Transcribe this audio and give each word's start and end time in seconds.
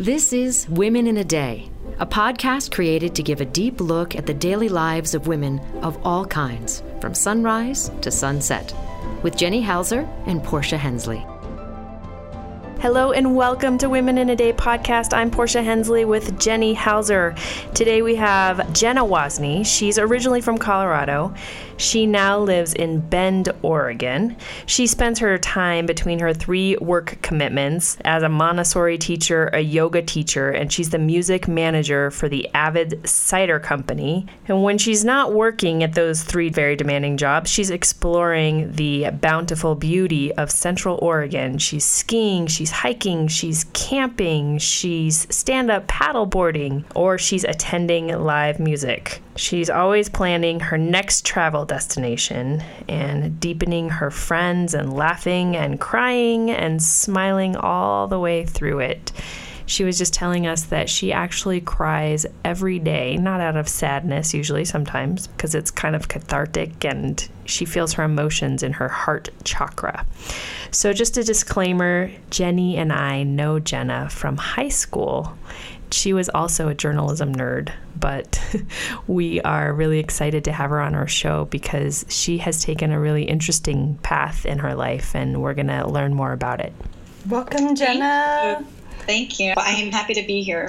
This 0.00 0.32
is 0.32 0.66
Women 0.70 1.06
in 1.06 1.18
a 1.18 1.24
Day, 1.24 1.70
a 1.98 2.06
podcast 2.06 2.72
created 2.72 3.14
to 3.14 3.22
give 3.22 3.42
a 3.42 3.44
deep 3.44 3.82
look 3.82 4.16
at 4.16 4.24
the 4.24 4.32
daily 4.32 4.70
lives 4.70 5.14
of 5.14 5.26
women 5.26 5.60
of 5.82 5.98
all 6.06 6.24
kinds, 6.24 6.82
from 7.02 7.12
sunrise 7.12 7.90
to 8.00 8.10
sunset, 8.10 8.74
with 9.22 9.36
Jenny 9.36 9.60
Hauser 9.60 10.08
and 10.24 10.42
Portia 10.42 10.78
Hensley. 10.78 11.22
Hello 12.80 13.12
and 13.12 13.36
welcome 13.36 13.76
to 13.76 13.90
Women 13.90 14.16
in 14.16 14.30
a 14.30 14.36
Day 14.36 14.54
podcast. 14.54 15.12
I'm 15.12 15.30
Portia 15.30 15.62
Hensley 15.62 16.06
with 16.06 16.40
Jenny 16.40 16.72
Hauser. 16.72 17.34
Today 17.74 18.00
we 18.00 18.14
have 18.14 18.72
Jenna 18.72 19.04
Wozni. 19.04 19.66
She's 19.66 19.98
originally 19.98 20.40
from 20.40 20.56
Colorado. 20.56 21.34
She 21.76 22.04
now 22.06 22.38
lives 22.38 22.74
in 22.74 23.00
Bend, 23.00 23.50
Oregon. 23.62 24.36
She 24.66 24.86
spends 24.86 25.18
her 25.18 25.38
time 25.38 25.86
between 25.86 26.18
her 26.18 26.34
three 26.34 26.76
work 26.76 27.20
commitments 27.22 27.96
as 28.04 28.22
a 28.22 28.28
Montessori 28.28 28.98
teacher, 28.98 29.48
a 29.52 29.60
yoga 29.60 30.02
teacher, 30.02 30.50
and 30.50 30.72
she's 30.72 30.90
the 30.90 30.98
music 30.98 31.48
manager 31.48 32.10
for 32.10 32.28
the 32.28 32.48
Avid 32.54 33.08
Cider 33.08 33.58
Company. 33.58 34.26
And 34.46 34.62
when 34.62 34.76
she's 34.76 35.04
not 35.04 35.32
working 35.32 35.82
at 35.82 35.94
those 35.94 36.22
three 36.22 36.50
very 36.50 36.76
demanding 36.76 37.16
jobs, 37.16 37.50
she's 37.50 37.70
exploring 37.70 38.72
the 38.72 39.10
bountiful 39.10 39.74
beauty 39.74 40.34
of 40.34 40.50
Central 40.50 40.98
Oregon. 41.00 41.56
She's 41.56 41.84
skiing, 41.84 42.46
she's 42.46 42.69
hiking, 42.70 43.28
she's 43.28 43.64
camping, 43.72 44.58
she's 44.58 45.26
stand 45.34 45.70
up 45.70 45.86
paddleboarding, 45.86 46.84
or 46.94 47.18
she's 47.18 47.44
attending 47.44 48.08
live 48.08 48.58
music. 48.58 49.20
She's 49.36 49.70
always 49.70 50.08
planning 50.08 50.60
her 50.60 50.76
next 50.76 51.24
travel 51.24 51.64
destination 51.64 52.62
and 52.88 53.40
deepening 53.40 53.88
her 53.88 54.10
friends 54.10 54.74
and 54.74 54.92
laughing 54.92 55.56
and 55.56 55.80
crying 55.80 56.50
and 56.50 56.82
smiling 56.82 57.56
all 57.56 58.06
the 58.08 58.18
way 58.18 58.44
through 58.44 58.80
it. 58.80 59.12
She 59.70 59.84
was 59.84 59.98
just 59.98 60.12
telling 60.12 60.48
us 60.48 60.64
that 60.64 60.90
she 60.90 61.12
actually 61.12 61.60
cries 61.60 62.26
every 62.44 62.80
day, 62.80 63.16
not 63.16 63.40
out 63.40 63.56
of 63.56 63.68
sadness, 63.68 64.34
usually, 64.34 64.64
sometimes, 64.64 65.28
because 65.28 65.54
it's 65.54 65.70
kind 65.70 65.94
of 65.94 66.08
cathartic 66.08 66.84
and 66.84 67.28
she 67.44 67.64
feels 67.64 67.92
her 67.92 68.02
emotions 68.02 68.64
in 68.64 68.72
her 68.72 68.88
heart 68.88 69.28
chakra. 69.44 70.04
So, 70.72 70.92
just 70.92 71.16
a 71.18 71.22
disclaimer 71.22 72.10
Jenny 72.30 72.78
and 72.78 72.92
I 72.92 73.22
know 73.22 73.60
Jenna 73.60 74.10
from 74.10 74.36
high 74.38 74.70
school, 74.70 75.38
she 75.92 76.14
was 76.14 76.28
also 76.30 76.66
a 76.66 76.74
journalism 76.74 77.32
nerd, 77.32 77.72
but 77.94 78.40
we 79.06 79.40
are 79.42 79.72
really 79.72 80.00
excited 80.00 80.42
to 80.46 80.52
have 80.52 80.70
her 80.70 80.80
on 80.80 80.96
our 80.96 81.06
show 81.06 81.44
because 81.44 82.04
she 82.08 82.38
has 82.38 82.64
taken 82.64 82.90
a 82.90 82.98
really 82.98 83.22
interesting 83.22 84.00
path 84.02 84.44
in 84.44 84.58
her 84.58 84.74
life, 84.74 85.14
and 85.14 85.40
we're 85.40 85.54
going 85.54 85.68
to 85.68 85.86
learn 85.86 86.12
more 86.12 86.32
about 86.32 86.58
it. 86.60 86.72
Welcome, 87.28 87.76
Jenna. 87.76 88.66
Thank 89.10 89.40
you. 89.40 89.54
I'm 89.56 89.90
happy 89.90 90.14
to 90.14 90.22
be 90.22 90.44
here. 90.44 90.68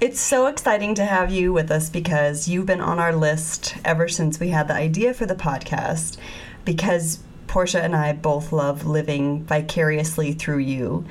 It's 0.00 0.20
so 0.20 0.46
exciting 0.46 0.94
to 0.94 1.04
have 1.04 1.32
you 1.32 1.52
with 1.52 1.72
us 1.72 1.90
because 1.90 2.46
you've 2.46 2.66
been 2.66 2.80
on 2.80 3.00
our 3.00 3.12
list 3.12 3.74
ever 3.84 4.06
since 4.06 4.38
we 4.38 4.50
had 4.50 4.68
the 4.68 4.74
idea 4.74 5.12
for 5.12 5.26
the 5.26 5.34
podcast. 5.34 6.18
Because 6.64 7.18
Portia 7.48 7.82
and 7.82 7.96
I 7.96 8.12
both 8.12 8.52
love 8.52 8.86
living 8.86 9.42
vicariously 9.42 10.34
through 10.34 10.58
you 10.58 11.04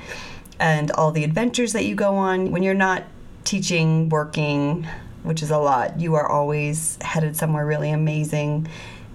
and 0.58 0.90
all 0.92 1.12
the 1.12 1.22
adventures 1.22 1.74
that 1.74 1.84
you 1.84 1.94
go 1.94 2.14
on. 2.14 2.50
When 2.50 2.62
you're 2.62 2.72
not 2.72 3.04
teaching, 3.44 4.08
working, 4.08 4.88
which 5.24 5.42
is 5.42 5.50
a 5.50 5.58
lot, 5.58 6.00
you 6.00 6.14
are 6.14 6.26
always 6.26 6.96
headed 7.02 7.36
somewhere 7.36 7.66
really 7.66 7.90
amazing 7.90 8.68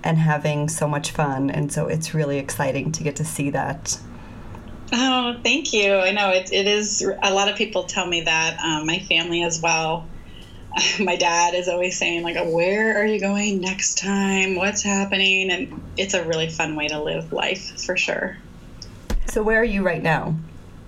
and 0.04 0.20
having 0.20 0.70
so 0.70 0.88
much 0.88 1.10
fun. 1.10 1.50
And 1.50 1.74
so 1.74 1.88
it's 1.88 2.14
really 2.14 2.38
exciting 2.38 2.92
to 2.92 3.02
get 3.02 3.16
to 3.16 3.26
see 3.26 3.50
that. 3.50 3.98
Oh, 4.92 5.40
thank 5.44 5.74
you. 5.74 5.94
I 5.96 6.12
know 6.12 6.32
it, 6.32 6.52
it 6.52 6.68
is. 6.68 7.02
A 7.02 7.34
lot 7.34 7.50
of 7.50 7.56
people 7.56 7.84
tell 7.86 8.06
me 8.06 8.22
that. 8.22 8.60
Um, 8.60 8.86
my 8.86 9.00
family 9.00 9.44
as 9.44 9.62
well. 9.62 10.08
My 11.00 11.16
dad 11.16 11.54
is 11.54 11.68
always 11.68 12.00
saying, 12.00 12.24
like, 12.24 12.36
where 12.52 12.98
are 12.98 13.06
you 13.06 13.20
going 13.20 13.62
next 13.62 14.00
time? 14.00 14.56
What's 14.56 14.82
happening? 14.82 15.52
And 15.52 15.84
it's 15.98 16.16
a 16.16 16.26
really 16.26 16.50
fun 16.50 16.76
way 16.76 16.88
to 16.88 17.00
live 17.00 17.32
life 17.32 17.80
for 17.80 17.96
sure. 17.96 18.38
So, 19.28 19.44
where 19.44 19.62
are 19.62 19.66
you 19.66 19.84
right 19.84 20.02
now? 20.02 20.36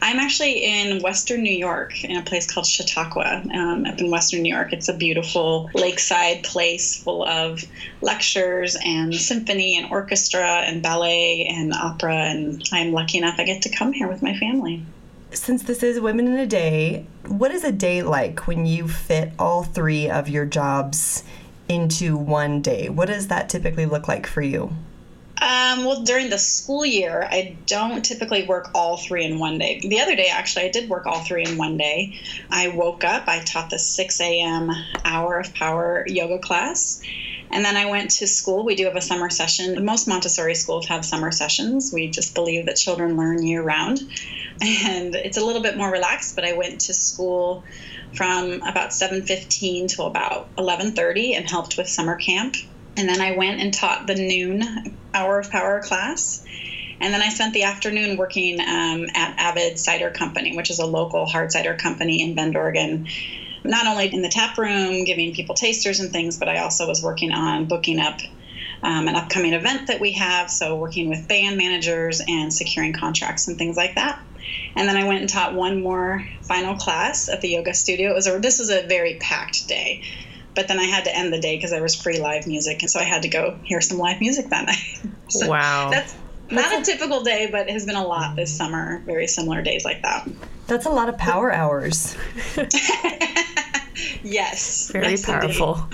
I'm 0.01 0.19
actually 0.19 0.63
in 0.63 1.01
Western 1.01 1.41
New 1.41 1.53
York 1.53 2.03
in 2.03 2.17
a 2.17 2.21
place 2.21 2.51
called 2.51 2.65
Chautauqua, 2.65 3.43
um, 3.53 3.85
up 3.85 3.99
in 3.99 4.11
Western 4.11 4.41
New 4.41 4.53
York. 4.53 4.73
It's 4.73 4.89
a 4.89 4.93
beautiful 4.93 5.69
lakeside 5.73 6.43
place 6.43 7.01
full 7.01 7.25
of 7.27 7.63
lectures 8.01 8.77
and 8.83 9.15
symphony 9.15 9.77
and 9.77 9.91
orchestra 9.91 10.61
and 10.61 10.83
ballet 10.83 11.45
and 11.49 11.73
opera. 11.73 12.15
And 12.15 12.61
I'm 12.71 12.91
lucky 12.91 13.17
enough 13.17 13.35
I 13.39 13.45
get 13.45 13.61
to 13.63 13.69
come 13.69 13.93
here 13.93 14.07
with 14.07 14.21
my 14.21 14.37
family. 14.37 14.85
Since 15.31 15.63
this 15.63 15.83
is 15.83 15.99
Women 15.99 16.27
in 16.27 16.37
a 16.37 16.47
Day, 16.47 17.07
what 17.27 17.51
is 17.51 17.63
a 17.63 17.71
day 17.71 18.03
like 18.03 18.47
when 18.47 18.65
you 18.65 18.87
fit 18.87 19.31
all 19.39 19.63
three 19.63 20.09
of 20.09 20.29
your 20.29 20.45
jobs 20.45 21.23
into 21.67 22.15
one 22.15 22.61
day? 22.61 22.89
What 22.89 23.07
does 23.07 23.27
that 23.27 23.49
typically 23.49 23.85
look 23.85 24.07
like 24.07 24.27
for 24.27 24.41
you? 24.41 24.75
Um, 25.41 25.83
well, 25.83 26.03
during 26.03 26.29
the 26.29 26.37
school 26.37 26.85
year, 26.85 27.27
I 27.29 27.57
don't 27.65 28.03
typically 28.03 28.45
work 28.45 28.71
all 28.73 28.95
three 28.95 29.25
in 29.25 29.37
one 29.37 29.57
day. 29.57 29.81
The 29.81 29.99
other 29.99 30.15
day, 30.15 30.29
actually, 30.31 30.65
I 30.65 30.69
did 30.69 30.89
work 30.89 31.05
all 31.05 31.19
three 31.19 31.43
in 31.43 31.57
one 31.57 31.77
day. 31.77 32.17
I 32.49 32.69
woke 32.69 33.03
up, 33.03 33.27
I 33.27 33.39
taught 33.39 33.69
the 33.69 33.77
6 33.77 34.21
a.m. 34.21 34.71
hour 35.03 35.37
of 35.37 35.53
power 35.53 36.05
yoga 36.07 36.39
class. 36.39 37.01
And 37.51 37.65
then 37.65 37.75
I 37.75 37.85
went 37.85 38.11
to 38.11 38.27
school. 38.27 38.63
We 38.63 38.75
do 38.75 38.85
have 38.85 38.95
a 38.95 39.01
summer 39.01 39.29
session. 39.29 39.83
Most 39.83 40.07
Montessori 40.07 40.55
schools 40.55 40.87
have 40.87 41.05
summer 41.05 41.31
sessions. 41.31 41.91
We 41.93 42.09
just 42.09 42.33
believe 42.33 42.65
that 42.65 42.77
children 42.77 43.17
learn 43.17 43.45
year 43.45 43.63
round. 43.63 43.99
And 44.61 45.15
it's 45.15 45.35
a 45.35 45.43
little 45.43 45.61
bit 45.61 45.75
more 45.75 45.91
relaxed, 45.91 46.33
but 46.33 46.45
I 46.45 46.53
went 46.53 46.79
to 46.81 46.93
school 46.93 47.65
from 48.13 48.61
about 48.61 48.91
7:15 48.91 49.89
to 49.95 50.03
about 50.03 50.55
11:30 50.55 51.35
and 51.35 51.49
helped 51.49 51.75
with 51.75 51.89
summer 51.89 52.15
camp 52.15 52.55
and 52.97 53.09
then 53.09 53.21
I 53.21 53.35
went 53.35 53.59
and 53.59 53.73
taught 53.73 54.07
the 54.07 54.15
noon 54.15 54.97
hour 55.15 55.39
of 55.39 55.49
power 55.49 55.81
class. 55.81 56.43
And 56.99 57.13
then 57.13 57.21
I 57.21 57.29
spent 57.29 57.53
the 57.53 57.63
afternoon 57.63 58.17
working 58.17 58.59
um, 58.59 59.07
at 59.15 59.35
Avid 59.37 59.79
Cider 59.79 60.11
Company, 60.11 60.55
which 60.55 60.69
is 60.69 60.79
a 60.79 60.85
local 60.85 61.25
hard 61.25 61.51
cider 61.51 61.75
company 61.75 62.21
in 62.21 62.35
Bend, 62.35 62.55
Oregon. 62.55 63.07
Not 63.63 63.87
only 63.87 64.13
in 64.13 64.21
the 64.21 64.29
tap 64.29 64.57
room, 64.57 65.03
giving 65.05 65.33
people 65.33 65.55
tasters 65.55 65.99
and 65.99 66.11
things, 66.11 66.37
but 66.37 66.47
I 66.47 66.59
also 66.59 66.87
was 66.87 67.01
working 67.01 67.31
on 67.31 67.65
booking 67.65 67.99
up 67.99 68.19
um, 68.83 69.07
an 69.07 69.15
upcoming 69.15 69.53
event 69.53 69.87
that 69.87 69.99
we 69.99 70.11
have. 70.13 70.51
So, 70.51 70.75
working 70.75 71.09
with 71.09 71.27
band 71.27 71.57
managers 71.57 72.21
and 72.27 72.53
securing 72.53 72.93
contracts 72.93 73.47
and 73.47 73.57
things 73.57 73.75
like 73.75 73.95
that. 73.95 74.19
And 74.75 74.87
then 74.87 74.95
I 74.95 75.07
went 75.07 75.21
and 75.21 75.29
taught 75.29 75.55
one 75.55 75.81
more 75.81 76.27
final 76.43 76.75
class 76.75 77.27
at 77.27 77.41
the 77.41 77.49
yoga 77.49 77.73
studio. 77.73 78.11
It 78.11 78.15
was 78.15 78.27
a, 78.27 78.39
this 78.39 78.59
was 78.59 78.69
a 78.69 78.85
very 78.87 79.15
packed 79.19 79.67
day 79.67 80.03
but 80.55 80.67
then 80.67 80.79
I 80.79 80.85
had 80.85 81.03
to 81.05 81.15
end 81.15 81.33
the 81.33 81.39
day 81.39 81.57
because 81.57 81.71
there 81.71 81.83
was 81.83 81.95
free 81.95 82.19
live 82.19 82.47
music, 82.47 82.81
and 82.81 82.89
so 82.89 82.99
I 82.99 83.03
had 83.03 83.21
to 83.23 83.27
go 83.27 83.59
hear 83.63 83.81
some 83.81 83.97
live 83.97 84.19
music 84.19 84.47
that 84.49 84.65
night. 84.67 85.11
so 85.27 85.49
wow, 85.49 85.89
that's 85.91 86.15
not 86.49 86.81
a 86.81 86.83
typical 86.83 87.23
day, 87.23 87.47
but 87.51 87.67
it 87.67 87.73
has 87.73 87.85
been 87.85 87.95
a 87.95 88.05
lot 88.05 88.35
this 88.35 88.55
summer. 88.55 89.01
Very 89.05 89.27
similar 89.27 89.61
days 89.61 89.85
like 89.85 90.01
that. 90.01 90.27
That's 90.67 90.85
a 90.85 90.89
lot 90.89 91.09
of 91.09 91.17
power 91.17 91.51
hours. 91.51 92.15
yes, 94.23 94.89
very 94.91 95.11
yes, 95.11 95.25
powerful. 95.25 95.87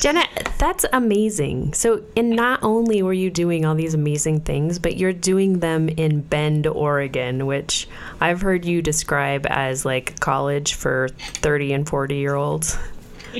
Jenna, 0.00 0.24
that's 0.58 0.84
amazing. 0.92 1.74
So, 1.74 2.02
and 2.16 2.30
not 2.30 2.62
only 2.62 3.02
were 3.02 3.12
you 3.12 3.30
doing 3.30 3.64
all 3.64 3.74
these 3.74 3.94
amazing 3.94 4.40
things, 4.40 4.78
but 4.78 4.96
you're 4.96 5.12
doing 5.12 5.60
them 5.60 5.88
in 5.88 6.20
Bend, 6.22 6.66
Oregon, 6.66 7.46
which 7.46 7.88
I've 8.20 8.40
heard 8.40 8.64
you 8.64 8.82
describe 8.82 9.46
as 9.48 9.84
like 9.84 10.18
college 10.20 10.74
for 10.74 11.08
30 11.08 11.72
and 11.72 11.88
40 11.88 12.16
year 12.16 12.34
olds. 12.34 12.76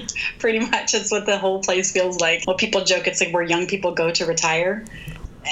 Pretty 0.39 0.61
much, 0.61 0.95
it's 0.95 1.11
what 1.11 1.27
the 1.27 1.39
whole 1.39 1.63
place 1.63 1.93
feels 1.93 2.21
like. 2.21 2.45
Well, 2.47 2.57
people 2.57 2.85
joke 2.85 3.07
it's 3.07 3.21
like 3.21 3.33
where 3.33 3.43
young 3.43 3.67
people 3.67 3.93
go 3.93 4.11
to 4.11 4.27
retire. 4.27 4.85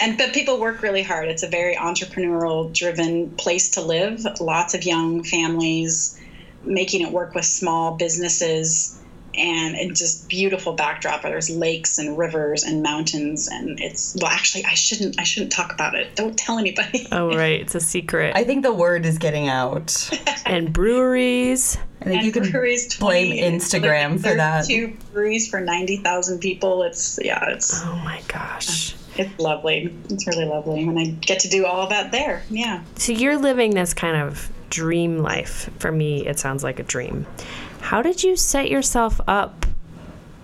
And 0.01 0.19
but 0.19 0.33
people 0.33 0.59
work 0.59 0.83
really 0.83 1.03
hard. 1.03 1.29
It's 1.29 1.43
a 1.43 1.49
very 1.49 1.77
entrepreneurial 1.77 2.73
driven 2.73 3.31
place 3.37 3.71
to 3.73 3.81
live. 3.81 4.27
Lots 4.41 4.75
of 4.75 4.85
young 4.85 5.23
families 5.23 6.21
making 6.65 7.03
it 7.03 7.13
work 7.13 7.35
with 7.35 7.45
small 7.45 7.97
businesses 7.97 8.99
and 9.37 9.75
it's 9.77 9.99
just 10.01 10.29
beautiful 10.29 10.73
backdrop 10.73 11.23
there's 11.23 11.51
lakes 11.51 11.99
and 11.99 12.17
rivers 12.17 12.63
and 12.63 12.83
mountains 12.83 13.49
and 13.49 13.81
it's 13.81 14.17
well 14.21 14.31
actually 14.31 14.65
i 14.65 14.75
shouldn't 14.75 15.19
i 15.19 15.25
shouldn't 15.25 15.53
talk 15.53 15.73
about 15.73 15.95
it. 15.95 16.15
Don't 16.15 16.37
tell 16.37 16.59
anybody. 16.59 17.07
Oh 17.13 17.29
right. 17.29 17.61
It's 17.61 17.75
a 17.75 17.81
secret. 17.81 18.35
I 18.35 18.45
think 18.45 18.63
the 18.63 18.73
word 18.73 19.07
is 19.07 19.19
getting 19.19 19.49
out. 19.49 20.11
And 20.47 20.73
breweries. 20.73 21.79
I 22.01 22.05
think 22.05 22.17
and 22.17 22.27
you 22.27 22.33
can 22.33 22.51
breweries 22.51 22.99
blame 22.99 23.33
instagram 23.33 24.21
for 24.21 24.35
that. 24.35 24.67
two 24.67 24.97
breweries 25.13 25.49
for 25.49 25.61
90000 25.61 26.39
people. 26.39 26.83
It's 26.83 27.19
yeah 27.23 27.51
it's 27.51 27.83
oh 27.83 27.97
my 28.05 28.21
gosh. 28.29 28.95
Uh, 28.95 28.99
it's 29.17 29.39
lovely. 29.39 29.95
It's 30.11 30.27
really 30.27 30.45
lovely. 30.45 30.83
And 30.83 30.99
i 30.99 31.05
get 31.05 31.41
to 31.41 31.49
do 31.49 31.65
all 31.65 31.81
of 31.83 31.91
that 31.91 32.13
there. 32.13 32.43
Yeah. 32.51 32.83
So 32.97 33.13
you're 33.13 33.39
living 33.39 33.75
this 33.75 33.95
kind 33.95 34.17
of 34.17 34.51
dream 34.71 35.19
life. 35.19 35.71
For 35.79 35.91
me 35.93 36.27
it 36.27 36.39
sounds 36.39 36.63
like 36.63 36.79
a 36.79 36.85
dream 36.85 37.27
how 37.85 38.01
did 38.01 38.25
you 38.25 38.35
set 38.35 38.71
yourself 38.71 39.21
up 39.29 39.67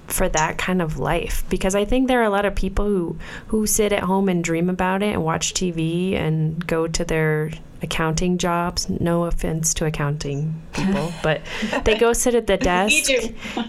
for 0.08 0.28
that 0.28 0.58
kind 0.58 0.82
of 0.82 0.98
life? 0.98 1.42
Because 1.48 1.74
I 1.74 1.86
think 1.86 2.06
there 2.06 2.20
are 2.20 2.24
a 2.24 2.30
lot 2.30 2.44
of 2.44 2.54
people 2.54 2.84
who 2.84 3.16
who 3.46 3.66
sit 3.66 3.94
at 3.94 4.02
home 4.02 4.28
and 4.28 4.44
dream 4.44 4.68
about 4.68 5.02
it 5.02 5.14
and 5.14 5.24
watch 5.24 5.54
TV 5.54 6.14
and 6.16 6.64
go 6.66 6.86
to 6.86 7.02
their 7.02 7.50
accounting 7.80 8.36
jobs. 8.36 8.90
No 8.90 9.24
offense 9.24 9.72
to 9.74 9.86
accounting 9.86 10.60
people, 10.74 11.14
but 11.22 11.40
they 11.84 11.96
go 11.96 12.12
sit 12.12 12.34
at 12.34 12.46
the 12.46 12.56
desk 12.72 13.10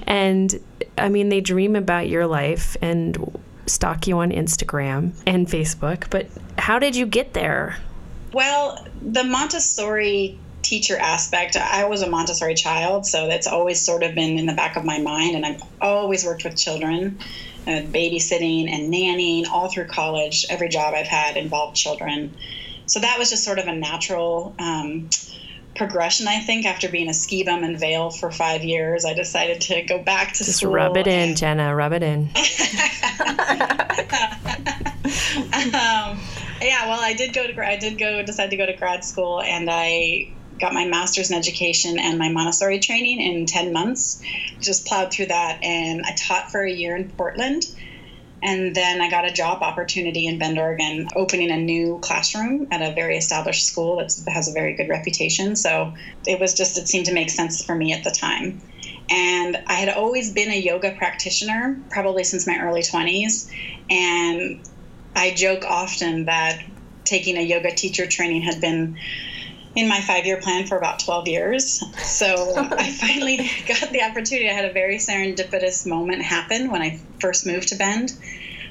and 0.06 0.60
I 0.98 1.08
mean 1.08 1.30
they 1.30 1.40
dream 1.40 1.78
about 1.78 2.10
your 2.10 2.28
life 2.28 2.76
and 2.82 3.40
stalk 3.68 4.06
you 4.06 4.18
on 4.18 4.32
Instagram 4.32 5.14
and 5.26 5.48
Facebook. 5.48 6.10
But 6.10 6.28
how 6.58 6.78
did 6.78 6.98
you 6.98 7.06
get 7.06 7.32
there? 7.32 7.78
Well, 8.34 8.86
the 9.02 9.24
Montessori 9.24 10.38
teacher 10.62 10.98
aspect, 10.98 11.56
I 11.56 11.86
was 11.86 12.02
a 12.02 12.10
Montessori 12.10 12.56
child, 12.56 13.06
so 13.06 13.28
that's 13.28 13.48
always 13.48 13.82
sort 13.82 14.04
of 14.04 14.16
been 14.16 14.38
in 14.38 14.46
the 14.46 14.54
back 14.54 14.76
of 14.76 14.86
my 14.86 15.00
mind, 15.00 15.36
and 15.36 15.46
I've 15.46 15.62
always 15.82 16.26
worked 16.26 16.44
with 16.44 16.58
children. 16.58 17.20
Uh, 17.68 17.82
babysitting 17.84 18.72
and 18.72 18.92
nannying 18.92 19.48
all 19.48 19.70
through 19.70 19.86
college. 19.86 20.48
Every 20.50 20.68
job 20.68 20.96
I've 20.96 21.06
had 21.06 21.38
involved 21.38 21.76
children. 21.76 22.36
So 22.88 23.00
that 23.00 23.20
was 23.20 23.30
just 23.30 23.44
sort 23.44 23.60
of 23.60 23.68
a 23.68 23.76
natural 23.76 24.56
um, 24.58 25.12
progression, 25.76 26.28
I 26.28 26.40
think. 26.40 26.66
After 26.66 26.90
being 26.90 27.08
a 27.08 27.14
ski 27.14 27.44
bum 27.44 27.64
in 27.64 27.78
Vail 27.78 28.10
for 28.10 28.32
five 28.32 28.64
years, 28.64 29.06
I 29.06 29.14
decided 29.14 29.62
to 29.62 29.84
go 29.84 30.02
back 30.02 30.34
to 30.34 30.44
just 30.44 30.58
school. 30.58 30.72
rub 30.72 30.98
it 30.98 31.06
in, 31.06 31.36
Jenna. 31.36 31.76
Rub 31.76 31.94
it 31.94 32.02
in. 32.02 32.22
um, 35.76 36.20
yeah, 36.62 36.88
well, 36.88 37.00
I 37.00 37.14
did 37.16 37.34
go 37.34 37.46
to 37.46 37.66
I 37.66 37.78
did 37.78 38.00
go 38.00 38.24
decide 38.24 38.50
to 38.50 38.58
go 38.58 38.66
to 38.66 38.74
grad 38.74 39.06
school, 39.06 39.40
and 39.42 39.70
I 39.70 40.32
got 40.62 40.74
my 40.74 40.86
master's 40.86 41.32
in 41.32 41.38
education 41.38 42.00
and 42.00 42.18
my 42.18 42.30
Montessori 42.30 42.80
training 42.80 43.20
in 43.20 43.46
10 43.46 43.74
months. 43.74 44.22
Just 44.60 44.86
plowed 44.86 45.12
through 45.12 45.26
that 45.28 45.60
and 45.64 46.04
I 46.06 46.16
taught 46.16 46.52
for 46.52 46.64
a 46.64 46.72
year 46.72 46.96
in 46.96 47.10
Portland. 47.10 47.64
And 48.44 48.76
then 48.76 49.02
I 49.02 49.10
got 49.10 49.26
a 49.26 49.32
job 49.32 49.62
opportunity 49.62 50.26
in 50.26 50.40
Bend, 50.40 50.58
Oregon, 50.58 51.08
opening 51.16 51.52
a 51.52 51.58
new 51.58 52.00
classroom 52.02 52.68
at 52.72 52.82
a 52.82 52.94
very 52.94 53.16
established 53.16 53.66
school 53.66 53.98
that 53.98 54.12
has 54.28 54.48
a 54.48 54.54
very 54.54 54.76
good 54.76 54.90
reputation. 54.90 55.56
So 55.56 55.94
it 56.26 56.40
was 56.40 56.54
just, 56.54 56.78
it 56.78 56.88
seemed 56.88 57.06
to 57.06 57.14
make 57.14 57.30
sense 57.30 57.64
for 57.64 57.76
me 57.76 57.94
at 57.94 58.04
the 58.04 58.10
time. 58.10 58.62
And 59.12 59.58
I 59.68 59.74
had 59.74 59.90
always 59.90 60.34
been 60.34 60.50
a 60.50 60.60
yoga 60.60 60.96
practitioner, 60.98 61.78
probably 61.90 62.24
since 62.24 62.48
my 62.48 62.58
early 62.60 62.82
20s. 62.82 63.52
And 63.90 64.66
I 65.16 65.32
joke 65.32 65.64
often 65.68 66.26
that 66.26 66.64
taking 67.04 67.38
a 67.38 67.42
yoga 67.42 67.76
teacher 67.76 68.08
training 68.08 68.42
had 68.42 68.62
been 68.62 68.98
in 69.76 69.88
my 69.88 70.02
five 70.02 70.26
year 70.26 70.38
plan 70.38 70.68
for 70.68 70.78
about 70.78 71.00
12 71.00 71.28
years. 71.28 71.82
So 72.04 72.54
I 72.56 72.92
finally 73.00 73.50
got 73.68 73.92
the 73.92 74.04
opportunity. 74.04 74.50
I 74.50 74.54
had 74.54 74.66
a 74.66 74.74
very 74.74 74.98
serendipitous 74.98 75.88
moment 75.88 76.22
happen 76.22 76.72
when 76.72 76.82
I 76.82 77.00
first 77.20 77.46
moved 77.46 77.70
to 77.70 77.76
Bend 77.76 78.12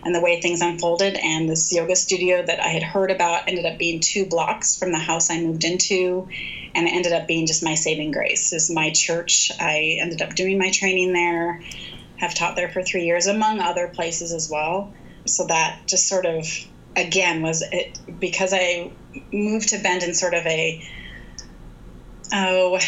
and 0.05 0.15
the 0.15 0.21
way 0.21 0.41
things 0.41 0.61
unfolded. 0.61 1.17
And 1.17 1.49
this 1.49 1.73
yoga 1.73 1.97
studio 1.97 2.45
that 2.45 2.61
I 2.61 2.69
had 2.69 2.83
heard 2.83 3.11
about 3.11 3.49
ended 3.49 3.67
up 3.67 3.79
being 3.79 4.01
two 4.01 4.27
blocks 4.27 4.77
from 4.77 4.93
the 4.93 4.99
house 4.99 5.31
I 5.31 5.41
moved 5.41 5.65
into. 5.65 6.29
And 6.75 6.87
it 6.87 6.95
ended 6.95 7.13
up 7.13 7.27
being 7.27 7.47
just 7.47 7.65
my 7.65 7.75
saving 7.75 8.13
grace. 8.13 8.53
Is 8.53 8.71
my 8.71 8.91
church. 8.91 9.51
I 9.59 9.99
ended 10.01 10.23
up 10.23 10.35
doing 10.35 10.59
my 10.59 10.71
training 10.71 11.13
there, 11.13 11.63
have 12.17 12.35
taught 12.35 12.57
there 12.57 12.69
for 12.69 12.83
three 12.83 13.05
years, 13.05 13.27
among 13.27 13.61
other 13.61 13.89
places 13.89 14.33
as 14.33 14.49
well. 14.51 14.93
So 15.27 15.47
that 15.49 15.87
just 15.87 16.09
sort 16.09 16.27
of 16.27 16.47
again 16.97 17.43
was 17.43 17.63
it 17.73 17.99
because 18.19 18.53
I 18.53 18.93
moved 19.33 19.71
to 19.71 19.79
Bend 19.79 20.03
in 20.03 20.15
sort 20.15 20.35
of 20.35 20.47
a 20.47 20.83
oh 22.33 22.79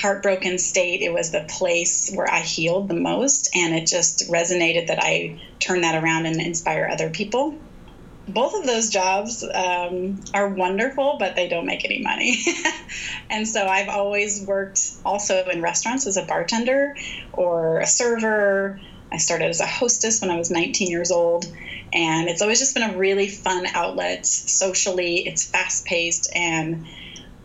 heartbroken 0.00 0.58
state. 0.58 1.02
It 1.02 1.12
was 1.12 1.30
the 1.30 1.46
place 1.48 2.10
where 2.12 2.30
I 2.30 2.40
healed 2.40 2.88
the 2.88 2.94
most, 2.94 3.50
and 3.54 3.74
it 3.74 3.86
just 3.86 4.28
resonated 4.30 4.88
that 4.88 4.98
I 5.00 5.40
turn 5.60 5.82
that 5.82 6.02
around 6.02 6.26
and 6.26 6.40
inspire 6.40 6.88
other 6.90 7.10
people. 7.10 7.54
Both 8.28 8.54
of 8.54 8.66
those 8.66 8.88
jobs 8.88 9.44
um, 9.54 10.20
are 10.32 10.48
wonderful, 10.48 11.16
but 11.18 11.34
they 11.34 11.48
don't 11.48 11.66
make 11.66 11.84
any 11.84 12.00
money. 12.02 12.38
and 13.30 13.46
so 13.46 13.66
I've 13.66 13.88
always 13.88 14.44
worked 14.46 14.80
also 15.04 15.44
in 15.48 15.60
restaurants 15.60 16.06
as 16.06 16.16
a 16.16 16.22
bartender 16.22 16.94
or 17.32 17.80
a 17.80 17.86
server. 17.86 18.80
I 19.10 19.18
started 19.18 19.48
as 19.48 19.60
a 19.60 19.66
hostess 19.66 20.20
when 20.20 20.30
I 20.30 20.36
was 20.36 20.50
19 20.50 20.88
years 20.88 21.10
old 21.10 21.46
and 21.92 22.28
it's 22.28 22.40
always 22.40 22.58
just 22.58 22.74
been 22.74 22.88
a 22.88 22.96
really 22.96 23.28
fun 23.28 23.66
outlet 23.74 24.24
socially. 24.26 25.26
It's 25.26 25.44
fast 25.44 25.84
paced. 25.84 26.30
And 26.34 26.86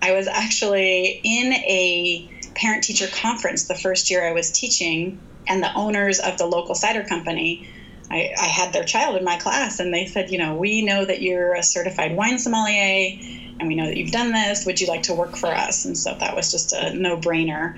I 0.02 0.14
was 0.14 0.28
actually 0.28 1.20
in 1.24 1.54
a 1.54 2.30
parent 2.56 2.84
teacher 2.84 3.08
conference 3.08 3.68
the 3.68 3.76
first 3.76 4.10
year 4.10 4.28
I 4.28 4.32
was 4.32 4.52
teaching, 4.52 5.20
and 5.48 5.62
the 5.62 5.74
owners 5.74 6.20
of 6.20 6.38
the 6.38 6.46
local 6.46 6.76
cider 6.76 7.04
company. 7.04 7.68
I, 8.10 8.34
I 8.40 8.46
had 8.46 8.72
their 8.72 8.86
child 8.86 9.18
in 9.18 9.26
my 9.26 9.36
class, 9.36 9.80
and 9.80 9.94
they 9.94 10.06
said, 10.06 10.32
You 10.32 10.38
know, 10.38 10.56
we 10.56 10.82
know 10.82 11.04
that 11.04 11.22
you're 11.22 11.54
a 11.54 11.64
certified 11.64 12.16
wine 12.16 12.40
sommelier, 12.40 13.20
and 13.60 13.68
we 13.68 13.76
know 13.76 13.86
that 13.86 13.98
you've 13.98 14.12
done 14.12 14.32
this. 14.32 14.66
Would 14.66 14.80
you 14.80 14.88
like 14.88 15.04
to 15.04 15.14
work 15.14 15.36
for 15.36 15.54
us? 15.54 15.84
And 15.86 15.98
so 15.98 16.16
that 16.20 16.36
was 16.36 16.52
just 16.52 16.74
a 16.74 16.94
no 16.94 17.18
brainer. 17.18 17.76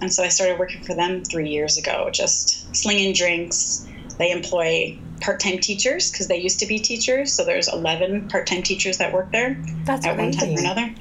And 0.00 0.12
so 0.12 0.22
I 0.22 0.28
started 0.28 0.58
working 0.58 0.82
for 0.82 0.94
them 0.94 1.24
three 1.24 1.50
years 1.50 1.78
ago, 1.78 2.10
just 2.12 2.74
slinging 2.74 3.12
drinks. 3.14 3.86
They 4.18 4.30
employ 4.30 4.98
part-time 5.20 5.58
teachers 5.58 6.10
because 6.10 6.28
they 6.28 6.38
used 6.38 6.60
to 6.60 6.66
be 6.66 6.78
teachers. 6.78 7.32
So 7.32 7.44
there's 7.44 7.68
11 7.68 8.28
part-time 8.28 8.62
teachers 8.62 8.98
that 8.98 9.12
work 9.12 9.30
there 9.32 9.62
That's 9.84 10.06
at 10.06 10.16
crazy. 10.16 10.22
one 10.22 10.32
time 10.32 10.56
or 10.56 10.60
another. 10.60 10.94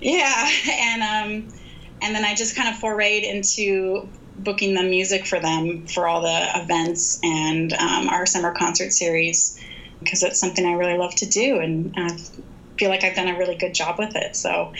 Yeah, 0.00 0.50
and 0.70 1.02
um, 1.02 1.52
and 2.02 2.14
then 2.14 2.24
I 2.24 2.34
just 2.34 2.56
kind 2.56 2.68
of 2.68 2.80
forayed 2.80 3.22
into 3.22 4.08
booking 4.38 4.74
the 4.74 4.82
music 4.82 5.26
for 5.26 5.38
them 5.38 5.86
for 5.86 6.08
all 6.08 6.22
the 6.22 6.60
events 6.62 7.20
and 7.22 7.72
um, 7.74 8.08
our 8.08 8.24
summer 8.24 8.54
concert 8.54 8.90
series 8.90 9.60
because 10.00 10.22
it's 10.22 10.40
something 10.40 10.64
I 10.64 10.72
really 10.72 10.96
love 10.96 11.14
to 11.16 11.26
do 11.26 11.58
and 11.58 11.94
I 11.96 12.16
feel 12.78 12.88
like 12.88 13.04
I've 13.04 13.14
done 13.14 13.28
a 13.28 13.36
really 13.36 13.56
good 13.56 13.74
job 13.74 13.98
with 13.98 14.16
it. 14.16 14.34
So 14.34 14.72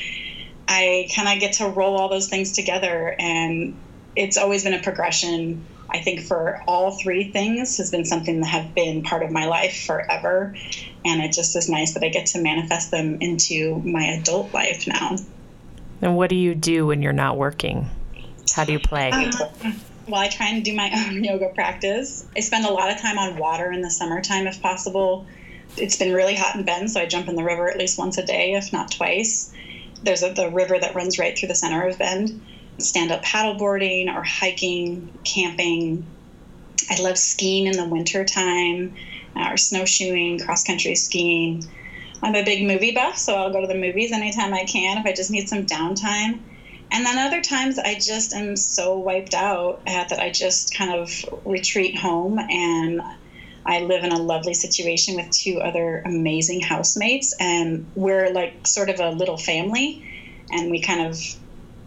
I 0.66 1.08
kind 1.14 1.28
of 1.28 1.40
get 1.40 1.54
to 1.54 1.68
roll 1.68 1.96
all 1.96 2.08
those 2.08 2.28
things 2.28 2.52
together 2.52 3.14
and 3.18 3.78
it's 4.16 4.38
always 4.38 4.64
been 4.64 4.72
a 4.72 4.82
progression 4.82 5.66
I 5.92 6.00
think 6.00 6.20
for 6.20 6.62
all 6.66 6.92
three 6.92 7.30
things 7.30 7.76
has 7.78 7.90
been 7.90 8.04
something 8.04 8.40
that 8.40 8.46
have 8.46 8.74
been 8.74 9.02
part 9.02 9.22
of 9.22 9.30
my 9.30 9.46
life 9.46 9.84
forever. 9.86 10.54
And 11.04 11.22
it 11.22 11.32
just 11.32 11.56
is 11.56 11.68
nice 11.68 11.94
that 11.94 12.04
I 12.04 12.08
get 12.08 12.26
to 12.26 12.40
manifest 12.40 12.90
them 12.90 13.18
into 13.20 13.80
my 13.84 14.04
adult 14.04 14.54
life 14.54 14.86
now. 14.86 15.16
And 16.02 16.16
what 16.16 16.30
do 16.30 16.36
you 16.36 16.54
do 16.54 16.86
when 16.86 17.02
you're 17.02 17.12
not 17.12 17.36
working? 17.36 17.90
How 18.54 18.64
do 18.64 18.72
you 18.72 18.78
play? 18.78 19.10
Uh, 19.12 19.72
well, 20.06 20.20
I 20.20 20.28
try 20.28 20.48
and 20.48 20.64
do 20.64 20.74
my 20.74 20.90
own 21.08 21.22
yoga 21.24 21.48
practice. 21.48 22.26
I 22.36 22.40
spend 22.40 22.66
a 22.66 22.70
lot 22.70 22.90
of 22.90 22.98
time 22.98 23.18
on 23.18 23.36
water 23.36 23.70
in 23.72 23.80
the 23.80 23.90
summertime 23.90 24.46
if 24.46 24.62
possible. 24.62 25.26
It's 25.76 25.96
been 25.96 26.12
really 26.12 26.34
hot 26.34 26.56
in 26.56 26.64
Bend, 26.64 26.90
so 26.90 27.00
I 27.00 27.06
jump 27.06 27.28
in 27.28 27.36
the 27.36 27.44
river 27.44 27.70
at 27.70 27.78
least 27.78 27.98
once 27.98 28.18
a 28.18 28.24
day, 28.24 28.54
if 28.54 28.72
not 28.72 28.90
twice. 28.90 29.52
There's 30.02 30.22
a, 30.22 30.32
the 30.32 30.50
river 30.50 30.78
that 30.78 30.94
runs 30.94 31.18
right 31.18 31.38
through 31.38 31.48
the 31.48 31.54
center 31.54 31.86
of 31.86 31.98
Bend 31.98 32.40
stand 32.82 33.10
up 33.12 33.22
paddleboarding 33.22 34.14
or 34.14 34.22
hiking, 34.22 35.12
camping. 35.24 36.06
I 36.88 37.00
love 37.00 37.18
skiing 37.18 37.66
in 37.66 37.76
the 37.76 37.86
winter 37.86 38.24
time 38.24 38.94
uh, 39.36 39.50
or 39.50 39.56
snowshoeing, 39.56 40.40
cross 40.40 40.64
country 40.64 40.94
skiing. 40.94 41.64
I'm 42.22 42.34
a 42.34 42.44
big 42.44 42.66
movie 42.66 42.92
buff, 42.92 43.16
so 43.16 43.34
I'll 43.34 43.52
go 43.52 43.60
to 43.60 43.66
the 43.66 43.74
movies 43.74 44.12
anytime 44.12 44.52
I 44.52 44.64
can 44.64 44.98
if 44.98 45.06
I 45.06 45.12
just 45.12 45.30
need 45.30 45.48
some 45.48 45.66
downtime. 45.66 46.40
And 46.92 47.06
then 47.06 47.18
other 47.18 47.40
times 47.40 47.78
I 47.78 47.94
just 47.94 48.34
am 48.34 48.56
so 48.56 48.98
wiped 48.98 49.34
out 49.34 49.84
that 49.86 50.18
I 50.18 50.30
just 50.30 50.74
kind 50.74 50.92
of 50.92 51.24
retreat 51.44 51.96
home 51.96 52.38
and 52.38 53.00
I 53.64 53.80
live 53.80 54.02
in 54.02 54.12
a 54.12 54.18
lovely 54.18 54.54
situation 54.54 55.14
with 55.14 55.30
two 55.30 55.60
other 55.60 56.02
amazing 56.04 56.60
housemates 56.60 57.34
and 57.38 57.86
we're 57.94 58.32
like 58.32 58.66
sort 58.66 58.90
of 58.90 58.98
a 58.98 59.10
little 59.10 59.36
family 59.36 60.04
and 60.50 60.70
we 60.70 60.80
kind 60.80 61.06
of 61.06 61.16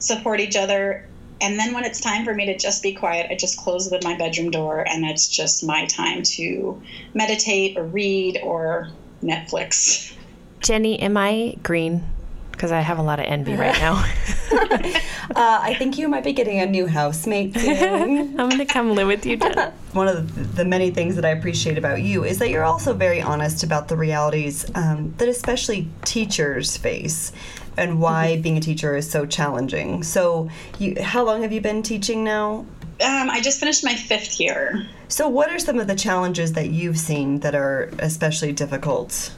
support 0.04 0.40
each 0.40 0.56
other. 0.56 1.08
And 1.42 1.60
then 1.60 1.74
when 1.74 1.84
it's 1.84 2.00
time 2.00 2.24
for 2.24 2.34
me 2.34 2.46
to 2.46 2.58
just 2.58 2.84
be 2.84 2.94
quiet, 2.94 3.28
I 3.30 3.36
just 3.36 3.58
close 3.58 3.90
the, 3.90 4.00
my 4.04 4.18
bedroom 4.18 4.52
door 4.52 4.86
and 4.88 5.04
it's 5.06 5.28
just 5.28 5.64
my 5.64 5.86
time 5.88 6.24
to 6.24 6.82
meditate 7.14 7.78
or 7.78 7.84
read 7.84 8.40
or 8.44 8.90
Netflix. 9.22 10.16
Jenny, 10.62 11.00
am 11.00 11.18
I 11.18 11.58
green? 11.64 12.04
Because 12.52 12.72
I 12.72 12.80
have 12.80 13.00
a 13.00 13.04
lot 13.04 13.20
of 13.20 13.26
envy 13.26 13.56
right 13.56 13.78
now. 13.80 13.94
uh, 14.54 15.60
I 15.62 15.76
think 15.78 15.98
you 15.98 16.08
might 16.08 16.24
be 16.24 16.32
getting 16.32 16.60
a 16.60 16.66
new 16.66 16.86
housemate 16.86 17.56
soon. 17.60 18.40
I'm 18.40 18.48
going 18.50 18.60
to 18.60 18.66
come 18.66 18.96
live 18.96 19.08
with 19.08 19.26
you, 19.26 19.36
Jenny. 19.38 19.56
One 19.92 20.08
of 20.08 20.36
the, 20.36 20.64
the, 20.64 20.66
many 20.66 20.92
things 20.92 21.16
that 21.16 21.26
I 21.26 21.30
appreciate 21.30 21.78
about 21.78 22.02
you 22.02 22.24
is 22.24 22.40
that 22.40 22.50
you're 22.50 22.64
also 22.64 22.94
very 22.94 23.22
honest 23.22 23.64
about 23.64 23.90
the 23.90 23.98
realities 23.98 24.66
um, 24.76 25.14
that 25.18 25.28
especially 25.28 25.90
teachers 26.06 26.78
face 26.78 27.34
and 27.78 28.00
why 28.00 28.38
being 28.38 28.58
a 28.58 28.62
teacher 28.62 28.96
is 28.96 29.10
so 29.10 29.26
challenging. 29.26 30.04
So, 30.04 30.50
you, 30.80 31.02
how 31.02 31.24
long 31.24 31.42
have 31.42 31.52
you 31.52 31.62
been 31.62 31.84
teaching 31.84 32.24
now? 32.24 32.66
Um, 33.02 33.30
I 33.30 33.42
just 33.42 33.60
finished 33.60 33.84
my 33.84 33.96
fifth 33.96 34.40
year. 34.40 34.88
So, 35.08 35.28
what 35.28 35.50
are 35.50 35.60
some 35.60 35.80
of 35.80 35.88
the 35.88 35.96
challenges 35.96 36.54
that 36.54 36.70
you've 36.70 36.98
seen 36.98 37.40
that 37.40 37.56
are 37.56 37.90
especially 38.00 38.52
difficult? 38.52 39.34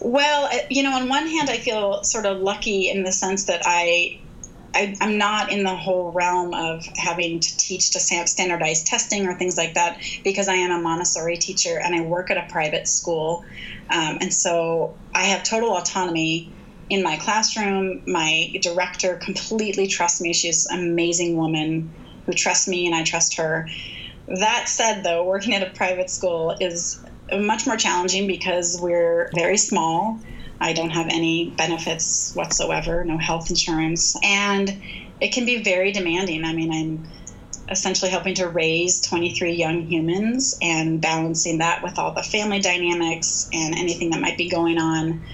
Well, 0.00 0.50
you 0.68 0.82
know, 0.82 0.92
on 0.92 1.08
one 1.08 1.26
hand, 1.26 1.48
I 1.48 1.58
feel 1.58 2.02
sort 2.04 2.26
of 2.26 2.40
lucky 2.40 2.90
in 2.90 3.04
the 3.04 3.12
sense 3.12 3.44
that 3.44 3.62
I 3.64 4.20
I, 4.76 4.94
am 5.00 5.16
not 5.16 5.50
in 5.50 5.62
the 5.62 5.74
whole 5.74 6.12
realm 6.12 6.52
of 6.52 6.84
having 6.96 7.40
to 7.40 7.56
teach 7.56 7.92
to 7.92 8.00
standardized 8.00 8.86
testing 8.86 9.26
or 9.26 9.34
things 9.34 9.56
like 9.56 9.74
that 9.74 10.02
because 10.22 10.48
I 10.48 10.54
am 10.54 10.70
a 10.70 10.82
Montessori 10.82 11.38
teacher 11.38 11.80
and 11.80 11.94
I 11.94 12.02
work 12.02 12.30
at 12.30 12.36
a 12.36 12.46
private 12.50 12.86
school. 12.86 13.44
Um, 13.88 14.18
and 14.20 14.32
so 14.32 14.94
I 15.14 15.24
have 15.24 15.44
total 15.44 15.76
autonomy 15.76 16.52
in 16.88 17.02
my 17.02 17.16
classroom. 17.16 18.02
My 18.06 18.52
director 18.60 19.16
completely 19.16 19.86
trusts 19.86 20.20
me. 20.20 20.32
She's 20.32 20.66
an 20.66 20.80
amazing 20.80 21.36
woman 21.36 21.92
who 22.26 22.32
trusts 22.32 22.68
me 22.68 22.86
and 22.86 22.94
I 22.94 23.04
trust 23.04 23.36
her. 23.36 23.68
That 24.28 24.68
said, 24.68 25.02
though, 25.02 25.24
working 25.24 25.54
at 25.54 25.62
a 25.62 25.70
private 25.70 26.10
school 26.10 26.56
is 26.60 26.98
much 27.32 27.66
more 27.66 27.76
challenging 27.76 28.26
because 28.26 28.78
we're 28.80 29.30
very 29.34 29.56
small. 29.56 30.20
I 30.60 30.72
don't 30.72 30.90
have 30.90 31.08
any 31.08 31.50
benefits 31.56 32.32
whatsoever, 32.34 33.04
no 33.04 33.18
health 33.18 33.50
insurance, 33.50 34.16
and 34.22 34.82
it 35.20 35.32
can 35.32 35.44
be 35.44 35.62
very 35.62 35.92
demanding. 35.92 36.44
I 36.44 36.54
mean, 36.54 36.72
I'm 36.72 37.08
essentially 37.70 38.10
helping 38.10 38.34
to 38.36 38.48
raise 38.48 39.00
23 39.02 39.52
young 39.52 39.82
humans 39.82 40.56
and 40.62 41.00
balancing 41.00 41.58
that 41.58 41.82
with 41.82 41.98
all 41.98 42.14
the 42.14 42.22
family 42.22 42.60
dynamics 42.60 43.48
and 43.52 43.74
anything 43.74 44.10
that 44.10 44.20
might 44.20 44.38
be 44.38 44.48
going 44.48 44.78
on 44.78 45.24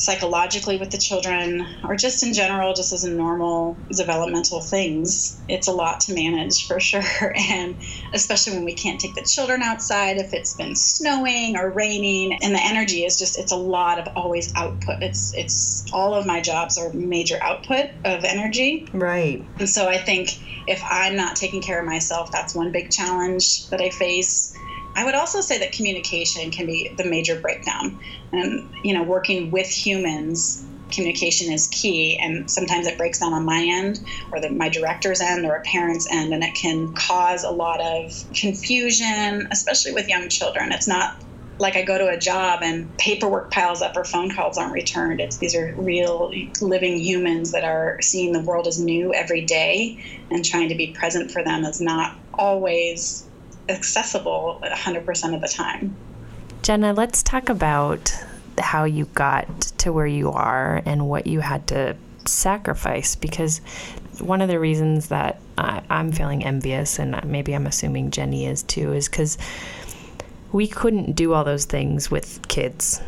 psychologically 0.00 0.78
with 0.78 0.90
the 0.90 0.98
children 0.98 1.66
or 1.84 1.94
just 1.94 2.22
in 2.22 2.32
general 2.32 2.72
just 2.72 2.92
as 2.92 3.04
a 3.04 3.10
normal 3.10 3.76
developmental 3.94 4.60
things 4.62 5.38
it's 5.46 5.68
a 5.68 5.72
lot 5.72 6.00
to 6.00 6.14
manage 6.14 6.66
for 6.66 6.80
sure. 6.80 7.02
And 7.50 7.76
especially 8.14 8.54
when 8.54 8.64
we 8.64 8.74
can't 8.74 9.00
take 9.00 9.14
the 9.14 9.22
children 9.22 9.62
outside 9.62 10.18
if 10.18 10.32
it's 10.32 10.54
been 10.54 10.76
snowing 10.76 11.56
or 11.56 11.70
raining 11.70 12.38
and 12.42 12.54
the 12.54 12.60
energy 12.62 13.04
is 13.04 13.18
just 13.18 13.38
it's 13.38 13.52
a 13.52 13.56
lot 13.56 13.98
of 13.98 14.08
always 14.16 14.52
output. 14.54 15.02
It's 15.02 15.34
it's 15.34 15.84
all 15.92 16.14
of 16.14 16.26
my 16.26 16.40
jobs 16.40 16.78
are 16.78 16.92
major 16.92 17.38
output 17.42 17.90
of 18.04 18.24
energy. 18.24 18.88
Right. 18.92 19.44
And 19.58 19.68
so 19.68 19.88
i 19.88 19.98
think 19.98 20.40
if 20.66 20.82
i'm 20.88 21.16
not 21.16 21.36
taking 21.36 21.62
care 21.62 21.80
of 21.80 21.86
myself 21.86 22.30
that's 22.32 22.54
one 22.54 22.72
big 22.72 22.90
challenge 22.90 23.68
that 23.68 23.80
i 23.80 23.90
face 23.90 24.54
I 24.96 25.04
would 25.04 25.14
also 25.14 25.40
say 25.40 25.58
that 25.58 25.72
communication 25.72 26.50
can 26.50 26.66
be 26.66 26.94
the 26.96 27.04
major 27.04 27.40
breakdown. 27.40 28.00
And, 28.32 28.70
you 28.82 28.92
know, 28.92 29.02
working 29.02 29.50
with 29.50 29.68
humans, 29.68 30.64
communication 30.90 31.52
is 31.52 31.68
key. 31.68 32.18
And 32.20 32.50
sometimes 32.50 32.86
it 32.86 32.98
breaks 32.98 33.20
down 33.20 33.32
on 33.32 33.44
my 33.44 33.62
end 33.62 33.98
or 34.32 34.40
the, 34.40 34.50
my 34.50 34.68
director's 34.68 35.20
end 35.20 35.46
or 35.46 35.54
a 35.54 35.62
parent's 35.62 36.10
end. 36.10 36.32
And 36.32 36.42
it 36.42 36.54
can 36.54 36.92
cause 36.94 37.44
a 37.44 37.50
lot 37.50 37.80
of 37.80 38.12
confusion, 38.34 39.48
especially 39.50 39.92
with 39.92 40.08
young 40.08 40.28
children. 40.28 40.72
It's 40.72 40.88
not 40.88 41.12
like 41.60 41.76
I 41.76 41.82
go 41.82 41.98
to 41.98 42.08
a 42.08 42.18
job 42.18 42.60
and 42.62 42.96
paperwork 42.96 43.52
piles 43.52 43.82
up 43.82 43.96
or 43.96 44.04
phone 44.04 44.34
calls 44.34 44.56
aren't 44.56 44.72
returned. 44.72 45.20
It's 45.20 45.36
these 45.38 45.54
are 45.54 45.74
real 45.76 46.32
living 46.60 46.96
humans 46.98 47.52
that 47.52 47.64
are 47.64 47.98
seeing 48.00 48.32
the 48.32 48.40
world 48.40 48.66
as 48.66 48.80
new 48.80 49.12
every 49.12 49.44
day 49.44 50.02
and 50.30 50.42
trying 50.42 50.70
to 50.70 50.74
be 50.74 50.96
present 50.98 51.30
for 51.30 51.44
them 51.44 51.64
is 51.64 51.80
not 51.80 52.16
always 52.32 53.29
accessible 53.68 54.60
100% 54.62 55.34
of 55.34 55.40
the 55.40 55.48
time. 55.48 55.94
Jenna, 56.62 56.92
let's 56.92 57.22
talk 57.22 57.48
about 57.48 58.12
how 58.58 58.84
you 58.84 59.06
got 59.06 59.60
to 59.78 59.92
where 59.92 60.06
you 60.06 60.30
are 60.30 60.82
and 60.84 61.08
what 61.08 61.26
you 61.26 61.40
had 61.40 61.66
to 61.68 61.96
sacrifice 62.26 63.16
because 63.16 63.60
one 64.20 64.42
of 64.42 64.48
the 64.48 64.58
reasons 64.58 65.08
that 65.08 65.40
I, 65.56 65.82
am 65.88 66.12
feeling 66.12 66.44
envious 66.44 66.98
and 66.98 67.22
maybe 67.24 67.54
I'm 67.54 67.66
assuming 67.66 68.10
Jenny 68.10 68.46
is 68.46 68.62
too 68.62 68.92
is 68.92 69.08
because 69.08 69.38
we 70.52 70.66
couldn't 70.66 71.12
do 71.12 71.32
all 71.32 71.44
those 71.44 71.64
things 71.64 72.10
with 72.10 72.46
kids 72.48 73.00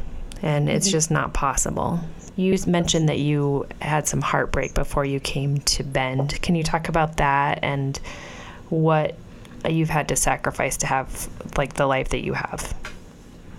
and 0.43 0.69
it's 0.69 0.87
mm-hmm. 0.87 0.93
just 0.93 1.11
not 1.11 1.35
possible. 1.35 2.01
You 2.37 2.57
mentioned 2.67 3.09
that 3.09 3.19
you 3.19 3.67
had 3.81 4.09
some 4.09 4.23
heartbreak 4.23 4.75
before 4.75 5.05
you 5.05 5.21
came 5.21 5.59
to 5.59 5.85
Bend. 5.85 6.41
Can 6.41 6.55
you 6.55 6.63
talk 6.63 6.89
about 6.89 7.19
that 7.19 7.59
and 7.63 7.99
what 8.71 9.17
you've 9.71 9.91
had 9.91 10.09
to 10.09 10.17
sacrifice 10.17 10.77
to 10.79 10.87
have 10.87 11.29
like 11.57 11.75
the 11.75 11.87
life 11.87 12.09
that 12.09 12.25
you 12.25 12.33
have? 12.33 12.75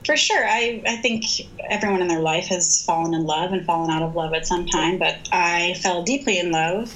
For 0.06 0.18
sure. 0.18 0.44
I, 0.46 0.84
I 0.86 0.98
think 0.98 1.24
everyone 1.70 2.02
in 2.02 2.10
their 2.10 2.20
life 2.20 2.48
has 2.48 2.84
fallen 2.84 3.14
in 3.14 3.24
love 3.24 3.54
and 3.54 3.66
fallen 3.66 3.90
out 3.90 4.04
of 4.04 4.16
love 4.16 4.34
at 4.34 4.46
some 4.46 4.66
time, 4.66 4.98
but 4.98 5.30
I 5.32 5.76
fell 5.82 6.04
deeply 6.04 6.38
in 6.40 6.52
love 6.52 6.94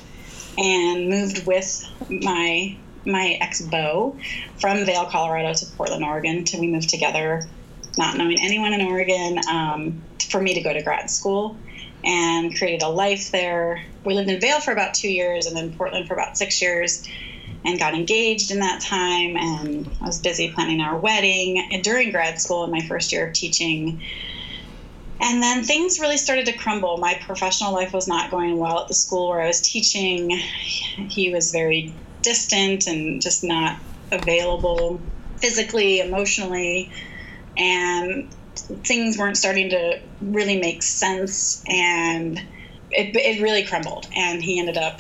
and 0.58 1.08
moved 1.08 1.46
with 1.46 1.86
my 2.10 2.76
my 3.06 3.38
ex 3.40 3.62
beau 3.62 4.18
from 4.60 4.84
Vail 4.86 5.06
Colorado 5.06 5.54
to 5.54 5.66
Portland, 5.78 6.04
Oregon. 6.04 6.44
To 6.44 6.60
we 6.60 6.68
moved 6.68 6.90
together, 6.90 7.48
not 7.98 8.18
knowing 8.18 8.38
anyone 8.42 8.74
in 8.74 8.82
Oregon, 8.82 9.40
um, 9.50 10.02
for 10.30 10.42
me 10.42 10.54
to 10.56 10.62
go 10.62 10.74
to 10.74 10.82
grad 10.82 11.10
school 11.10 11.58
and 12.04 12.56
created 12.56 12.82
a 12.82 12.90
life 12.90 13.32
there. 13.32 13.84
We 14.04 14.14
lived 14.14 14.30
in 14.30 14.42
Vail 14.42 14.60
for 14.60 14.72
about 14.72 14.94
two 14.94 15.10
years 15.10 15.46
and 15.46 15.56
then 15.56 15.74
Portland 15.74 16.08
for 16.08 16.14
about 16.14 16.38
six 16.38 16.62
years 16.62 17.08
and 17.66 17.80
got 17.80 17.94
engaged 17.94 18.52
in 18.52 18.60
that 18.60 18.82
time. 18.82 19.36
And 19.36 19.90
I 20.02 20.06
was 20.06 20.20
busy 20.20 20.52
planning 20.52 20.82
our 20.82 20.98
wedding 20.98 21.68
and 21.72 21.84
during 21.84 22.12
grad 22.12 22.40
school 22.40 22.64
in 22.64 22.72
my 22.72 22.82
first 22.88 23.12
year 23.12 23.28
of 23.28 23.34
teaching. 23.34 24.02
And 25.20 25.42
then 25.42 25.64
things 25.64 26.00
really 26.00 26.18
started 26.18 26.46
to 26.46 26.54
crumble. 26.54 26.98
My 26.98 27.16
professional 27.22 27.74
life 27.74 27.92
was 27.94 28.08
not 28.08 28.32
going 28.32 28.58
well 28.58 28.80
at 28.82 28.88
the 28.88 28.94
school 28.94 29.30
where 29.30 29.42
I 29.42 29.48
was 29.48 29.62
teaching. 29.62 30.30
He 31.10 31.34
was 31.34 31.52
very 31.52 31.96
distant 32.22 32.88
and 32.88 33.22
just 33.22 33.44
not 33.44 33.80
available 34.12 35.02
physically, 35.38 36.00
emotionally. 36.00 36.92
And 37.58 38.32
things 38.86 39.18
weren't 39.18 39.38
starting 39.38 39.70
to 39.72 40.00
really 40.22 40.60
make 40.60 40.84
sense. 40.84 41.64
And 41.68 42.38
it, 42.92 43.16
it 43.16 43.42
really 43.42 43.64
crumbled. 43.66 44.06
And 44.16 44.42
he 44.44 44.60
ended 44.60 44.78
up 44.78 45.00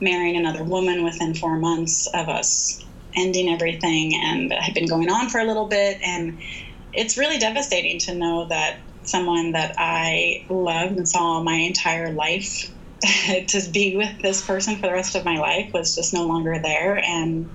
marrying 0.00 0.36
another 0.36 0.64
woman 0.64 1.04
within 1.04 1.34
four 1.34 1.56
months 1.56 2.06
of 2.08 2.28
us 2.28 2.84
ending 3.16 3.48
everything 3.48 4.14
and 4.14 4.52
had 4.52 4.74
been 4.74 4.86
going 4.86 5.10
on 5.10 5.28
for 5.28 5.40
a 5.40 5.44
little 5.44 5.66
bit. 5.66 6.00
And 6.02 6.38
it's 6.92 7.16
really 7.16 7.38
devastating 7.38 7.98
to 8.00 8.14
know 8.14 8.46
that 8.48 8.78
someone 9.02 9.52
that 9.52 9.74
I 9.78 10.44
loved 10.48 10.96
and 10.96 11.08
saw 11.08 11.42
my 11.42 11.54
entire 11.54 12.12
life 12.12 12.70
to 13.48 13.70
be 13.72 13.96
with 13.96 14.20
this 14.22 14.44
person 14.44 14.76
for 14.76 14.82
the 14.82 14.92
rest 14.92 15.14
of 15.14 15.24
my 15.24 15.38
life 15.38 15.72
was 15.72 15.94
just 15.94 16.12
no 16.12 16.26
longer 16.26 16.58
there. 16.58 16.98
And 16.98 17.50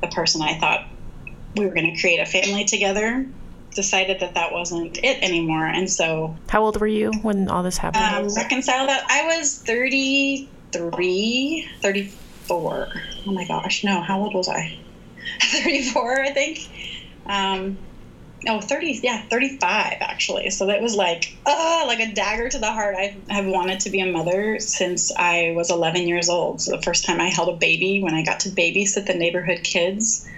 the 0.00 0.08
person 0.08 0.42
I 0.42 0.58
thought 0.58 0.86
we 1.56 1.66
were 1.66 1.74
going 1.74 1.94
to 1.94 2.00
create 2.00 2.20
a 2.20 2.26
family 2.26 2.64
together 2.64 3.26
decided 3.74 4.20
that 4.20 4.34
that 4.34 4.52
wasn't 4.52 4.98
it 4.98 5.22
anymore. 5.22 5.66
And 5.66 5.90
so 5.90 6.36
how 6.48 6.64
old 6.64 6.80
were 6.80 6.86
you 6.86 7.12
when 7.22 7.48
all 7.48 7.62
this 7.62 7.76
happened? 7.76 8.04
Um, 8.04 8.34
reconcile 8.36 8.86
that 8.86 9.04
i 9.08 9.36
was 9.36 9.58
30 9.58 10.48
33, 10.74 11.68
34. 11.80 12.88
Oh 13.26 13.32
my 13.32 13.46
gosh, 13.46 13.84
no, 13.84 14.00
how 14.00 14.20
old 14.20 14.34
was 14.34 14.48
I? 14.48 14.76
34, 15.40 16.20
I 16.20 16.30
think. 16.30 16.68
Um, 17.26 17.78
oh, 18.48 18.60
30, 18.60 19.00
yeah, 19.02 19.22
35 19.22 19.98
actually. 20.00 20.50
So 20.50 20.66
that 20.66 20.82
was 20.82 20.94
like, 20.94 21.36
uh, 21.46 21.84
like 21.86 22.00
a 22.00 22.12
dagger 22.12 22.48
to 22.48 22.58
the 22.58 22.72
heart. 22.72 22.96
I 22.98 23.16
have 23.28 23.46
wanted 23.46 23.80
to 23.80 23.90
be 23.90 24.00
a 24.00 24.10
mother 24.10 24.58
since 24.60 25.12
I 25.16 25.52
was 25.56 25.70
11 25.70 26.08
years 26.08 26.28
old. 26.28 26.60
So 26.60 26.72
the 26.72 26.82
first 26.82 27.04
time 27.04 27.20
I 27.20 27.28
held 27.28 27.48
a 27.48 27.56
baby 27.56 28.02
when 28.02 28.14
I 28.14 28.24
got 28.24 28.40
to 28.40 28.50
babysit 28.50 29.06
the 29.06 29.14
neighborhood 29.14 29.62
kids. 29.62 30.28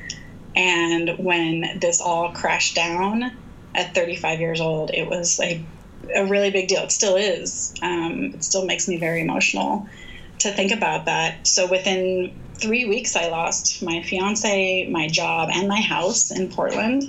And 0.55 1.19
when 1.19 1.79
this 1.81 2.01
all 2.01 2.33
crashed 2.33 2.75
down 2.75 3.33
at 3.75 3.95
35 3.95 4.41
years 4.41 4.61
old, 4.61 4.91
it 4.93 5.09
was 5.09 5.41
a, 5.41 5.65
a 6.15 6.25
really 6.27 6.51
big 6.51 6.69
deal. 6.69 6.83
It 6.83 6.93
still 6.93 7.17
is. 7.17 7.75
Um, 7.83 8.33
it 8.35 8.45
still 8.45 8.65
makes 8.65 8.89
me 8.89 8.97
very 8.97 9.21
emotional 9.21 9.89
to 10.39 10.53
think 10.53 10.73
about 10.73 11.07
that. 11.07 11.47
So 11.47 11.67
within 11.67 12.35
three 12.55 12.85
weeks, 12.85 13.17
I 13.17 13.29
lost 13.29 13.83
my 13.83 14.03
fiance, 14.03 14.89
my 14.91 15.09
job, 15.09 15.51
and 15.53 15.69
my 15.69 15.81
house 15.81 16.31
in 16.31 16.51
Portland. 16.51 17.03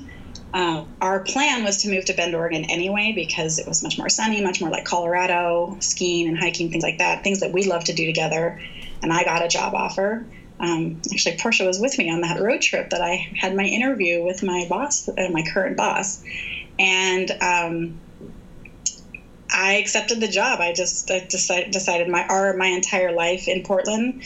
Uh, 0.54 0.86
our 1.02 1.20
plan 1.24 1.64
was 1.64 1.82
to 1.84 1.90
move 1.90 2.06
to 2.06 2.14
Bend, 2.14 2.34
Oregon 2.34 2.66
anyway, 2.66 3.14
because 3.16 3.60
it 3.60 3.68
was 3.68 3.84
much 3.84 3.98
more 3.98 4.10
sunny, 4.10 4.42
much 4.42 4.62
more 4.62 4.70
like 4.70 4.86
Colorado, 4.86 5.78
skiing 5.82 6.28
and 6.28 6.38
hiking, 6.38 6.72
things 6.72 6.84
like 6.84 6.98
that, 6.98 7.24
things 7.24 7.42
that 7.42 7.52
we 7.52 7.66
love 7.66 7.84
to 7.86 7.94
do 7.94 8.06
together. 8.06 8.60
And 9.02 9.14
I 9.14 9.24
got 9.24 9.44
a 9.44 9.48
job 9.48 9.74
offer. 9.76 10.26
Um, 10.60 11.02
actually, 11.12 11.38
Portia 11.38 11.66
was 11.66 11.80
with 11.80 11.98
me 11.98 12.10
on 12.10 12.22
that 12.22 12.42
road 12.42 12.62
trip 12.62 12.90
that 12.90 13.02
I 13.02 13.28
had 13.36 13.56
my 13.56 13.66
interview 13.66 14.24
with 14.24 14.42
my 14.42 14.66
boss, 14.70 15.08
uh, 15.08 15.30
my 15.32 15.44
current 15.54 15.78
boss. 15.78 16.24
And 16.80 17.30
um, 17.42 18.00
I 19.52 19.74
accepted 19.76 20.20
the 20.20 20.28
job. 20.28 20.60
I 20.60 20.74
just 20.74 21.10
I 21.10 21.20
decided, 21.20 21.72
decided 21.72 22.08
my 22.08 22.26
our 22.28 22.54
my 22.54 22.68
entire 22.68 23.12
life 23.12 23.48
in 23.48 23.64
Portland 23.64 24.22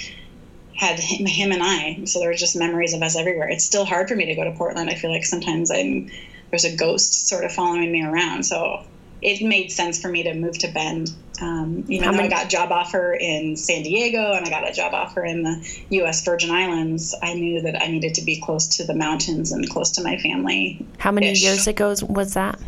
had 0.75 0.99
him, 0.99 1.25
him 1.25 1.51
and 1.51 1.61
I. 1.63 2.05
So 2.05 2.19
there 2.19 2.29
were 2.29 2.35
just 2.35 2.55
memories 2.55 2.93
of 2.93 3.01
us 3.01 3.15
everywhere. 3.15 3.49
It's 3.49 3.63
still 3.63 3.85
hard 3.85 4.07
for 4.09 4.15
me 4.15 4.25
to 4.25 4.35
go 4.35 4.43
to 4.43 4.51
Portland. 4.51 4.89
I 4.89 4.95
feel 4.95 5.11
like 5.11 5.25
sometimes 5.25 5.71
I'm 5.71 6.09
there's 6.49 6.65
a 6.65 6.75
ghost 6.75 7.27
sort 7.27 7.45
of 7.45 7.51
following 7.51 7.91
me 7.91 8.03
around. 8.03 8.43
So 8.43 8.83
it 9.21 9.41
made 9.45 9.71
sense 9.71 10.01
for 10.01 10.09
me 10.09 10.23
to 10.23 10.33
move 10.33 10.57
to 10.59 10.67
Bend. 10.67 11.11
Um, 11.39 11.85
even 11.87 12.03
How 12.05 12.11
though 12.11 12.17
many- 12.17 12.33
I 12.33 12.37
got 12.37 12.45
a 12.45 12.49
job 12.49 12.71
offer 12.71 13.13
in 13.13 13.55
San 13.55 13.83
Diego 13.83 14.33
and 14.33 14.45
I 14.45 14.49
got 14.49 14.67
a 14.67 14.73
job 14.73 14.93
offer 14.93 15.23
in 15.23 15.43
the 15.43 15.67
U.S. 15.91 16.23
Virgin 16.23 16.51
Islands, 16.51 17.15
I 17.21 17.33
knew 17.33 17.61
that 17.61 17.81
I 17.81 17.87
needed 17.87 18.15
to 18.15 18.21
be 18.23 18.39
close 18.41 18.67
to 18.77 18.83
the 18.83 18.93
mountains 18.93 19.51
and 19.51 19.67
close 19.69 19.91
to 19.91 20.03
my 20.03 20.17
family. 20.17 20.85
How 20.97 21.11
many 21.11 21.31
years 21.33 21.67
ago 21.67 21.95
was 22.07 22.33
that? 22.33 22.59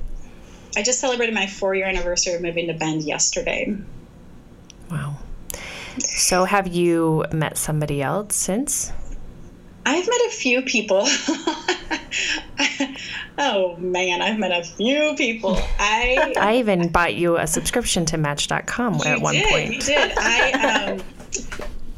I 0.76 0.84
just 0.84 1.00
celebrated 1.00 1.34
my 1.34 1.48
four 1.48 1.76
year 1.76 1.86
anniversary 1.86 2.34
of 2.34 2.42
moving 2.42 2.68
to 2.68 2.74
Bend 2.74 3.04
yesterday. 3.04 3.76
Wow. 4.90 5.18
So, 6.00 6.46
have 6.46 6.68
you 6.68 7.26
met 7.32 7.58
somebody 7.58 8.02
else 8.02 8.36
since? 8.36 8.92
I've 9.86 10.08
met 10.08 10.22
a 10.28 10.32
few 10.32 10.62
people. 10.62 11.08
Oh 13.38 13.76
man, 13.78 14.22
I've 14.22 14.38
met 14.38 14.52
a 14.52 14.64
few 14.64 15.16
people. 15.16 15.58
I 15.80 16.34
I 16.40 16.58
even 16.58 16.90
bought 16.90 17.16
you 17.16 17.38
a 17.38 17.48
subscription 17.48 18.06
to 18.08 18.18
Match.com 18.18 19.02
at 19.06 19.22
one 19.22 19.34
did, 19.34 19.50
point. 19.50 19.74
You 19.74 19.80
did. 19.80 20.14
I 20.18 20.94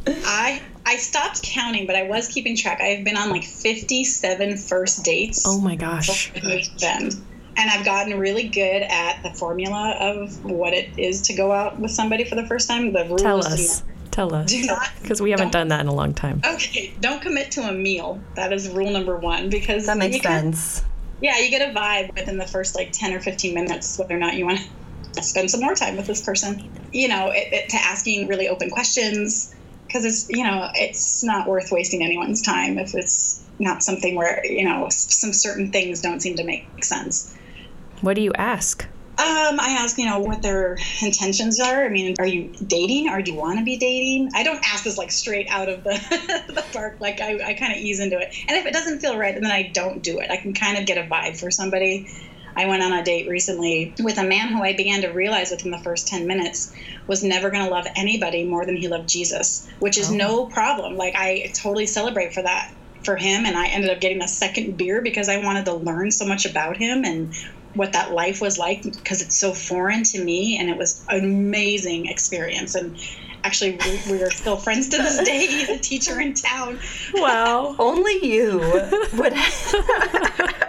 um, 0.08 0.15
I 0.25 0.62
I 0.86 0.96
stopped 0.98 1.44
counting, 1.44 1.88
but 1.88 1.96
I 1.96 2.03
was 2.03 2.29
keeping 2.29 2.55
track. 2.55 2.79
I've 2.79 3.03
been 3.03 3.17
on 3.17 3.29
like 3.29 3.44
57 3.44 4.58
first 4.58 5.03
dates. 5.03 5.44
Oh 5.46 5.60
my 5.60 5.75
gosh. 5.75 6.32
Then. 6.79 7.12
And 7.57 7.69
I've 7.69 7.85
gotten 7.85 8.19
really 8.19 8.47
good 8.50 8.81
at 8.83 9.24
the 9.24 9.29
formula 9.31 9.95
of 10.00 10.43
what 10.43 10.74
it 10.74 10.89
is 10.97 11.21
to 11.24 11.33
go 11.33 11.51
out 11.51 11.79
with 11.79 11.91
somebody 11.91 12.24
for 12.25 12.35
the 12.35 12.45
first 12.47 12.67
time. 12.67 12.91
The 12.93 13.05
rules. 13.05 13.21
Tell 13.21 13.39
us. 13.45 13.81
not- 13.81 13.91
Tell 14.12 14.33
us. 14.33 14.50
Do 14.50 14.63
not. 14.65 14.89
Because 15.01 15.21
we 15.21 15.31
haven't 15.31 15.51
done 15.51 15.67
that 15.69 15.81
in 15.81 15.88
a 15.88 15.93
long 15.93 16.13
time. 16.13 16.41
Okay, 16.45 16.93
don't 17.01 17.21
commit 17.21 17.51
to 17.51 17.62
a 17.63 17.74
meal. 17.74 18.21
That 18.35 18.53
is 18.53 18.69
rule 18.69 18.89
number 18.91 19.17
one 19.17 19.50
because 19.50 19.85
That 19.88 19.97
makes 19.97 20.15
you 20.15 20.21
can- 20.21 20.53
sense. 20.53 20.83
yeah, 21.21 21.38
you 21.39 21.50
get 21.50 21.69
a 21.69 21.74
vibe 21.77 22.15
within 22.15 22.38
the 22.38 22.45
first 22.47 22.75
like 22.75 22.91
10 22.93 23.13
or 23.13 23.19
15 23.19 23.53
minutes 23.53 23.97
whether 24.00 24.15
or 24.15 24.19
not 24.19 24.35
you 24.35 24.45
want 24.45 24.59
to 25.13 25.21
spend 25.24 25.51
some 25.51 25.59
more 25.62 25.75
time 25.75 25.97
with 25.97 26.07
this 26.07 26.21
person. 26.24 26.69
You 26.93 27.09
know, 27.09 27.27
it, 27.29 27.51
it, 27.51 27.69
to 27.69 27.77
asking 27.77 28.27
really 28.27 28.47
open 28.47 28.69
questions 28.69 29.53
because 29.88 30.05
it's, 30.05 30.29
you 30.29 30.43
know, 30.45 30.69
it's 30.75 31.21
not 31.24 31.47
worth 31.47 31.71
wasting 31.71 32.01
anyone's 32.01 32.41
time 32.41 32.77
if 32.77 32.95
it's 32.95 33.41
not 33.59 33.83
something 33.83 34.15
where, 34.15 34.45
you 34.45 34.63
know, 34.63 34.88
some 34.89 35.33
certain 35.33 35.71
things 35.74 36.01
don't 36.01 36.21
seem 36.21 36.35
to 36.38 36.43
make 36.45 36.65
sense. 36.85 37.33
What 38.05 38.13
do 38.13 38.21
you 38.21 38.33
ask? 38.35 38.83
Um, 39.17 39.59
I 39.59 39.77
ask, 39.79 39.97
you 39.97 40.05
know, 40.05 40.19
what 40.19 40.43
their 40.43 40.77
intentions 41.01 41.59
are. 41.59 41.85
I 41.85 41.89
mean, 41.89 42.13
are 42.19 42.27
you 42.27 42.53
dating 42.67 43.09
or 43.09 43.24
do 43.24 43.31
you 43.31 43.38
want 43.38 43.57
to 43.57 43.65
be 43.65 43.77
dating? 43.77 44.29
I 44.35 44.43
don't 44.43 44.63
ask 44.63 44.83
this 44.83 44.95
like 44.95 45.12
straight 45.12 45.47
out 45.50 45.69
of 45.69 45.83
the, 45.83 46.43
the 46.53 46.63
park. 46.71 46.97
Like 47.00 47.19
I, 47.19 47.39
I 47.43 47.53
kind 47.55 47.74
of 47.74 47.79
ease 47.79 48.00
into 48.00 48.19
it. 48.19 48.31
And 48.47 48.57
if 48.57 48.67
it 48.67 48.74
doesn't 48.74 49.00
feel 49.00 49.17
right, 49.17 49.33
then 49.33 49.50
I 49.50 49.71
don't 49.74 50.03
do 50.03 50.19
it. 50.19 50.29
I 50.29 50.38
can 50.38 50.53
kind 50.53 50.77
of 50.77 50.85
get 50.85 51.00
a 51.00 51.09
vibe 51.09 51.39
for 51.39 51.50
somebody. 51.50 52.07
I 52.55 52.67
went 52.67 52.83
on 52.83 52.93
a 52.93 53.03
date 53.03 53.27
recently 53.27 53.95
with 54.03 54.19
a 54.19 54.24
man 54.24 54.50
who 54.50 54.62
I 54.62 54.75
began 54.75 55.01
to 55.01 55.07
realize 55.07 55.50
within 55.50 55.71
the 55.71 55.79
first 55.79 56.07
10 56.07 56.27
minutes 56.27 56.71
was 57.07 57.24
never 57.24 57.50
going 57.50 57.65
to 57.65 57.71
love 57.71 57.88
anybody 57.95 58.47
more 58.47 58.67
than 58.67 58.77
he 58.77 58.88
loved 58.88 59.09
Jesus, 59.09 59.67
which 59.79 59.97
is 59.97 60.12
no 60.12 60.45
problem. 60.45 60.95
Like 60.95 61.15
I 61.17 61.51
totally 61.55 61.88
celebrate 61.88 62.33
for 62.35 62.43
that 62.43 62.71
for 63.05 63.15
him. 63.15 63.45
And 63.45 63.55
I 63.55 63.67
ended 63.67 63.91
up 63.91 64.01
getting 64.01 64.21
a 64.21 64.27
second 64.27 64.77
beer 64.77 65.01
because 65.01 65.29
I 65.29 65.38
wanted 65.38 65.65
to 65.65 65.75
learn 65.75 66.12
so 66.12 66.25
much 66.25 66.45
about 66.45 66.75
him 66.75 67.05
and 67.05 67.33
what 67.75 67.94
that 67.94 68.12
life 68.13 68.41
was 68.41 68.58
like 68.58 68.84
because 68.84 69.22
it's 69.22 69.38
so 69.38 69.53
foreign 69.53 70.03
to 70.03 70.24
me 70.24 70.58
and 70.58 70.70
it 70.70 70.77
was 70.77 71.03
an 71.10 71.24
amazing 71.24 72.08
experience 72.08 72.75
and 72.75 72.98
actually 73.44 73.72
we, 73.72 74.12
we 74.12 74.24
are 74.24 74.32
still 74.32 74.58
friends 74.58 74.89
to 74.89 74.98
this 74.98 75.24
day 75.24 75.46
he's 75.46 75.70
a 75.70 75.77
teacher 75.77 76.20
in 76.20 76.34
town 76.34 76.79
Wow. 77.13 77.75
Only 77.79 78.25
you 78.25 78.60
would. 79.13 79.34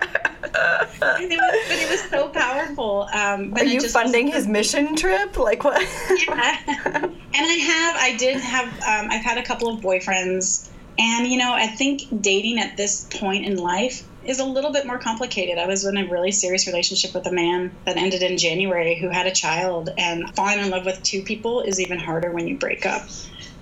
it 1.02 1.38
was, 1.40 1.68
but 1.68 1.78
it 1.78 1.90
was 1.90 2.00
so 2.10 2.28
powerful 2.28 3.08
um, 3.12 3.50
but 3.50 3.62
Are 3.62 3.64
you 3.64 3.80
just 3.80 3.94
funding 3.94 4.28
his 4.28 4.46
mission 4.46 4.96
trip? 4.96 5.36
Like 5.36 5.64
what? 5.64 5.80
yeah. 6.26 6.58
and 7.04 7.16
I 7.34 7.54
have, 7.54 7.96
I 7.96 8.16
did 8.18 8.40
have, 8.40 8.68
um, 8.68 9.10
I've 9.10 9.24
had 9.24 9.38
a 9.38 9.42
couple 9.42 9.68
of 9.68 9.80
boyfriends, 9.80 10.68
and 10.98 11.26
you 11.26 11.38
know, 11.38 11.52
I 11.52 11.66
think 11.66 12.02
dating 12.22 12.58
at 12.58 12.76
this 12.76 13.06
point 13.10 13.44
in 13.46 13.56
life 13.56 14.02
is 14.28 14.40
a 14.40 14.44
little 14.44 14.72
bit 14.72 14.86
more 14.86 14.98
complicated. 14.98 15.58
I 15.58 15.66
was 15.66 15.84
in 15.84 15.96
a 15.96 16.08
really 16.08 16.32
serious 16.32 16.66
relationship 16.66 17.14
with 17.14 17.26
a 17.26 17.32
man 17.32 17.76
that 17.84 17.96
ended 17.96 18.22
in 18.22 18.38
January 18.38 18.98
who 18.98 19.08
had 19.08 19.26
a 19.26 19.34
child, 19.34 19.90
and 19.96 20.34
falling 20.34 20.58
in 20.58 20.70
love 20.70 20.84
with 20.84 21.02
two 21.02 21.22
people 21.22 21.60
is 21.60 21.80
even 21.80 21.98
harder 21.98 22.32
when 22.32 22.46
you 22.46 22.58
break 22.58 22.86
up. 22.86 23.06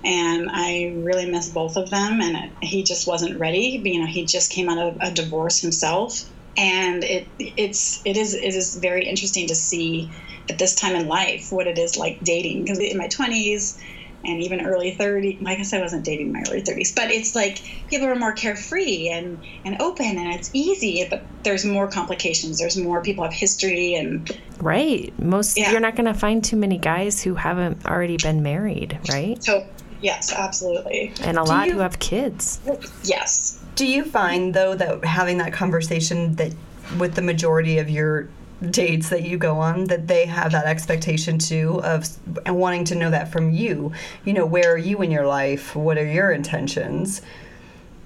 And 0.03 0.49
I 0.51 0.93
really 0.97 1.29
miss 1.29 1.49
both 1.49 1.77
of 1.77 1.89
them, 1.89 2.21
and 2.21 2.35
it, 2.37 2.51
he 2.61 2.83
just 2.83 3.07
wasn't 3.07 3.39
ready. 3.39 3.81
You 3.83 4.01
know, 4.01 4.07
he 4.07 4.25
just 4.25 4.51
came 4.51 4.69
out 4.69 4.77
of 4.77 4.97
a 5.01 5.11
divorce 5.11 5.59
himself, 5.59 6.21
and 6.57 7.03
it 7.03 7.27
it's 7.39 8.01
it 8.05 8.17
is 8.17 8.33
it 8.33 8.55
is 8.55 8.75
very 8.75 9.07
interesting 9.07 9.47
to 9.47 9.55
see 9.55 10.11
at 10.49 10.59
this 10.59 10.75
time 10.75 10.95
in 10.95 11.07
life 11.07 11.47
what 11.49 11.67
it 11.67 11.77
is 11.77 11.97
like 11.97 12.19
dating 12.21 12.63
because 12.63 12.79
in 12.79 12.97
my 12.97 13.07
20s 13.07 13.77
and 14.25 14.41
even 14.41 14.65
early 14.65 14.95
30s 14.95 15.45
i 15.47 15.55
guess 15.55 15.73
i 15.73 15.79
wasn't 15.79 16.03
dating 16.03 16.27
in 16.27 16.33
my 16.33 16.43
early 16.47 16.61
30s 16.61 16.93
but 16.95 17.11
it's 17.11 17.35
like 17.35 17.61
people 17.89 18.07
are 18.07 18.15
more 18.15 18.31
carefree 18.33 19.09
and 19.09 19.37
and 19.63 19.81
open 19.81 20.17
and 20.17 20.33
it's 20.33 20.49
easy 20.53 21.05
but 21.09 21.23
there's 21.43 21.63
more 21.65 21.87
complications 21.89 22.59
there's 22.59 22.77
more 22.77 23.01
people 23.01 23.23
have 23.23 23.33
history 23.33 23.93
and 23.95 24.37
Right. 24.61 25.11
Most 25.21 25.57
Yeah. 25.57 25.71
you're 25.71 25.81
not 25.81 25.95
going 25.97 26.05
to 26.11 26.17
find 26.17 26.41
too 26.43 26.55
many 26.55 26.77
guys 26.77 27.21
who 27.21 27.35
haven't 27.35 27.85
already 27.85 28.15
been 28.17 28.41
married, 28.41 28.97
right? 29.09 29.41
so 29.43 29.65
yes 30.01 30.31
absolutely 30.33 31.11
And 31.21 31.37
a 31.37 31.43
lot 31.43 31.67
you- 31.67 31.73
who 31.73 31.79
have 31.79 31.99
kids. 31.99 32.59
yes 33.03 33.59
Do 33.75 33.85
you 33.85 34.03
find 34.05 34.53
though 34.53 34.73
that 34.75 35.03
having 35.05 35.37
that 35.39 35.51
conversation 35.53 36.35
that 36.35 36.53
with 36.97 37.15
the 37.15 37.21
majority 37.21 37.79
of 37.79 37.89
your 37.89 38.29
dates 38.69 39.09
that 39.09 39.23
you 39.23 39.37
go 39.37 39.57
on 39.59 39.85
that 39.85 40.07
they 40.07 40.25
have 40.25 40.51
that 40.51 40.65
expectation 40.65 41.37
too 41.37 41.81
of 41.83 42.05
and 42.45 42.57
wanting 42.57 42.85
to 42.85 42.95
know 42.95 43.09
that 43.09 43.31
from 43.31 43.51
you 43.51 43.91
you 44.23 44.33
know 44.33 44.45
where 44.45 44.73
are 44.73 44.77
you 44.77 45.01
in 45.01 45.11
your 45.11 45.27
life 45.27 45.75
what 45.75 45.97
are 45.97 46.05
your 46.05 46.31
intentions 46.31 47.21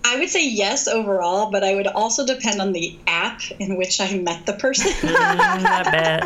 i 0.03 0.17
would 0.17 0.27
say 0.29 0.47
yes 0.47 0.88
overall 0.88 1.51
but 1.51 1.63
i 1.63 1.75
would 1.75 1.85
also 1.85 2.25
depend 2.25 2.59
on 2.59 2.73
the 2.73 2.97
app 3.05 3.41
in 3.59 3.77
which 3.77 4.01
i 4.01 4.17
met 4.17 4.45
the 4.47 4.53
person 4.53 4.91
Mm, 5.01 5.65
I 5.65 5.83
bet. 5.83 6.23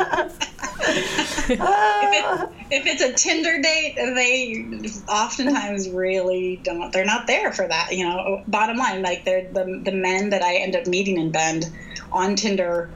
if, 0.86 1.50
it, 1.50 2.50
if 2.70 2.86
it's 2.86 3.02
a 3.02 3.12
Tinder 3.12 3.60
date, 3.60 3.94
they 3.96 5.02
oftentimes 5.08 5.88
really 5.90 6.60
don't. 6.62 6.92
They're 6.92 7.04
not 7.04 7.26
there 7.26 7.52
for 7.52 7.66
that. 7.66 7.92
You 7.92 8.04
know, 8.04 8.42
bottom 8.46 8.76
line, 8.76 9.02
like 9.02 9.24
they're 9.24 9.50
the 9.50 9.80
the 9.82 9.92
men 9.92 10.30
that 10.30 10.42
I 10.42 10.56
end 10.56 10.76
up 10.76 10.86
meeting 10.86 11.18
in 11.18 11.30
Bend 11.30 11.66
on 12.12 12.36
Tinder 12.36 12.90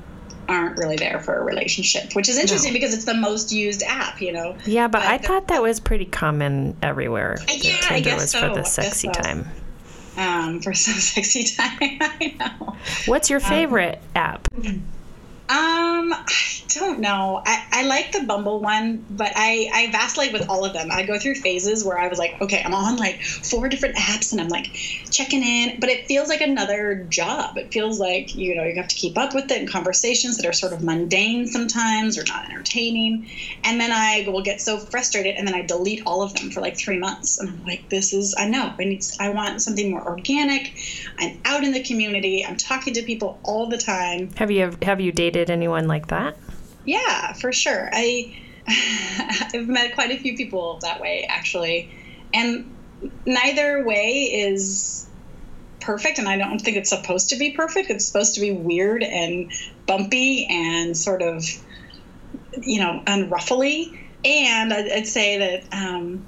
aren't 0.48 0.78
really 0.78 0.96
there 0.96 1.20
for 1.20 1.34
a 1.37 1.44
relationship, 1.44 2.14
which 2.14 2.28
is 2.28 2.38
interesting 2.38 2.72
because 2.72 2.94
it's 2.94 3.04
the 3.04 3.14
most 3.14 3.52
used 3.52 3.82
app. 3.82 4.20
You 4.20 4.32
know. 4.32 4.56
Yeah, 4.66 4.88
but 4.88 5.00
But 5.00 5.08
I 5.08 5.18
the- 5.18 5.26
thought 5.28 5.48
that 5.48 5.62
was 5.62 5.80
pretty 5.80 6.06
common 6.06 6.76
everywhere. 6.82 7.37
that 7.46 7.64
Yeah, 7.64 7.76
I 7.76 7.94
Tinder 8.00 8.11
guess 8.11 8.20
was 8.22 8.30
so. 8.32 8.48
for 8.48 8.54
the 8.54 8.64
sexy 8.64 9.08
so. 9.14 9.20
time. 9.20 9.46
Um, 10.16 10.61
for 10.61 10.74
some 10.74 10.94
sexy 10.94 11.44
time, 11.44 11.78
I 11.80 12.34
know. 12.38 12.76
What's 13.06 13.30
your 13.30 13.40
um, 13.40 13.48
favorite 13.48 14.00
app? 14.16 14.48
Hmm. 14.54 14.78
Um, 15.50 16.12
I 16.12 16.62
don't 16.68 17.00
know. 17.00 17.42
I, 17.46 17.64
I 17.70 17.82
like 17.84 18.12
the 18.12 18.20
Bumble 18.20 18.61
one, 18.61 19.06
but 19.08 19.32
I, 19.34 19.70
I 19.72 19.90
vacillate 19.90 20.32
with 20.32 20.48
all 20.50 20.64
of 20.66 20.74
them. 20.74 20.90
I 20.90 21.04
go 21.04 21.18
through 21.18 21.37
phases 21.37 21.84
where 21.84 21.98
I 21.98 22.08
was 22.08 22.18
like, 22.18 22.38
okay, 22.42 22.62
I'm 22.62 22.74
on 22.74 22.96
like 22.96 23.22
four 23.22 23.70
different 23.70 23.96
apps 23.96 24.32
and 24.32 24.40
I'm 24.42 24.48
like 24.48 24.66
checking 25.11 25.42
in, 25.42 25.80
but 25.80 25.88
it 25.88 26.06
feels 26.06 26.28
like 26.28 26.42
another 26.42 27.06
job. 27.08 27.56
It 27.56 27.72
feels 27.72 27.98
like, 27.98 28.34
you 28.34 28.54
know, 28.54 28.64
you 28.64 28.74
have 28.76 28.88
to 28.88 28.94
keep 28.94 29.16
up 29.16 29.34
with 29.34 29.50
it 29.50 29.62
in 29.62 29.66
conversations 29.66 30.37
that 30.37 30.46
are 30.46 30.52
sort 30.52 30.74
of 30.74 30.82
mundane 30.82 31.46
sometimes 31.46 32.18
or 32.18 32.24
not 32.24 32.44
entertaining. 32.44 33.30
And 33.64 33.80
then 33.80 33.90
I 33.90 34.28
will 34.28 34.42
get 34.42 34.61
so 34.61 34.76
frustrated 34.76 35.37
and 35.37 35.48
then 35.48 35.54
I 35.54 35.62
delete 35.62 36.02
all 36.04 36.22
of 36.22 36.34
them 36.34 36.50
for 36.50 36.61
like 36.61 36.76
three 36.76 36.98
months. 36.98 37.38
And 37.38 37.48
I'm 37.48 37.64
like, 37.64 37.88
this 37.88 38.12
is, 38.12 38.34
I 38.37 38.48
know, 38.48 38.74
I 38.78 38.84
need, 38.84 39.02
I 39.18 39.30
want 39.30 39.62
something 39.62 39.90
more 39.90 40.06
organic. 40.06 40.74
I'm 41.18 41.40
out 41.46 41.64
in 41.64 41.72
the 41.72 41.82
community. 41.82 42.44
I'm 42.44 42.58
talking 42.58 42.92
to 42.94 43.02
people 43.02 43.40
all 43.44 43.66
the 43.68 43.78
time. 43.78 44.30
Have 44.37 44.50
you 44.50 44.76
have 44.82 45.00
you 45.00 45.11
dated 45.11 45.38
anyone 45.51 45.87
like 45.87 46.09
that? 46.09 46.37
Yeah, 46.85 47.33
for 47.35 47.53
sure. 47.53 47.88
I 47.92 48.37
I've 49.55 49.68
met 49.68 49.94
quite 49.94 50.11
a 50.11 50.18
few 50.18 50.37
people 50.37 50.79
that 50.83 51.01
way 51.01 51.27
actually, 51.29 51.90
and 52.35 52.74
neither 53.27 53.85
way 53.85 54.24
is 54.33 55.09
perfect. 55.81 56.18
And 56.18 56.29
I 56.29 56.37
don't 56.37 56.59
think 56.59 56.77
it's 56.77 56.90
supposed 56.90 57.31
to 57.31 57.37
be 57.37 57.53
perfect. 57.53 57.90
It's 57.90 58.05
supposed 58.05 58.35
to 58.35 58.40
be 58.40 58.53
weird 58.53 59.03
and 59.03 59.51
bumpy 59.87 60.46
and 60.51 60.96
sort 60.96 61.22
of, 61.22 61.44
you 62.61 62.81
know, 62.81 63.03
unruffly. 63.07 63.98
And 64.24 64.72
I'd, 64.72 64.90
I'd 64.90 65.07
say 65.07 65.38
that 65.38 65.72
um, 65.72 66.27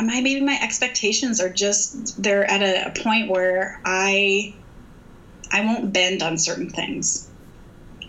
my 0.00 0.20
maybe 0.20 0.40
my 0.40 0.58
expectations 0.60 1.40
are 1.40 1.48
just 1.48 2.22
they're 2.22 2.48
at 2.48 2.62
a, 2.62 2.88
a 2.88 3.02
point 3.02 3.30
where 3.30 3.80
I 3.84 4.54
I 5.52 5.60
won't 5.62 5.92
bend 5.92 6.22
on 6.22 6.38
certain 6.38 6.70
things. 6.70 7.27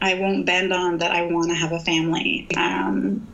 I 0.01 0.15
won't 0.15 0.45
bend 0.45 0.71
on 0.71 0.99
that 0.99 1.12
I 1.12 1.23
want 1.23 1.49
to 1.49 1.55
have 1.55 1.71
a 1.71 1.79
family. 1.79 2.47
Um, 2.55 3.27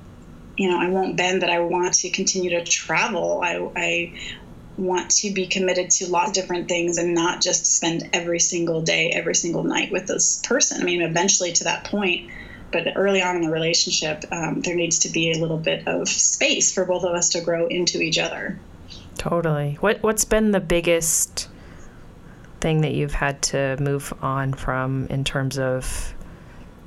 you 0.57 0.69
know, 0.69 0.79
I 0.79 0.89
won't 0.89 1.17
bend 1.17 1.41
that 1.41 1.49
I 1.49 1.59
want 1.59 1.93
to 1.95 2.09
continue 2.09 2.51
to 2.51 2.63
travel. 2.63 3.41
I, 3.43 3.69
I 3.75 4.13
want 4.77 5.11
to 5.11 5.31
be 5.31 5.47
committed 5.47 5.89
to 5.89 6.09
lots 6.09 6.29
of 6.29 6.33
different 6.33 6.67
things 6.67 6.97
and 6.97 7.13
not 7.13 7.41
just 7.41 7.65
spend 7.65 8.09
every 8.13 8.39
single 8.39 8.81
day, 8.81 9.11
every 9.11 9.35
single 9.35 9.63
night 9.63 9.91
with 9.91 10.07
this 10.07 10.41
person. 10.45 10.81
I 10.81 10.85
mean, 10.85 11.01
eventually 11.01 11.51
to 11.53 11.63
that 11.65 11.85
point, 11.85 12.29
but 12.71 12.87
early 12.95 13.21
on 13.21 13.37
in 13.37 13.41
the 13.43 13.51
relationship, 13.51 14.25
um, 14.31 14.61
there 14.61 14.75
needs 14.75 14.99
to 14.99 15.09
be 15.09 15.31
a 15.31 15.37
little 15.37 15.57
bit 15.57 15.87
of 15.87 16.09
space 16.09 16.73
for 16.73 16.85
both 16.85 17.03
of 17.03 17.13
us 17.13 17.29
to 17.29 17.41
grow 17.41 17.67
into 17.67 18.01
each 18.01 18.17
other. 18.17 18.59
Totally. 19.17 19.77
What 19.79 20.03
what's 20.03 20.25
been 20.25 20.51
the 20.51 20.59
biggest 20.59 21.47
thing 22.59 22.81
that 22.81 22.93
you've 22.93 23.13
had 23.13 23.41
to 23.43 23.77
move 23.79 24.13
on 24.21 24.53
from 24.53 25.07
in 25.07 25.23
terms 25.23 25.57
of 25.57 26.14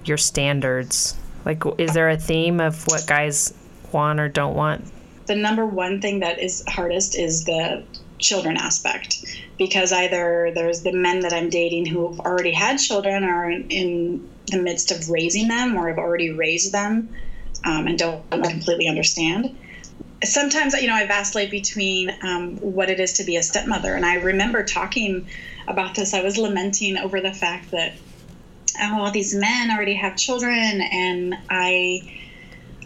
your 0.09 0.18
standards? 0.18 1.16
Like 1.44 1.62
is 1.79 1.94
there 1.94 2.09
a 2.09 2.16
theme 2.16 2.61
of 2.61 2.87
what 2.87 3.07
guys 3.07 3.55
want 3.92 4.21
or 4.21 4.29
don't 4.29 4.55
want? 4.55 4.85
the 5.29 5.37
number 5.37 5.64
one 5.64 6.01
thing 6.01 6.21
that 6.21 6.40
is 6.40 6.64
hardest 6.66 7.16
is 7.16 7.44
the 7.44 7.85
children 8.18 8.57
aspect 8.57 9.25
because 9.59 9.92
either 9.92 10.51
there's 10.55 10.83
the 10.83 10.92
men 10.92 11.21
that 11.21 11.33
I'm 11.33 11.51
dating 11.51 11.87
who 11.87 12.09
have 12.09 12.21
already 12.21 12.51
had 12.51 12.79
children 12.79 13.23
or 13.23 13.44
are 13.44 13.51
in, 13.51 13.68
in 13.71 14.29
the 14.47 14.61
midst 14.61 14.90
of 14.90 15.09
raising 15.09 15.47
them 15.47 15.77
or 15.77 15.88
have 15.88 15.99
already 15.99 16.31
raised 16.31 16.73
them 16.73 17.14
um, 17.64 17.87
and 17.87 17.97
don't 17.97 18.29
completely 18.31 18.88
understand. 18.88 19.57
Sometimes, 20.25 20.75
you 20.75 20.88
know, 20.88 20.94
I 20.94 21.07
vacillate 21.07 21.51
between 21.51 22.11
um, 22.23 22.57
what 22.57 22.90
it 22.90 22.99
is 22.99 23.12
to 23.14 23.25
be 23.25 23.37
a 23.37 23.42
stepmother. 23.42 23.94
And 23.94 24.05
I 24.05 24.16
remember 24.16 24.64
talking 24.64 25.29
about 25.68 25.94
this. 25.94 26.12
I 26.12 26.23
was 26.23 26.38
lamenting 26.38 26.97
over 26.97 27.21
the 27.21 27.33
fact 27.33 27.71
that, 27.71 27.94
oh, 28.81 29.03
all 29.03 29.11
these 29.11 29.35
men 29.35 29.71
already 29.71 29.95
have 29.95 30.17
children 30.17 30.81
and 30.81 31.35
I 31.51 32.03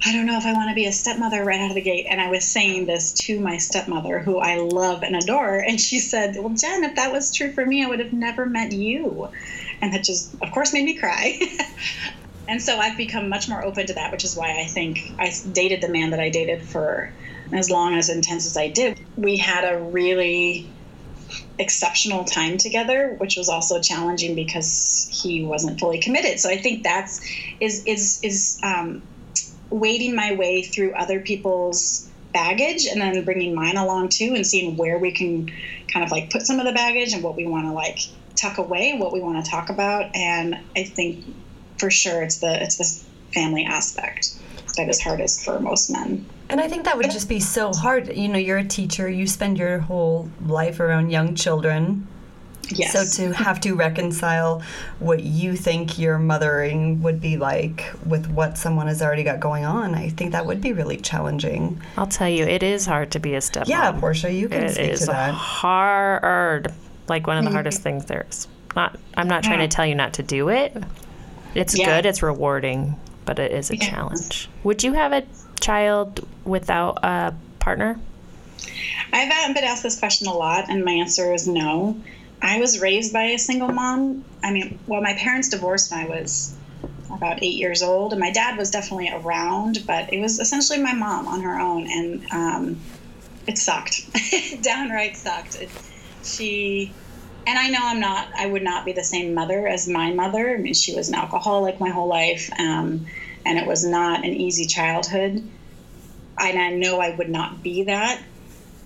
I 0.04 0.12
don't 0.12 0.26
know 0.26 0.36
if 0.36 0.46
I 0.46 0.52
want 0.52 0.68
to 0.68 0.74
be 0.74 0.86
a 0.86 0.92
stepmother 0.92 1.44
right 1.44 1.60
out 1.60 1.70
of 1.70 1.76
the 1.76 1.80
gate. 1.80 2.06
And 2.10 2.20
I 2.20 2.28
was 2.28 2.50
saying 2.50 2.86
this 2.86 3.12
to 3.26 3.38
my 3.38 3.58
stepmother, 3.58 4.18
who 4.18 4.38
I 4.38 4.56
love 4.56 5.02
and 5.02 5.14
adore. 5.14 5.58
And 5.58 5.80
she 5.80 6.00
said, 6.00 6.34
Well, 6.36 6.54
Jen, 6.54 6.82
if 6.84 6.96
that 6.96 7.12
was 7.12 7.32
true 7.32 7.52
for 7.52 7.64
me, 7.64 7.84
I 7.84 7.88
would 7.88 8.00
have 8.00 8.12
never 8.12 8.46
met 8.46 8.72
you. 8.72 9.30
And 9.80 9.92
that 9.92 10.02
just, 10.04 10.34
of 10.42 10.50
course, 10.50 10.72
made 10.72 10.84
me 10.84 10.98
cry. 10.98 11.38
and 12.48 12.60
so 12.60 12.78
I've 12.78 12.96
become 12.96 13.28
much 13.28 13.48
more 13.48 13.64
open 13.64 13.86
to 13.86 13.94
that, 13.94 14.10
which 14.10 14.24
is 14.24 14.36
why 14.36 14.60
I 14.60 14.66
think 14.66 14.98
I 15.20 15.32
dated 15.52 15.82
the 15.82 15.88
man 15.88 16.10
that 16.10 16.20
I 16.20 16.30
dated 16.30 16.62
for 16.64 17.14
as 17.52 17.70
long 17.70 17.94
as 17.94 18.08
intense 18.08 18.46
as 18.46 18.56
I 18.56 18.68
did. 18.68 18.98
We 19.14 19.36
had 19.36 19.64
a 19.64 19.80
really 19.80 20.74
exceptional 21.58 22.24
time 22.24 22.58
together, 22.58 23.14
which 23.18 23.36
was 23.36 23.48
also 23.48 23.80
challenging 23.80 24.34
because 24.34 25.08
he 25.22 25.44
wasn't 25.44 25.78
fully 25.78 26.00
committed. 26.00 26.40
So 26.40 26.48
I 26.48 26.56
think 26.56 26.82
that's 26.82 27.20
is 27.60 27.84
is 27.84 28.20
is 28.22 28.58
um, 28.62 29.02
wading 29.70 30.14
my 30.14 30.34
way 30.34 30.62
through 30.62 30.92
other 30.94 31.20
people's 31.20 32.08
baggage 32.32 32.86
and 32.86 33.00
then 33.00 33.24
bringing 33.24 33.54
mine 33.54 33.76
along 33.76 34.08
too 34.08 34.32
and 34.34 34.46
seeing 34.46 34.76
where 34.76 34.98
we 34.98 35.12
can 35.12 35.50
kind 35.92 36.04
of 36.04 36.10
like 36.10 36.30
put 36.30 36.42
some 36.42 36.58
of 36.58 36.66
the 36.66 36.72
baggage 36.72 37.12
and 37.12 37.22
what 37.22 37.36
we 37.36 37.46
want 37.46 37.66
to 37.66 37.72
like 37.72 37.98
tuck 38.36 38.58
away 38.58 38.96
what 38.98 39.12
we 39.12 39.20
want 39.20 39.44
to 39.44 39.50
talk 39.50 39.68
about 39.68 40.10
and 40.16 40.54
i 40.74 40.82
think 40.82 41.24
for 41.78 41.90
sure 41.90 42.22
it's 42.22 42.38
the 42.38 42.62
it's 42.62 42.76
the 42.76 43.34
family 43.34 43.64
aspect 43.66 44.34
that 44.76 44.88
is 44.88 45.00
hardest 45.00 45.44
for 45.44 45.60
most 45.60 45.90
men 45.90 46.26
and 46.52 46.60
I 46.60 46.68
think 46.68 46.84
that 46.84 46.96
would 46.98 47.10
just 47.10 47.30
be 47.30 47.40
so 47.40 47.72
hard. 47.72 48.14
You 48.14 48.28
know, 48.28 48.38
you're 48.38 48.58
a 48.58 48.64
teacher, 48.64 49.08
you 49.08 49.26
spend 49.26 49.58
your 49.58 49.78
whole 49.78 50.30
life 50.44 50.80
around 50.80 51.10
young 51.10 51.34
children. 51.34 52.06
Yes. 52.68 52.92
So 52.92 53.24
to 53.24 53.32
have 53.32 53.58
to 53.62 53.74
reconcile 53.74 54.62
what 54.98 55.22
you 55.22 55.56
think 55.56 55.98
your 55.98 56.18
mothering 56.18 57.02
would 57.02 57.20
be 57.20 57.38
like 57.38 57.92
with 58.06 58.30
what 58.30 58.58
someone 58.58 58.86
has 58.86 59.02
already 59.02 59.24
got 59.24 59.40
going 59.40 59.64
on, 59.64 59.94
I 59.94 60.10
think 60.10 60.32
that 60.32 60.44
would 60.44 60.60
be 60.60 60.74
really 60.74 60.98
challenging. 60.98 61.80
I'll 61.96 62.06
tell 62.06 62.28
you, 62.28 62.44
it 62.44 62.62
is 62.62 62.84
hard 62.84 63.10
to 63.12 63.18
be 63.18 63.34
a 63.34 63.38
stepmom. 63.38 63.68
Yeah, 63.68 63.92
Portia, 63.92 64.30
you 64.30 64.48
can 64.48 64.64
it 64.64 64.74
speak 64.74 64.94
to 64.98 65.06
that. 65.06 65.30
It 65.30 65.32
is 65.32 65.38
hard, 65.38 66.72
like 67.08 67.26
one 67.26 67.38
of 67.38 67.44
the 67.44 67.48
mm-hmm. 67.48 67.56
hardest 67.56 67.82
things 67.82 68.04
there 68.04 68.26
is. 68.28 68.46
Not, 68.76 68.98
I'm 69.16 69.28
not 69.28 69.42
trying 69.42 69.58
to 69.58 69.68
tell 69.68 69.86
you 69.86 69.94
not 69.94 70.12
to 70.14 70.22
do 70.22 70.50
it. 70.50 70.76
It's 71.54 71.76
yeah. 71.76 71.96
good, 71.96 72.06
it's 72.06 72.22
rewarding, 72.22 72.98
but 73.24 73.38
it 73.38 73.52
is 73.52 73.70
a 73.70 73.76
yes. 73.76 73.88
challenge. 73.88 74.48
Would 74.64 74.82
you 74.82 74.92
have 74.92 75.12
a 75.12 75.24
child 75.62 76.26
without 76.44 76.98
a 77.02 77.34
partner? 77.58 77.98
I've 79.12 79.54
been 79.54 79.64
asked 79.64 79.82
this 79.82 79.98
question 79.98 80.26
a 80.26 80.32
lot, 80.32 80.70
and 80.70 80.84
my 80.84 80.92
answer 80.92 81.32
is 81.32 81.46
no. 81.46 82.00
I 82.40 82.58
was 82.58 82.80
raised 82.80 83.12
by 83.12 83.24
a 83.24 83.38
single 83.38 83.68
mom. 83.68 84.24
I 84.42 84.52
mean, 84.52 84.78
well, 84.86 85.00
my 85.00 85.14
parents 85.14 85.48
divorced 85.48 85.90
when 85.90 86.00
I 86.00 86.08
was 86.08 86.56
about 87.10 87.42
eight 87.42 87.56
years 87.56 87.82
old, 87.82 88.12
and 88.12 88.20
my 88.20 88.30
dad 88.30 88.56
was 88.56 88.70
definitely 88.70 89.10
around, 89.12 89.84
but 89.86 90.12
it 90.12 90.20
was 90.20 90.40
essentially 90.40 90.80
my 90.80 90.94
mom 90.94 91.28
on 91.28 91.42
her 91.42 91.58
own, 91.58 91.86
and 91.86 92.26
um, 92.32 92.80
it 93.46 93.58
sucked. 93.58 94.06
Downright 94.62 95.16
sucked. 95.16 95.60
It, 95.60 95.70
she, 96.24 96.92
and 97.46 97.58
I 97.58 97.68
know 97.68 97.80
I'm 97.82 98.00
not, 98.00 98.28
I 98.36 98.46
would 98.46 98.62
not 98.62 98.84
be 98.84 98.92
the 98.92 99.04
same 99.04 99.34
mother 99.34 99.66
as 99.66 99.88
my 99.88 100.12
mother. 100.12 100.54
I 100.54 100.56
mean, 100.56 100.74
she 100.74 100.94
was 100.94 101.08
an 101.08 101.14
alcoholic 101.14 101.78
my 101.78 101.90
whole 101.90 102.08
life, 102.08 102.50
um, 102.58 103.06
and 103.44 103.58
it 103.58 103.66
was 103.66 103.84
not 103.84 104.24
an 104.24 104.32
easy 104.32 104.66
childhood. 104.66 105.50
And 106.38 106.58
I 106.58 106.70
know 106.70 107.00
I 107.00 107.14
would 107.14 107.28
not 107.28 107.62
be 107.62 107.84
that 107.84 108.22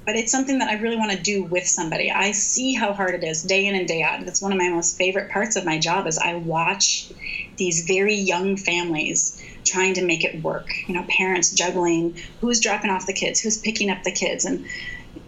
but 0.07 0.15
it's 0.15 0.31
something 0.31 0.61
that 0.61 0.69
I 0.69 0.75
really 0.81 0.97
want 0.97 1.11
to 1.11 1.21
do 1.21 1.43
with 1.43 1.67
somebody. 1.67 2.13
I 2.13 2.31
see 2.31 2.73
how 2.73 2.93
hard 2.93 3.17
it 3.17 3.25
is 3.25 3.43
day 3.43 3.67
in 3.67 3.75
and 3.75 3.89
day 3.89 4.03
out. 4.03 4.25
That's 4.25 4.41
one 4.41 4.53
of 4.53 4.59
my 4.59 4.71
most 4.71 4.97
favorite 4.97 5.33
parts 5.33 5.57
of 5.57 5.65
my 5.65 5.79
job 5.79 6.07
is 6.07 6.17
I 6.17 6.37
watch 6.37 7.11
these 7.59 7.87
very 7.87 8.15
young 8.15 8.57
families 8.57 9.43
trying 9.65 9.95
to 9.95 10.05
make 10.05 10.23
it 10.23 10.45
work. 10.45 10.69
You 10.87 10.95
know, 10.95 11.05
parents 11.09 11.51
juggling 11.51 12.17
who's 12.41 12.61
dropping 12.61 12.91
off 12.91 13.07
the 13.07 13.13
kids, 13.13 13.41
who's 13.41 13.59
picking 13.59 13.91
up 13.91 14.05
the 14.05 14.13
kids, 14.13 14.45
and 14.45 14.65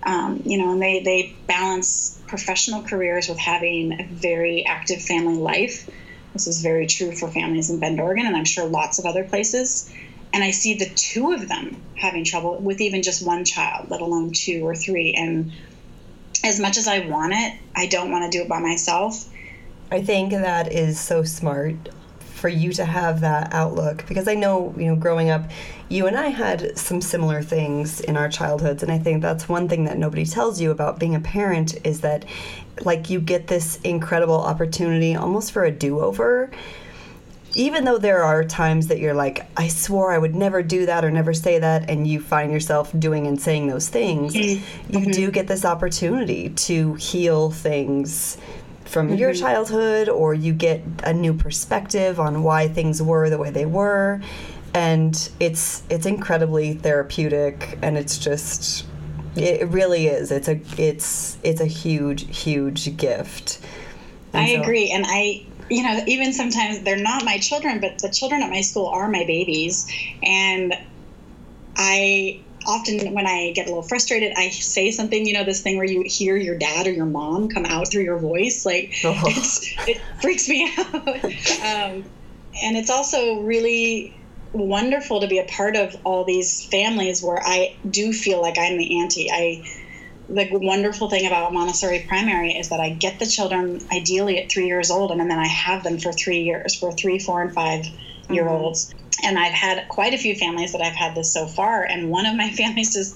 um, 0.04 0.42
you 0.46 0.56
know, 0.58 0.70
and 0.70 0.80
they 0.80 1.02
they 1.02 1.36
balance 1.48 2.22
professional 2.28 2.82
careers 2.82 3.28
with 3.28 3.38
having 3.38 3.94
a 4.00 4.06
very 4.12 4.64
active 4.64 5.02
family 5.02 5.38
life. 5.38 5.88
This 6.44 6.56
is 6.56 6.62
very 6.62 6.86
true 6.86 7.12
for 7.12 7.28
families 7.28 7.70
in 7.70 7.78
Bend, 7.78 8.00
Oregon, 8.00 8.26
and 8.26 8.36
I'm 8.36 8.44
sure 8.44 8.66
lots 8.66 8.98
of 8.98 9.06
other 9.06 9.24
places 9.24 9.92
and 10.32 10.44
I 10.44 10.50
see 10.50 10.74
the 10.74 10.88
two 10.88 11.32
of 11.32 11.48
them 11.48 11.82
having 11.94 12.24
trouble 12.24 12.56
with 12.58 12.80
even 12.80 13.02
just 13.02 13.26
one 13.26 13.44
child, 13.44 13.90
let 13.90 14.00
alone 14.00 14.32
two 14.32 14.66
or 14.66 14.74
three. 14.74 15.14
And 15.14 15.52
as 16.44 16.60
much 16.60 16.76
as 16.76 16.86
I 16.86 17.06
want 17.06 17.32
it, 17.34 17.58
I 17.74 17.86
don't 17.86 18.10
want 18.10 18.30
to 18.30 18.38
do 18.38 18.42
it 18.42 18.48
by 18.48 18.60
myself. 18.60 19.28
I 19.90 20.02
think 20.02 20.30
that 20.30 20.72
is 20.72 21.00
so 21.00 21.22
smart 21.22 21.88
for 22.38 22.48
you 22.48 22.72
to 22.72 22.84
have 22.84 23.20
that 23.20 23.52
outlook 23.52 24.06
because 24.06 24.28
I 24.28 24.34
know, 24.34 24.74
you 24.76 24.86
know, 24.86 24.96
growing 24.96 25.30
up, 25.30 25.50
you 25.88 26.06
and 26.06 26.16
I 26.16 26.28
had 26.28 26.78
some 26.78 27.00
similar 27.00 27.42
things 27.42 28.00
in 28.00 28.16
our 28.16 28.28
childhoods 28.28 28.82
and 28.82 28.90
I 28.90 28.98
think 28.98 29.22
that's 29.22 29.48
one 29.48 29.68
thing 29.68 29.84
that 29.84 29.98
nobody 29.98 30.24
tells 30.24 30.60
you 30.60 30.70
about 30.70 30.98
being 30.98 31.14
a 31.14 31.20
parent 31.20 31.74
is 31.84 32.00
that 32.00 32.24
like 32.82 33.10
you 33.10 33.20
get 33.20 33.48
this 33.48 33.78
incredible 33.82 34.40
opportunity 34.40 35.14
almost 35.16 35.52
for 35.52 35.64
a 35.64 35.70
do-over 35.70 36.50
even 37.54 37.84
though 37.84 37.98
there 37.98 38.22
are 38.22 38.44
times 38.44 38.88
that 38.88 38.98
you're 38.98 39.14
like, 39.14 39.46
I 39.56 39.68
swore 39.68 40.12
I 40.12 40.18
would 40.18 40.34
never 40.34 40.62
do 40.62 40.86
that 40.86 41.04
or 41.04 41.10
never 41.10 41.34
say 41.34 41.58
that, 41.58 41.88
and 41.90 42.06
you 42.06 42.20
find 42.20 42.52
yourself 42.52 42.92
doing 42.98 43.26
and 43.26 43.40
saying 43.40 43.68
those 43.68 43.88
things, 43.88 44.34
mm-hmm. 44.34 44.96
you 44.96 45.12
do 45.12 45.30
get 45.30 45.48
this 45.48 45.64
opportunity 45.64 46.50
to 46.50 46.94
heal 46.94 47.50
things 47.50 48.36
from 48.88 49.08
mm-hmm. 49.08 49.16
your 49.16 49.34
childhood, 49.34 50.08
or 50.08 50.34
you 50.34 50.52
get 50.52 50.82
a 51.04 51.12
new 51.12 51.34
perspective 51.34 52.18
on 52.18 52.42
why 52.42 52.68
things 52.68 53.02
were 53.02 53.28
the 53.30 53.38
way 53.38 53.50
they 53.50 53.66
were, 53.66 54.20
and 54.74 55.30
it's 55.40 55.82
it's 55.90 56.06
incredibly 56.06 56.74
therapeutic, 56.74 57.78
and 57.82 57.96
it's 57.98 58.18
just 58.18 58.86
it 59.36 59.68
really 59.68 60.06
is. 60.06 60.32
It's 60.32 60.48
a 60.48 60.60
it's 60.76 61.38
it's 61.42 61.60
a 61.60 61.66
huge 61.66 62.36
huge 62.36 62.96
gift. 62.96 63.60
And 64.32 64.44
I 64.44 64.54
so, 64.54 64.62
agree, 64.62 64.90
and 64.90 65.04
I 65.06 65.46
you 65.70 65.82
know, 65.82 66.02
even 66.06 66.32
sometimes 66.32 66.80
they're 66.80 66.96
not 66.96 67.24
my 67.24 67.38
children, 67.38 67.80
but 67.80 67.98
the 67.98 68.08
children 68.08 68.42
at 68.42 68.50
my 68.50 68.62
school 68.62 68.86
are 68.86 69.08
my 69.08 69.24
babies. 69.24 69.86
And 70.22 70.74
I 71.76 72.40
often, 72.68 73.14
when 73.14 73.26
I 73.26 73.50
get 73.52 73.66
a 73.66 73.70
little 73.70 73.82
frustrated, 73.82 74.34
I 74.36 74.50
say 74.50 74.90
something, 74.90 75.26
you 75.26 75.32
know, 75.32 75.42
this 75.42 75.62
thing 75.62 75.78
where 75.78 75.86
you 75.86 76.04
hear 76.06 76.36
your 76.36 76.56
dad 76.56 76.86
or 76.86 76.92
your 76.92 77.06
mom 77.06 77.48
come 77.48 77.64
out 77.64 77.90
through 77.90 78.02
your 78.02 78.18
voice. 78.18 78.66
Like, 78.66 78.94
oh. 79.04 79.20
it 79.24 80.00
freaks 80.20 80.48
me 80.48 80.70
out. 80.78 80.94
um, 80.94 82.04
and 82.62 82.76
it's 82.76 82.90
also 82.90 83.40
really 83.40 84.14
wonderful 84.52 85.20
to 85.20 85.26
be 85.26 85.38
a 85.38 85.44
part 85.44 85.76
of 85.76 85.96
all 86.04 86.24
these 86.24 86.66
families 86.66 87.22
where 87.22 87.40
I 87.42 87.74
do 87.88 88.12
feel 88.12 88.40
like 88.42 88.58
I'm 88.58 88.76
the 88.76 89.00
auntie. 89.00 89.30
I, 89.30 89.64
the 90.28 90.48
wonderful 90.52 91.08
thing 91.08 91.26
about 91.26 91.54
Montessori 91.54 92.04
primary 92.06 92.52
is 92.52 92.68
that 92.68 92.80
I 92.80 92.90
get 92.90 93.18
the 93.18 93.26
children 93.26 93.80
ideally 93.90 94.38
at 94.42 94.50
three 94.50 94.66
years 94.66 94.90
old, 94.90 95.10
and 95.10 95.18
then 95.18 95.38
I 95.38 95.46
have 95.46 95.82
them 95.84 95.98
for 95.98 96.12
three 96.12 96.42
years 96.42 96.74
for 96.74 96.92
three, 96.92 97.18
four, 97.18 97.40
and 97.40 97.54
five 97.54 97.86
year 98.30 98.48
olds. 98.48 98.86
Mm-hmm. 98.88 99.26
And 99.26 99.38
I've 99.38 99.52
had 99.52 99.88
quite 99.88 100.14
a 100.14 100.18
few 100.18 100.34
families 100.34 100.72
that 100.72 100.80
I've 100.80 100.94
had 100.94 101.14
this 101.14 101.32
so 101.32 101.46
far. 101.46 101.82
And 101.82 102.10
one 102.10 102.26
of 102.26 102.36
my 102.36 102.50
families 102.56 102.94
is 102.96 103.14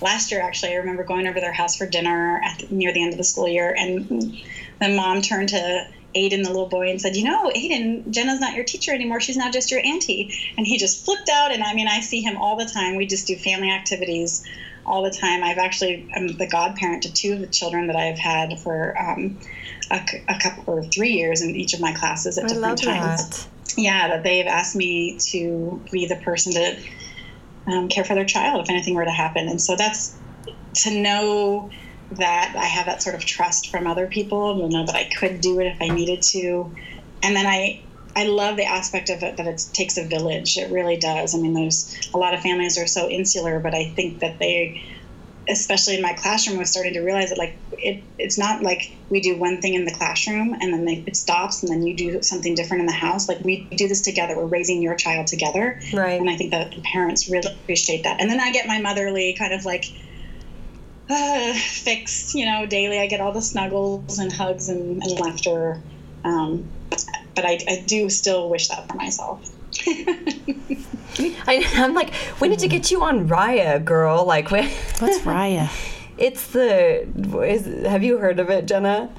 last 0.00 0.30
year, 0.30 0.40
actually, 0.40 0.72
I 0.72 0.76
remember 0.76 1.04
going 1.04 1.26
over 1.26 1.40
their 1.40 1.52
house 1.52 1.76
for 1.76 1.86
dinner 1.86 2.40
at, 2.44 2.70
near 2.70 2.92
the 2.92 3.02
end 3.02 3.12
of 3.12 3.18
the 3.18 3.24
school 3.24 3.48
year, 3.48 3.74
and 3.76 4.36
the 4.80 4.88
mom 4.88 5.22
turned 5.22 5.50
to 5.50 5.86
Aiden, 6.14 6.44
the 6.44 6.50
little 6.50 6.68
boy, 6.68 6.90
and 6.90 7.00
said, 7.00 7.16
"You 7.16 7.24
know, 7.24 7.50
Aiden, 7.56 8.08
Jenna's 8.10 8.40
not 8.40 8.54
your 8.54 8.64
teacher 8.64 8.92
anymore. 8.92 9.20
She's 9.20 9.36
now 9.36 9.50
just 9.50 9.70
your 9.70 9.80
auntie." 9.84 10.32
And 10.56 10.66
he 10.66 10.78
just 10.78 11.04
flipped 11.04 11.28
out. 11.28 11.52
And 11.52 11.62
I 11.62 11.74
mean, 11.74 11.88
I 11.88 12.00
see 12.00 12.20
him 12.20 12.36
all 12.36 12.56
the 12.56 12.66
time. 12.66 12.94
We 12.94 13.06
just 13.06 13.26
do 13.26 13.36
family 13.36 13.70
activities 13.70 14.44
all 14.86 15.02
the 15.02 15.10
time. 15.10 15.42
I've 15.42 15.58
actually 15.58 16.10
I'm 16.14 16.36
the 16.36 16.48
godparent 16.48 17.02
to 17.04 17.12
two 17.12 17.32
of 17.32 17.40
the 17.40 17.46
children 17.46 17.86
that 17.88 17.96
I've 17.96 18.18
had 18.18 18.58
for 18.60 18.96
um, 19.00 19.38
a, 19.90 20.00
a, 20.28 20.38
couple 20.38 20.74
or 20.74 20.84
three 20.84 21.12
years 21.12 21.42
in 21.42 21.56
each 21.56 21.74
of 21.74 21.80
my 21.80 21.92
classes 21.92 22.38
at 22.38 22.44
I 22.44 22.48
different 22.48 22.82
times. 22.82 23.28
That. 23.30 23.48
Yeah, 23.76 24.08
that 24.08 24.22
they've 24.22 24.46
asked 24.46 24.76
me 24.76 25.18
to 25.30 25.84
be 25.90 26.06
the 26.06 26.16
person 26.16 26.52
to 26.52 26.76
um, 27.66 27.88
care 27.88 28.04
for 28.04 28.14
their 28.14 28.24
child 28.24 28.62
if 28.62 28.70
anything 28.70 28.94
were 28.94 29.04
to 29.04 29.10
happen, 29.10 29.48
and 29.48 29.60
so 29.60 29.74
that's 29.76 30.16
to 30.82 30.90
know 30.90 31.70
that 32.12 32.54
I 32.56 32.66
have 32.66 32.86
that 32.86 33.02
sort 33.02 33.14
of 33.14 33.24
trust 33.24 33.70
from 33.70 33.86
other 33.86 34.06
people, 34.06 34.60
to 34.60 34.68
know 34.68 34.86
that 34.86 34.94
I 34.94 35.08
could 35.18 35.40
do 35.40 35.58
it 35.60 35.66
if 35.66 35.78
I 35.80 35.88
needed 35.88 36.22
to, 36.22 36.74
and 37.22 37.34
then 37.34 37.46
I 37.46 37.84
I 38.16 38.24
love 38.26 38.56
the 38.56 38.64
aspect 38.64 39.10
of 39.10 39.22
it 39.22 39.36
that 39.36 39.46
it 39.46 39.62
takes 39.72 39.96
a 39.96 40.06
village. 40.06 40.56
It 40.56 40.70
really 40.70 40.96
does. 40.96 41.34
I 41.34 41.38
mean, 41.38 41.54
there's 41.54 41.92
a 42.14 42.18
lot 42.18 42.34
of 42.34 42.40
families 42.40 42.78
are 42.78 42.86
so 42.86 43.08
insular, 43.08 43.60
but 43.60 43.74
I 43.74 43.92
think 43.96 44.20
that 44.20 44.38
they 44.38 44.80
especially 45.48 45.96
in 45.96 46.02
my 46.02 46.12
classroom, 46.14 46.58
was 46.58 46.70
starting 46.70 46.94
to 46.94 47.00
realize 47.00 47.28
that 47.28 47.38
like 47.38 47.58
it, 47.72 48.04
it's 48.18 48.38
not 48.38 48.62
like 48.62 48.98
we 49.10 49.20
do 49.20 49.38
one 49.38 49.60
thing 49.60 49.74
in 49.74 49.84
the 49.84 49.92
classroom 49.92 50.54
and 50.54 50.72
then 50.72 50.84
they, 50.84 51.04
it 51.06 51.16
stops 51.16 51.62
and 51.62 51.70
then 51.70 51.86
you 51.86 51.96
do 51.96 52.22
something 52.22 52.54
different 52.54 52.80
in 52.80 52.86
the 52.86 52.92
house. 52.92 53.28
Like 53.28 53.40
we 53.44 53.68
do 53.76 53.86
this 53.86 54.00
together. 54.00 54.36
We're 54.36 54.46
raising 54.46 54.80
your 54.80 54.94
child 54.94 55.26
together, 55.26 55.80
Right. 55.92 56.18
And 56.18 56.30
I 56.30 56.36
think 56.36 56.50
that 56.52 56.74
the 56.74 56.82
parents 56.82 57.30
really 57.30 57.52
appreciate 57.52 58.04
that. 58.04 58.20
And 58.20 58.30
then 58.30 58.40
I 58.40 58.52
get 58.52 58.66
my 58.66 58.80
motherly 58.80 59.34
kind 59.38 59.52
of 59.52 59.64
like 59.64 59.84
uh, 61.10 61.52
fix, 61.54 62.34
you 62.34 62.46
know, 62.46 62.64
daily. 62.64 62.98
I 62.98 63.06
get 63.06 63.20
all 63.20 63.32
the 63.32 63.42
snuggles 63.42 64.18
and 64.18 64.32
hugs 64.32 64.68
and, 64.68 65.02
and 65.02 65.20
laughter. 65.20 65.82
Um, 66.24 66.72
but 67.34 67.44
I, 67.44 67.58
I 67.68 67.84
do 67.86 68.08
still 68.10 68.48
wish 68.50 68.68
that 68.68 68.88
for 68.88 68.96
myself. 68.96 69.50
I, 71.46 71.64
I'm 71.74 71.94
like, 71.94 72.12
we 72.40 72.48
need 72.48 72.60
to 72.60 72.68
get 72.68 72.90
you 72.90 73.02
on 73.02 73.28
Raya, 73.28 73.84
girl. 73.84 74.24
Like, 74.24 74.50
What's 74.50 75.18
Raya? 75.20 75.70
it's 76.16 76.48
the. 76.48 77.06
Is, 77.42 77.86
have 77.86 78.02
you 78.04 78.18
heard 78.18 78.38
of 78.38 78.50
it, 78.50 78.66
Jenna? 78.66 79.10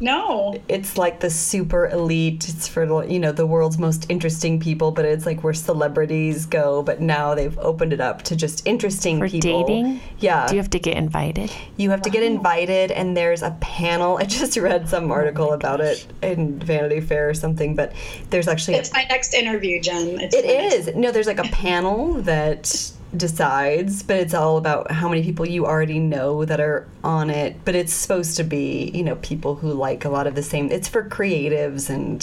No. 0.00 0.60
It's 0.68 0.96
like 0.96 1.20
the 1.20 1.30
super 1.30 1.88
elite. 1.88 2.48
It's 2.48 2.68
for 2.68 2.86
the 2.86 2.98
you 3.00 3.18
know 3.18 3.32
the 3.32 3.46
world's 3.46 3.78
most 3.78 4.06
interesting 4.08 4.60
people, 4.60 4.90
but 4.90 5.04
it's 5.04 5.26
like 5.26 5.42
where 5.44 5.54
celebrities 5.54 6.46
go. 6.46 6.82
But 6.82 7.00
now 7.00 7.34
they've 7.34 7.58
opened 7.58 7.92
it 7.92 8.00
up 8.00 8.22
to 8.22 8.36
just 8.36 8.66
interesting 8.66 9.18
For 9.18 9.28
people. 9.28 9.64
dating? 9.64 10.00
Yeah, 10.18 10.46
Do 10.46 10.54
you 10.54 10.60
have 10.60 10.70
to 10.70 10.78
get 10.78 10.96
invited? 10.96 11.50
You 11.76 11.90
have 11.90 12.02
to 12.02 12.10
get 12.10 12.22
invited, 12.22 12.90
and 12.92 13.16
there's 13.16 13.42
a 13.42 13.56
panel. 13.60 14.18
I 14.18 14.24
just 14.24 14.56
read 14.56 14.88
some 14.88 15.10
oh 15.10 15.14
article 15.14 15.52
about 15.52 15.80
it 15.80 16.06
in 16.22 16.58
Vanity 16.58 17.00
Fair 17.00 17.28
or 17.28 17.34
something, 17.34 17.74
but 17.74 17.92
there's 18.30 18.48
actually 18.48 18.74
a 18.74 18.80
It's 18.80 18.92
my 18.92 19.04
next 19.08 19.34
interview, 19.34 19.80
Jen. 19.80 20.20
It's 20.20 20.34
It 20.34 20.44
my 20.46 20.52
next- 20.52 20.96
No, 20.96 21.10
there's 21.12 21.26
like 21.26 21.38
a 21.38 21.44
panel 21.50 22.14
that 22.22 22.92
decides, 23.16 24.02
but 24.02 24.16
it's 24.16 24.34
all 24.34 24.56
about 24.58 24.90
how 24.90 25.08
many 25.08 25.22
people 25.22 25.46
you 25.48 25.66
already 25.66 25.98
know 25.98 26.44
that 26.44 26.60
are 26.60 26.86
on 27.02 27.30
it. 27.30 27.56
But 27.64 27.74
it's 27.74 27.92
supposed 27.92 28.36
to 28.36 28.44
be, 28.44 28.90
you 28.94 29.02
know, 29.02 29.16
people 29.16 29.54
who 29.56 29.72
like 29.72 30.04
a 30.04 30.08
lot 30.10 30.26
of 30.26 30.34
the 30.34 30.42
same. 30.42 30.70
It's 30.70 30.88
for 30.88 31.02
creatives 31.08 31.88
and 31.90 32.22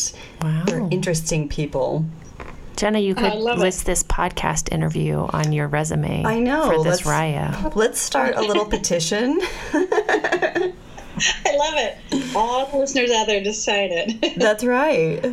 for 0.68 0.80
Wow. 0.82 0.90
interesting 0.92 1.50
people. 1.50 2.06
Jenna, 2.78 3.00
you 3.00 3.16
could 3.16 3.26
I 3.32 3.36
love 3.36 3.60
it. 3.60 3.62
list 3.62 3.86
this 3.86 4.04
podcast 4.04 4.70
interview 4.74 5.20
on 5.30 5.54
your 5.54 5.68
resume. 5.68 6.26
I 6.26 6.40
know. 6.40 6.66
For 6.72 6.84
this 6.84 7.06
let's- 7.06 7.08
Raya. 7.08 7.74
Let's 7.76 8.00
start 8.00 8.36
a 8.36 8.42
little 8.42 8.66
petition. 8.66 9.40
I 11.18 11.56
love 11.58 11.76
it. 11.78 11.98
All 12.36 12.66
the 12.66 12.78
listeners 12.78 13.10
out 13.12 13.28
there, 13.28 13.42
just 13.42 13.64
sign 13.64 13.90
it. 13.92 14.38
That's 14.38 14.66
right. 14.66 15.24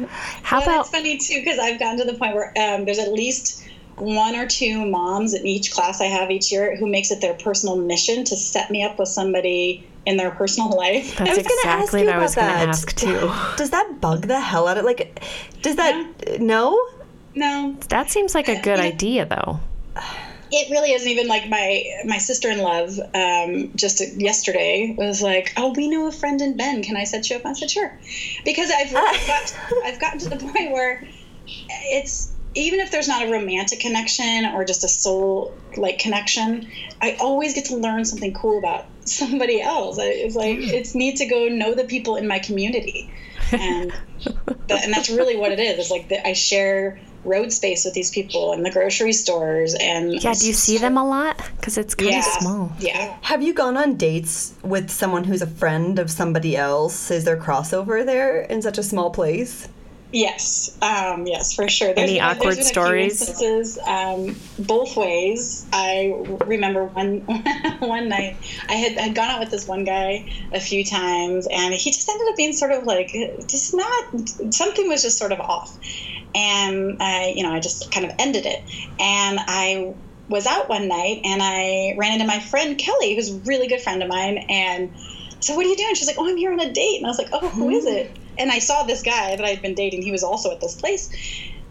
How 0.43 0.61
Well, 0.61 0.69
about 0.69 0.81
it's 0.83 0.91
funny 0.91 1.19
too 1.19 1.41
because 1.41 1.59
I've 1.59 1.81
gotten 1.81 1.99
to 1.99 2.05
the 2.05 2.17
point 2.17 2.35
where 2.37 2.53
um, 2.57 2.85
there's 2.85 3.01
at 3.01 3.13
least 3.13 3.62
one 3.97 4.35
or 4.37 4.47
two 4.47 4.85
moms 4.87 5.35
in 5.35 5.47
each 5.47 5.73
class 5.73 6.01
I 6.01 6.07
have 6.07 6.31
each 6.31 6.51
year 6.53 6.77
who 6.77 6.87
makes 6.87 7.11
it 7.11 7.21
their 7.21 7.35
personal 7.35 7.77
mission 7.77 8.25
to 8.25 8.37
set 8.37 8.71
me 8.71 8.83
up 8.83 8.99
with 8.99 9.09
somebody 9.09 9.87
in 10.07 10.17
their 10.17 10.31
personal 10.31 10.71
life. 10.77 11.17
that's 11.17 11.31
I 11.31 11.35
was 11.35 11.47
gonna 11.47 11.85
exactly 11.85 12.01
ask 12.01 12.03
you 12.03 12.07
what 12.07 12.15
I 12.15 12.19
was 12.19 12.35
going 12.35 12.47
to 12.49 12.53
ask 12.55 12.97
too. 12.97 13.33
Does 13.57 13.71
that 13.71 14.01
bug 14.01 14.27
the 14.27 14.41
hell 14.41 14.67
out 14.69 14.79
of 14.79 14.85
like? 14.85 15.23
Does 15.63 15.77
that 15.77 16.41
no? 16.41 16.79
No, 17.35 17.77
That 17.89 18.11
seems 18.11 18.35
like 18.35 18.49
a 18.49 18.61
good 18.61 18.79
idea, 18.79 19.25
though. 19.25 19.61
it 20.51 20.71
really 20.71 20.93
isn't 20.93 21.09
even 21.09 21.29
like 21.29 21.49
my 21.49 21.83
my 22.05 22.19
sister 22.19 22.51
in 22.51 22.59
love 22.59 22.99
um, 23.15 23.71
just 23.75 24.03
yesterday 24.21 24.95
was 24.99 25.23
like 25.23 25.53
oh 25.57 25.73
we 25.75 25.89
know 25.89 26.07
a 26.09 26.13
friend 26.13 26.43
in 26.43 26.59
bend 26.59 26.85
can 26.85 26.95
i 26.95 27.05
set 27.05 27.31
you 27.31 27.37
up 27.37 27.47
i 27.47 27.55
said 27.55 27.71
sure 27.71 27.91
because 28.45 28.71
i've, 28.71 28.95
I've 28.95 29.27
got 29.27 29.57
i've 29.87 29.99
gotten 29.99 30.19
to 30.19 30.29
the 30.29 30.37
point 30.37 30.73
where 30.73 31.09
it's 31.47 32.33
even 32.55 32.81
if 32.81 32.91
there's 32.91 33.09
not 33.09 33.27
a 33.27 33.31
romantic 33.31 33.81
connection 33.81 34.45
or 34.47 34.65
just 34.65 34.85
a 34.85 34.89
soul 34.89 35.55
like 35.77 35.99
connection 35.99 36.69
i 37.01 37.17
always 37.21 37.55
get 37.55 37.65
to 37.67 37.77
learn 37.77 38.05
something 38.05 38.33
cool 38.35 38.59
about 38.59 38.85
somebody 39.05 39.61
else 39.61 39.99
it's 40.01 40.37
like 40.37 40.59
mm. 40.59 40.69
it's 40.73 40.95
neat 40.95 41.17
to 41.17 41.27
go 41.27 41.49
know 41.49 41.75
the 41.75 41.85
people 41.85 42.17
in 42.17 42.27
my 42.27 42.39
community 42.39 43.11
and 43.53 43.91
that, 44.69 44.85
and 44.85 44.93
that's 44.93 45.11
really 45.11 45.37
what 45.37 45.53
it 45.53 45.59
is 45.59 45.79
it's 45.79 45.91
like 45.91 46.09
that 46.09 46.27
i 46.27 46.33
share 46.33 47.01
road 47.25 47.53
space 47.53 47.85
with 47.85 47.95
these 47.95 48.11
people 48.11 48.53
in 48.53 48.63
the 48.63 48.71
grocery 48.71 49.13
stores 49.13 49.75
and 49.81 50.13
Yeah, 50.23 50.35
do 50.35 50.47
you 50.47 50.53
see 50.53 50.79
them 50.79 50.97
a 50.97 51.07
lot? 51.07 51.41
Because 51.57 51.79
it's 51.79 51.95
kind 51.95 52.11
yeah 52.11 52.19
of 52.19 52.25
small. 52.25 52.73
yeah 52.81 53.17
Have 53.23 53.43
you 53.43 53.55
gone 53.55 53.77
on 53.77 53.97
dates 53.97 54.55
with 54.63 54.91
someone 54.91 55.25
who's 55.25 55.43
a 55.43 55.47
friend 55.47 55.99
of 55.99 56.11
somebody 56.11 56.57
else? 56.57 57.11
Is 57.11 57.25
there 57.25 57.37
crossover 57.37 58.05
there 58.05 58.41
in 58.43 58.61
such 58.61 58.79
a 58.79 58.83
small 58.83 59.11
place? 59.11 59.69
Yes, 60.13 60.77
um, 60.83 61.27
yes, 61.27 61.55
for 61.55 61.69
sure. 61.69 61.95
Any 61.97 62.15
been- 62.15 62.23
awkward 62.23 62.43
been 62.43 62.51
a 62.51 62.55
few 62.57 62.65
stories? 62.65 63.21
instances, 63.21 63.79
um, 63.79 64.37
both 64.59 64.95
ways. 64.95 65.65
I 65.73 66.13
remember 66.45 66.85
one 66.85 67.21
one 67.79 68.11
night 68.11 68.37
I 68.69 68.75
had 68.75 68.99
had 68.99 69.15
gone 69.15 69.31
out 69.31 69.41
with 69.41 69.51
this 69.51 69.67
one 69.67 69.85
guy 69.85 70.31
a 70.53 70.61
few 70.61 70.85
times, 70.85 71.49
and 71.51 71.73
he 71.73 71.91
just 71.91 72.07
ended 72.09 72.29
up 72.29 72.37
being 72.37 72.53
sort 72.53 72.73
of 72.73 72.85
like 72.85 73.11
just 73.49 73.75
not 73.75 74.53
something 74.53 74.87
was 74.87 75.03
just 75.03 75.17
sort 75.17 75.33
of 75.33 75.41
off, 75.41 75.79
and 76.35 76.99
I 77.01 77.33
you 77.35 77.43
know 77.43 77.53
I 77.53 77.61
just 77.61 77.91
kind 77.91 78.05
of 78.05 78.13
ended 78.19 78.45
it, 78.45 78.63
and 79.01 79.39
I 79.41 79.95
was 80.29 80.47
out 80.47 80.69
one 80.69 80.89
night 80.89 81.21
and 81.25 81.43
I 81.43 81.95
ran 81.97 82.15
into 82.15 82.27
my 82.27 82.39
friend 82.39 82.77
Kelly, 82.77 83.15
who's 83.15 83.31
a 83.31 83.39
really 83.41 83.67
good 83.67 83.81
friend 83.81 84.03
of 84.03 84.11
mine, 84.11 84.45
and 84.51 84.93
so 85.41 85.55
what 85.55 85.65
are 85.65 85.69
you 85.71 85.77
doing? 85.77 85.95
She's 85.95 86.07
like, 86.07 86.17
oh, 86.19 86.29
I'm 86.29 86.37
here 86.37 86.53
on 86.53 86.61
a 86.61 86.71
date, 86.71 86.99
and 86.99 87.07
I 87.07 87.09
was 87.09 87.19
like, 87.19 87.31
oh, 87.33 87.49
who 87.49 87.71
is 87.71 87.87
it? 87.87 88.11
And 88.43 88.51
I 88.51 88.59
saw 88.59 88.83
this 88.83 89.03
guy 89.03 89.37
that 89.37 89.45
I'd 89.45 89.63
been 89.63 89.75
dating. 89.75 90.03
He 90.03 90.11
was 90.11 90.25
also 90.25 90.51
at 90.51 90.61
this 90.61 90.75
place. 90.75 91.09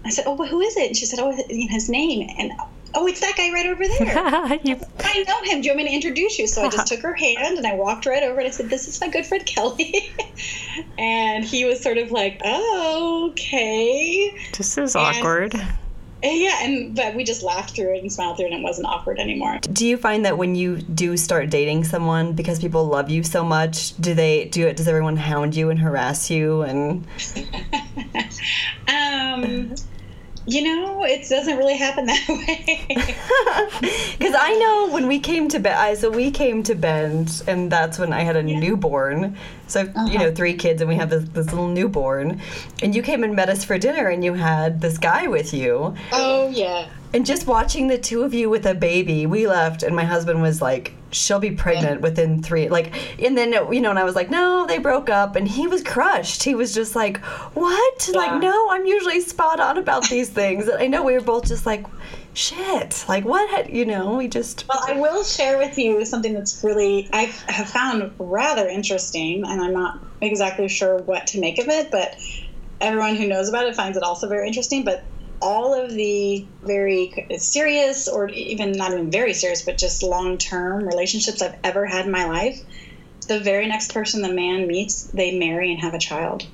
I 0.06 0.10
said, 0.10 0.24
oh, 0.26 0.36
well, 0.36 0.48
who 0.48 0.62
is 0.62 0.78
it? 0.78 0.88
And 0.88 0.96
she 0.96 1.06
said, 1.06 1.20
oh, 1.20 1.32
his 1.50 1.90
name, 1.90 2.30
and 2.40 2.54
oh, 2.94 3.08
it's 3.08 3.20
that 3.20 3.36
guy 3.36 3.52
right 3.52 3.66
over 3.66 3.86
there. 3.86 4.60
you, 4.64 4.80
I 5.00 5.24
know 5.28 5.52
him. 5.52 5.60
Do 5.60 5.68
you 5.68 5.74
want 5.74 5.84
me 5.84 5.90
to 5.90 5.94
introduce 5.94 6.40
you? 6.40 6.48
So 6.48 6.64
I 6.64 6.70
just 6.70 6.88
took 6.92 7.02
her 7.02 7.14
hand 7.14 7.58
and 7.58 7.68
I 7.68 7.76
walked 7.76 8.06
right 8.06 8.24
over 8.24 8.40
and 8.40 8.48
I 8.48 8.52
said, 8.52 8.70
This 8.70 8.88
is 8.88 9.02
my 9.02 9.10
good 9.10 9.26
friend 9.26 9.46
Kelly. 9.46 10.14
and 10.98 11.44
he 11.44 11.66
was 11.66 11.84
sort 11.84 11.98
of 11.98 12.12
like, 12.12 12.40
Oh, 12.46 13.28
okay. 13.32 14.34
this 14.58 14.78
is 14.78 14.96
awkward. 14.96 15.54
And 16.24 16.40
yeah, 16.40 16.64
and 16.64 16.96
but 16.96 17.16
we 17.16 17.24
just 17.24 17.44
laughed 17.44 17.76
through 17.76 17.96
it 17.96 18.02
and 18.02 18.12
smiled 18.12 18.38
through 18.38 18.48
it 18.48 18.52
and 18.52 18.62
it 18.62 18.64
wasn't 18.64 18.88
awkward 18.88 19.20
anymore. 19.20 19.60
Do 19.72 19.88
you 19.88 19.98
find 19.98 20.26
that 20.26 20.38
when 20.38 20.56
you 20.56 20.78
do 20.78 21.18
start 21.18 21.50
dating 21.50 21.84
someone 21.84 22.34
because 22.34 22.60
people 22.60 22.86
love 22.86 23.10
you 23.10 23.24
so 23.24 23.44
much, 23.44 23.96
do 23.98 24.14
they 24.14 24.46
do 24.46 24.68
it? 24.68 24.78
Does 24.78 24.88
everyone 24.88 25.18
hound 25.18 25.56
you 25.56 25.70
and 25.70 25.80
harass 25.80 26.30
you? 26.30 26.62
And 26.62 27.08
Um 28.88 29.76
you 30.48 30.64
know, 30.64 31.04
it 31.06 31.30
doesn't 31.30 31.58
really 31.58 31.78
happen 31.78 32.06
that 32.08 32.26
way. 32.30 32.86
because 34.18 34.36
I 34.38 34.56
know 34.56 34.94
when 34.94 35.08
we 35.08 35.20
came 35.20 35.48
to 35.50 35.60
Bend, 35.60 36.00
so 36.00 36.10
we 36.10 36.32
came 36.32 36.64
to 36.64 36.76
Bend, 36.76 37.44
and 37.48 37.72
that's 37.72 38.00
when 38.00 38.12
I 38.12 38.22
had 38.22 38.36
a 38.36 38.44
newborn. 38.44 39.38
So 39.72 39.82
you 39.82 39.88
know, 40.20 40.26
uh-huh. 40.26 40.32
three 40.36 40.54
kids, 40.54 40.82
and 40.82 40.90
we 40.90 40.96
have 40.96 41.10
this, 41.10 41.24
this 41.30 41.48
little 41.48 41.68
newborn. 41.68 42.42
And 42.84 42.96
you 42.96 43.02
came 43.02 43.24
and 43.24 43.36
met 43.36 43.50
us 43.50 43.64
for 43.64 43.78
dinner, 43.78 44.08
and 44.10 44.24
you 44.24 44.34
had 44.34 44.82
this 44.82 44.98
guy 44.98 45.28
with 45.28 45.54
you. 45.54 45.96
oh 46.12 46.50
yeah. 46.50 46.90
And 47.14 47.26
just 47.26 47.46
watching 47.46 47.88
the 47.88 47.98
two 47.98 48.24
of 48.24 48.34
you 48.34 48.50
with 48.50 48.66
a 48.66 48.74
baby, 48.74 49.26
we 49.26 49.46
left, 49.46 49.84
and 49.84 49.94
my 49.94 50.06
husband 50.06 50.42
was 50.42 50.62
like, 50.62 50.94
"She'll 51.12 51.40
be 51.40 51.52
pregnant 51.52 52.00
within 52.02 52.42
three. 52.42 52.70
Like, 52.70 52.94
and 53.22 53.38
then 53.38 53.52
you 53.52 53.82
know, 53.82 53.90
and 53.90 54.00
I 54.00 54.06
was 54.06 54.16
like, 54.16 54.30
"No, 54.30 54.66
they 54.66 54.78
broke 54.78 55.10
up," 55.10 55.36
and 55.36 55.48
he 55.48 55.68
was 55.68 55.84
crushed. 55.84 56.44
He 56.44 56.56
was 56.56 56.74
just 56.74 56.96
like, 56.96 57.18
"What? 57.54 58.10
Yeah. 58.12 58.18
Like, 58.18 58.42
no, 58.42 58.70
I'm 58.72 58.86
usually 58.86 59.20
spot 59.22 59.60
on 59.60 59.78
about 59.78 60.08
these 60.10 60.30
things." 60.30 60.68
And 60.68 60.82
I 60.82 60.88
know 60.88 61.04
we 61.04 61.14
were 61.14 61.22
both 61.22 61.48
just 61.48 61.66
like, 61.66 61.86
"Shit! 62.34 63.06
Like, 63.10 63.26
what? 63.26 63.50
Had, 63.50 63.70
you 63.70 63.86
know, 63.86 64.16
we 64.16 64.28
just." 64.28 64.66
Well, 64.68 64.84
I 64.88 64.94
will 64.94 65.24
share 65.24 65.58
with 65.58 65.78
you 65.78 66.06
something 66.06 66.34
that's 66.34 66.64
really 66.64 67.10
I 67.12 67.24
have 67.48 67.70
found 67.70 68.12
rather 68.18 68.68
interesting, 68.68 69.44
and 69.46 69.62
I'm 69.62 69.74
not 69.74 70.00
exactly 70.22 70.68
sure 70.68 70.98
what 71.00 71.28
to 71.28 71.40
make 71.40 71.60
of 71.60 71.68
it, 71.68 71.92
but 71.92 72.16
everyone 72.80 73.16
who 73.16 73.28
knows 73.28 73.50
about 73.50 73.66
it 73.68 73.76
finds 73.76 73.98
it 73.98 74.04
also 74.04 74.28
very 74.28 74.48
interesting. 74.48 74.84
But 74.84 75.04
all 75.42 75.74
of 75.74 75.92
the 75.92 76.46
very 76.64 77.28
serious, 77.38 78.08
or 78.08 78.30
even 78.30 78.72
not 78.74 78.94
even 78.94 79.12
very 79.12 79.34
serious, 79.34 79.64
but 79.64 79.78
just 79.78 80.04
long 80.04 80.38
term 80.38 80.88
relationships 80.88 81.42
I've 81.42 81.56
ever 81.64 81.86
had 81.86 82.06
in 82.06 82.12
my 82.12 82.26
life, 82.26 82.60
the 83.28 83.40
very 83.40 83.68
next 83.68 83.94
person 83.94 84.22
the 84.22 84.32
man 84.34 84.68
meets, 84.68 85.04
they 85.04 85.38
marry 85.38 85.72
and 85.72 85.82
have 85.82 85.94
a 85.94 86.00
child. 86.00 86.46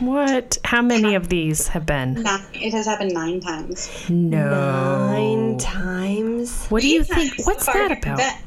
What? 0.00 0.58
How 0.64 0.82
many 0.82 1.14
of 1.14 1.28
these 1.28 1.68
have 1.68 1.86
been? 1.86 2.22
Nine, 2.22 2.44
it 2.54 2.72
has 2.72 2.86
happened 2.86 3.12
nine 3.14 3.40
times. 3.40 3.90
No. 4.10 4.50
Nine 4.50 5.58
times. 5.58 6.66
What 6.68 6.82
do 6.82 6.88
you 6.88 7.00
Nine 7.00 7.06
think? 7.30 7.46
What's 7.46 7.64
so 7.66 7.72
far. 7.72 7.88
that 7.88 7.98
about? 8.02 8.18
That- 8.18 8.40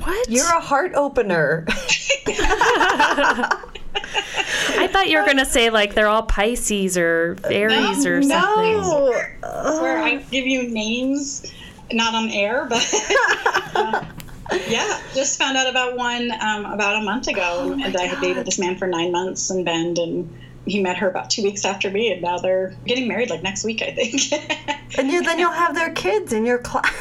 What? 0.00 0.28
You're 0.28 0.44
a 0.46 0.60
heart 0.60 0.92
opener. 0.94 1.64
I 4.80 4.88
thought 4.92 5.08
you 5.08 5.18
were 5.18 5.24
gonna 5.26 5.44
say 5.44 5.70
like 5.70 5.94
they're 5.94 6.08
all 6.08 6.22
Pisces 6.24 6.96
or 6.98 7.36
Aries 7.44 8.04
or 8.06 8.22
something. 8.22 8.28
no. 8.80 9.10
where 9.80 9.98
I 9.98 10.16
give 10.30 10.46
you 10.46 10.68
names, 10.68 11.52
not 11.92 12.14
on 12.14 12.30
air, 12.30 12.66
but 12.68 12.94
uh, 13.74 14.04
yeah, 14.68 15.00
just 15.14 15.38
found 15.38 15.56
out 15.56 15.68
about 15.68 15.96
one 15.96 16.30
um, 16.40 16.64
about 16.66 17.02
a 17.02 17.04
month 17.04 17.28
ago, 17.28 17.78
and 17.82 17.96
I 17.96 18.04
had 18.04 18.20
dated 18.20 18.46
this 18.46 18.58
man 18.58 18.76
for 18.76 18.86
nine 18.86 19.12
months 19.12 19.50
in 19.50 19.64
Bend, 19.64 19.98
and 19.98 20.34
he 20.66 20.80
met 20.82 20.96
her 20.98 21.08
about 21.08 21.30
two 21.30 21.42
weeks 21.42 21.64
after 21.64 21.90
me, 21.90 22.12
and 22.12 22.22
now 22.22 22.38
they're 22.38 22.74
getting 22.84 23.08
married 23.08 23.30
like 23.30 23.42
next 23.42 23.64
week, 23.64 23.82
I 23.82 23.90
think. 23.90 24.32
and 24.98 25.10
you, 25.10 25.22
then 25.22 25.38
you'll 25.38 25.50
have 25.50 25.74
their 25.74 25.90
kids 25.90 26.32
in 26.32 26.46
your 26.46 26.58
class. 26.58 26.92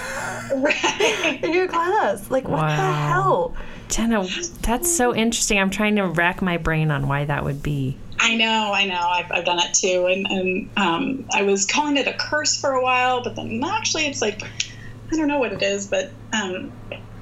right. 0.56 1.40
In 1.44 1.54
your 1.54 1.68
class. 1.68 2.30
Like, 2.30 2.46
what 2.46 2.60
wow. 2.60 2.68
the 2.68 2.94
hell? 2.94 3.56
Jenna, 3.90 4.28
that's 4.62 4.94
so 4.94 5.16
interesting. 5.16 5.60
I'm 5.60 5.70
trying 5.70 5.96
to 5.96 6.08
rack 6.08 6.42
my 6.42 6.58
brain 6.58 6.92
on 6.92 7.08
why 7.08 7.26
that 7.26 7.44
would 7.44 7.64
be. 7.64 7.98
I 8.20 8.36
know, 8.36 8.72
I 8.74 8.86
know. 8.86 9.00
I've, 9.00 9.32
I've 9.32 9.46
done 9.46 9.60
it 9.60 9.74
too. 9.74 10.08
And, 10.08 10.28
and 10.28 10.70
um, 10.78 11.26
I 11.32 11.44
was 11.44 11.66
calling 11.66 11.98
it 11.98 12.08
a 12.08 12.14
curse 12.14 12.60
for 12.60 12.72
a 12.72 12.82
while, 12.82 13.24
but 13.24 13.36
then 13.36 13.64
actually 13.64 14.06
it's 14.06 14.22
like, 14.22 14.42
I 14.44 15.16
don't 15.16 15.28
know 15.28 15.40
what 15.40 15.54
it 15.54 15.62
is, 15.62 15.88
but 15.88 16.12
um, 16.34 16.72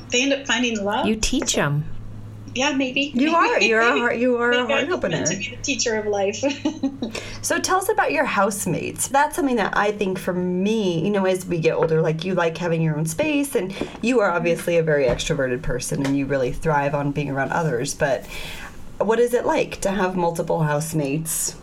they 0.10 0.24
end 0.24 0.34
up 0.34 0.46
finding 0.46 0.84
love. 0.84 1.08
You 1.08 1.16
teach 1.16 1.56
them 1.56 1.84
yeah, 2.56 2.72
maybe. 2.72 3.12
You 3.14 3.36
are. 3.36 3.62
You're 3.62 3.82
a 3.82 4.18
you 4.18 4.38
are 4.38 4.52
a 4.52 4.66
heart 4.66 4.90
opener. 4.90 5.26
To 5.26 5.36
be 5.36 5.50
the 5.50 5.62
teacher 5.62 5.96
of 5.98 6.08
life. 6.08 6.42
so 7.42 7.60
tell 7.60 7.80
us 7.80 7.90
about 7.90 8.14
your 8.14 8.24
housemates. 8.24 9.10
That's 9.10 9.36
something 9.36 9.58
that 9.58 9.76
I 9.76 9.92
think 9.92 10.18
for 10.18 10.32
me, 10.32 11.04
you 11.04 11.12
know, 11.12 11.26
as 11.26 11.46
we 11.46 11.60
get 11.60 11.76
older, 11.76 12.02
like 12.02 12.24
you 12.24 12.34
like 12.34 12.58
having 12.58 12.82
your 12.82 12.98
own 12.98 13.06
space, 13.06 13.56
and 13.56 13.76
you 14.02 14.22
are 14.22 14.32
obviously 14.32 14.78
a 14.78 14.84
very 14.84 15.06
extroverted 15.06 15.64
person, 15.64 16.06
and 16.06 16.18
you 16.18 16.26
really 16.26 16.54
thrive 16.54 16.96
on 16.96 17.12
being 17.12 17.30
around 17.30 17.52
others. 17.52 17.94
But 17.94 18.26
what 19.00 19.20
is 19.20 19.34
it 19.34 19.46
like 19.46 19.82
to 19.82 19.92
have 19.92 20.16
multiple 20.16 20.64
housemates? 20.64 21.58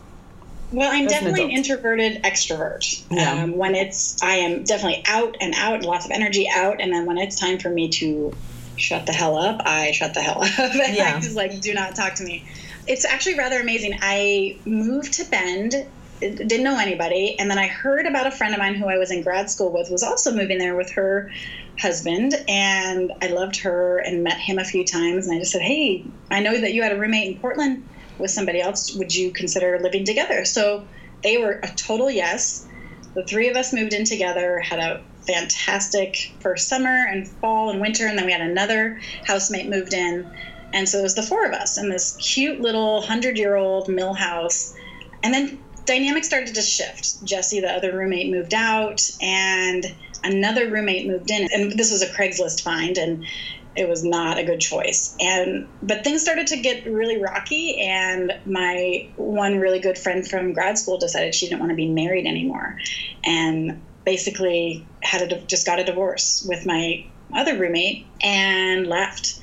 Well, 0.72 0.90
I'm 0.90 1.06
definitely 1.06 1.42
an, 1.42 1.50
an, 1.50 1.56
introverted 1.56 2.22
extrovert. 2.22 3.04
Yeah. 3.10 3.44
Um, 3.44 3.56
when 3.56 3.74
it's, 3.74 4.22
I 4.22 4.36
am 4.36 4.64
definitely 4.64 5.02
out 5.06 5.36
and 5.40 5.54
out, 5.54 5.82
lots 5.82 6.06
of 6.06 6.10
energy 6.10 6.48
out, 6.52 6.80
and 6.80 6.92
then 6.92 7.06
when 7.06 7.18
it's 7.18 7.38
time 7.38 7.58
for 7.58 7.68
me 7.68 7.88
to 7.90 8.32
shut 8.76 9.06
the 9.06 9.12
hell 9.12 9.36
up, 9.36 9.62
I 9.64 9.92
shut 9.92 10.14
the 10.14 10.22
hell 10.22 10.42
up. 10.42 10.74
yeah. 10.74 11.12
I 11.14 11.16
was 11.16 11.34
like, 11.34 11.60
do 11.60 11.74
not 11.74 11.94
talk 11.94 12.14
to 12.14 12.24
me. 12.24 12.44
It's 12.86 13.04
actually 13.04 13.38
rather 13.38 13.60
amazing. 13.60 13.98
I 14.00 14.58
moved 14.64 15.12
to 15.14 15.24
Bend, 15.24 15.74
didn't 16.20 16.62
know 16.62 16.78
anybody, 16.78 17.38
and 17.38 17.50
then 17.50 17.58
I 17.58 17.66
heard 17.66 18.06
about 18.06 18.26
a 18.26 18.30
friend 18.30 18.54
of 18.54 18.58
mine 18.58 18.74
who 18.74 18.86
I 18.86 18.96
was 18.96 19.10
in 19.10 19.22
grad 19.22 19.50
school 19.50 19.70
with 19.70 19.90
was 19.90 20.02
also 20.02 20.32
moving 20.32 20.58
there 20.58 20.74
with 20.74 20.90
her 20.92 21.30
husband, 21.78 22.34
and 22.48 23.12
I 23.20 23.28
loved 23.28 23.56
her 23.58 23.98
and 23.98 24.24
met 24.24 24.38
him 24.38 24.58
a 24.58 24.64
few 24.64 24.84
times. 24.84 25.26
And 25.26 25.36
I 25.36 25.38
just 25.38 25.52
said, 25.52 25.62
hey, 25.62 26.04
I 26.30 26.40
know 26.40 26.58
that 26.58 26.72
you 26.72 26.82
had 26.82 26.92
a 26.92 26.98
roommate 26.98 27.34
in 27.34 27.40
Portland 27.40 27.86
with 28.18 28.30
somebody 28.30 28.60
else. 28.60 28.94
Would 28.96 29.14
you 29.14 29.32
consider 29.32 29.78
living 29.80 30.04
together? 30.04 30.44
So 30.44 30.86
they 31.22 31.38
were 31.38 31.60
a 31.62 31.68
total 31.68 32.10
yes. 32.10 32.66
The 33.14 33.24
three 33.24 33.48
of 33.48 33.56
us 33.56 33.72
moved 33.72 33.92
in 33.92 34.04
together, 34.04 34.58
had 34.60 34.78
a 34.78 35.02
fantastic 35.26 36.34
first 36.40 36.68
summer 36.68 37.06
and 37.08 37.28
fall 37.28 37.70
and 37.70 37.80
winter, 37.80 38.06
and 38.06 38.18
then 38.18 38.26
we 38.26 38.32
had 38.32 38.40
another 38.40 39.00
housemate 39.24 39.68
moved 39.68 39.92
in. 39.92 40.30
And 40.72 40.88
so 40.88 40.98
it 40.98 41.02
was 41.02 41.14
the 41.14 41.22
four 41.22 41.44
of 41.44 41.52
us 41.52 41.78
in 41.78 41.90
this 41.90 42.16
cute 42.16 42.60
little 42.60 43.02
hundred 43.02 43.36
year 43.36 43.56
old 43.56 43.88
mill 43.88 44.14
house. 44.14 44.74
And 45.22 45.32
then 45.32 45.62
dynamics 45.84 46.26
started 46.26 46.54
to 46.54 46.62
shift. 46.62 47.24
Jesse, 47.24 47.60
the 47.60 47.70
other 47.70 47.96
roommate, 47.96 48.30
moved 48.30 48.54
out, 48.54 49.02
and 49.20 49.94
another 50.24 50.70
roommate 50.70 51.06
moved 51.06 51.30
in. 51.30 51.48
And 51.52 51.72
this 51.72 51.92
was 51.92 52.02
a 52.02 52.08
Craigslist 52.08 52.62
find, 52.62 52.96
and 52.98 53.26
it 53.74 53.88
was 53.88 54.04
not 54.04 54.38
a 54.38 54.44
good 54.44 54.60
choice. 54.60 55.16
And 55.20 55.68
but 55.82 56.04
things 56.04 56.22
started 56.22 56.46
to 56.48 56.56
get 56.58 56.86
really 56.86 57.20
rocky, 57.20 57.80
and 57.80 58.32
my 58.44 59.08
one 59.16 59.58
really 59.58 59.80
good 59.80 59.98
friend 59.98 60.26
from 60.26 60.52
grad 60.52 60.78
school 60.78 60.98
decided 60.98 61.34
she 61.34 61.46
didn't 61.46 61.60
want 61.60 61.70
to 61.70 61.76
be 61.76 61.88
married 61.88 62.26
anymore, 62.26 62.78
and 63.24 63.80
basically 64.04 64.86
had 65.02 65.32
a 65.32 65.40
just 65.42 65.66
got 65.66 65.78
a 65.78 65.84
divorce 65.84 66.44
with 66.48 66.66
my 66.66 67.04
other 67.34 67.58
roommate 67.58 68.06
and 68.22 68.86
left. 68.86 69.38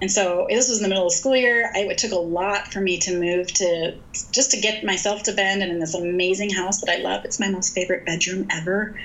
And 0.00 0.10
so 0.10 0.46
this 0.50 0.68
was 0.68 0.78
in 0.78 0.82
the 0.82 0.90
middle 0.90 1.06
of 1.06 1.12
school 1.12 1.34
year. 1.34 1.72
I, 1.74 1.80
it 1.80 1.96
took 1.96 2.12
a 2.12 2.16
lot 2.16 2.70
for 2.70 2.80
me 2.80 2.98
to 2.98 3.18
move 3.18 3.46
to 3.54 3.96
just 4.30 4.50
to 4.50 4.60
get 4.60 4.84
myself 4.84 5.22
to 5.22 5.32
Bend 5.32 5.62
and 5.62 5.72
in 5.72 5.78
this 5.80 5.94
amazing 5.94 6.50
house 6.50 6.82
that 6.82 6.90
I 6.90 6.98
love. 6.98 7.24
It's 7.24 7.40
my 7.40 7.48
most 7.48 7.74
favorite 7.74 8.04
bedroom 8.04 8.46
ever. 8.50 8.98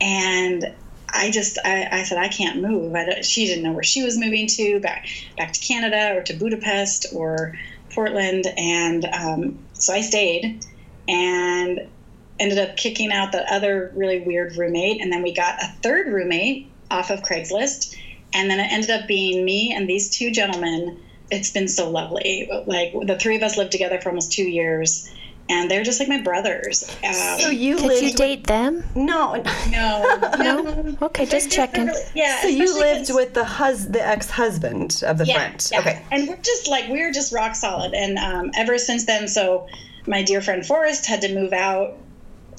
And 0.00 0.76
I 1.10 1.30
just 1.30 1.58
I, 1.64 1.88
I 1.90 2.02
said 2.02 2.18
I 2.18 2.28
can't 2.28 2.60
move. 2.60 2.94
I 2.94 3.20
she 3.22 3.46
didn't 3.46 3.64
know 3.64 3.72
where 3.72 3.82
she 3.82 4.02
was 4.02 4.18
moving 4.18 4.46
to 4.48 4.80
back 4.80 5.08
back 5.36 5.52
to 5.52 5.60
Canada 5.60 6.16
or 6.16 6.22
to 6.24 6.34
Budapest 6.34 7.06
or 7.14 7.54
Portland. 7.90 8.46
And 8.56 9.04
um, 9.06 9.58
so 9.72 9.92
I 9.92 10.02
stayed. 10.02 10.64
And 11.08 11.88
ended 12.38 12.58
up 12.58 12.76
kicking 12.76 13.12
out 13.12 13.32
the 13.32 13.52
other 13.52 13.92
really 13.94 14.20
weird 14.20 14.56
roommate. 14.56 15.00
And 15.00 15.12
then 15.12 15.22
we 15.22 15.34
got 15.34 15.62
a 15.62 15.74
third 15.82 16.12
roommate 16.12 16.70
off 16.90 17.10
of 17.10 17.22
Craigslist. 17.22 17.96
And 18.32 18.50
then 18.50 18.60
it 18.60 18.70
ended 18.70 18.90
up 18.90 19.08
being 19.08 19.44
me 19.44 19.72
and 19.74 19.88
these 19.88 20.10
two 20.10 20.30
gentlemen. 20.30 21.02
It's 21.30 21.50
been 21.50 21.68
so 21.68 21.90
lovely. 21.90 22.48
Like 22.66 22.92
the 22.92 23.18
three 23.18 23.36
of 23.36 23.42
us 23.42 23.56
lived 23.56 23.72
together 23.72 24.00
for 24.00 24.10
almost 24.10 24.32
two 24.32 24.48
years. 24.48 25.10
And 25.50 25.70
they're 25.70 25.82
just 25.82 25.98
like 25.98 26.08
my 26.08 26.20
brothers. 26.20 26.94
Um, 27.02 27.14
so 27.40 27.48
you 27.48 27.78
did 27.78 28.02
you 28.02 28.12
date 28.12 28.46
them? 28.46 28.84
No, 28.94 29.42
no, 29.70 30.20
no. 30.38 30.96
Okay, 31.02 31.24
just 31.24 31.50
checking. 31.50 31.90
Yeah. 32.14 32.42
So 32.42 32.48
you 32.48 32.78
lived 32.78 33.12
with 33.14 33.34
the 33.34 33.44
hus 33.44 33.86
the 33.86 34.06
ex 34.06 34.28
husband 34.28 35.02
of 35.06 35.18
the 35.18 35.24
yeah, 35.24 35.34
friend. 35.34 35.68
Yeah. 35.72 35.80
Okay. 35.80 36.02
And 36.10 36.28
we're 36.28 36.36
just 36.36 36.68
like 36.68 36.88
we're 36.88 37.12
just 37.12 37.32
rock 37.32 37.54
solid. 37.54 37.94
And 37.94 38.18
um, 38.18 38.50
ever 38.56 38.76
since 38.78 39.06
then, 39.06 39.26
so 39.26 39.68
my 40.06 40.22
dear 40.22 40.40
friend 40.42 40.66
Forrest 40.66 41.06
had 41.06 41.22
to 41.22 41.34
move 41.34 41.52
out 41.52 41.96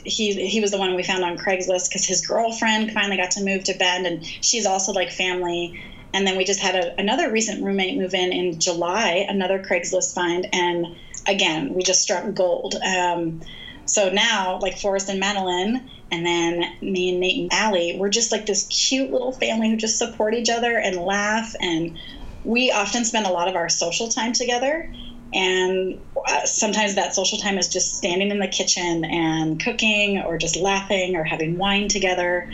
he 0.06 0.48
he 0.48 0.62
was 0.62 0.72
the 0.72 0.78
one 0.78 0.96
we 0.96 1.04
found 1.04 1.24
on 1.24 1.38
Craigslist 1.38 1.90
because 1.90 2.06
his 2.06 2.26
girlfriend 2.26 2.92
finally 2.92 3.18
got 3.18 3.32
to 3.32 3.44
move 3.44 3.64
to 3.66 3.74
Bend, 3.74 4.08
and 4.08 4.26
she's 4.26 4.66
also 4.66 4.92
like 4.92 5.12
family. 5.12 5.82
And 6.12 6.26
then 6.26 6.38
we 6.38 6.44
just 6.44 6.60
had 6.60 6.76
a, 6.76 7.00
another 7.00 7.32
recent 7.32 7.64
roommate 7.64 7.96
move 7.96 8.16
in 8.16 8.34
in 8.34 8.60
July, 8.60 9.26
another 9.30 9.60
Craigslist 9.60 10.16
find, 10.16 10.48
and 10.54 10.96
again 11.30 11.74
we 11.74 11.84
just 11.84 12.02
struck 12.02 12.34
gold. 12.34 12.76
Um, 12.76 13.42
so 13.86 14.10
now, 14.10 14.60
like 14.62 14.78
Forrest 14.78 15.10
and 15.10 15.20
Madeline, 15.20 15.90
and 16.12 16.26
then 16.26 16.64
me 16.82 17.10
and 17.10 17.20
Nate 17.20 17.40
and 17.40 17.54
Allie, 17.54 17.96
we're 17.98 18.10
just 18.10 18.32
like 18.32 18.46
this 18.46 18.68
cute 18.68 19.12
little 19.12 19.32
family 19.32 19.70
who 19.70 19.78
just 19.78 19.98
support 19.98 20.36
each 20.36 20.50
other 20.50 20.78
and 20.78 20.96
laugh. 20.98 21.56
And 21.60 21.98
we 22.44 22.72
often 22.72 23.04
spend 23.04 23.26
a 23.26 23.32
lot 23.32 23.48
of 23.48 23.56
our 23.56 23.68
social 23.68 24.08
time 24.08 24.34
together. 24.34 24.92
And 25.34 26.00
uh, 26.28 26.46
sometimes 26.46 26.96
that 26.96 27.16
social 27.16 27.40
time 27.40 27.58
is 27.58 27.68
just 27.68 27.96
standing 27.96 28.30
in 28.30 28.40
the 28.40 28.48
kitchen 28.48 29.06
and 29.06 29.64
cooking 29.64 30.20
or 30.20 30.38
just 30.38 30.56
laughing 30.56 31.16
or 31.16 31.24
having 31.24 31.58
wine 31.58 31.88
together. 31.88 32.50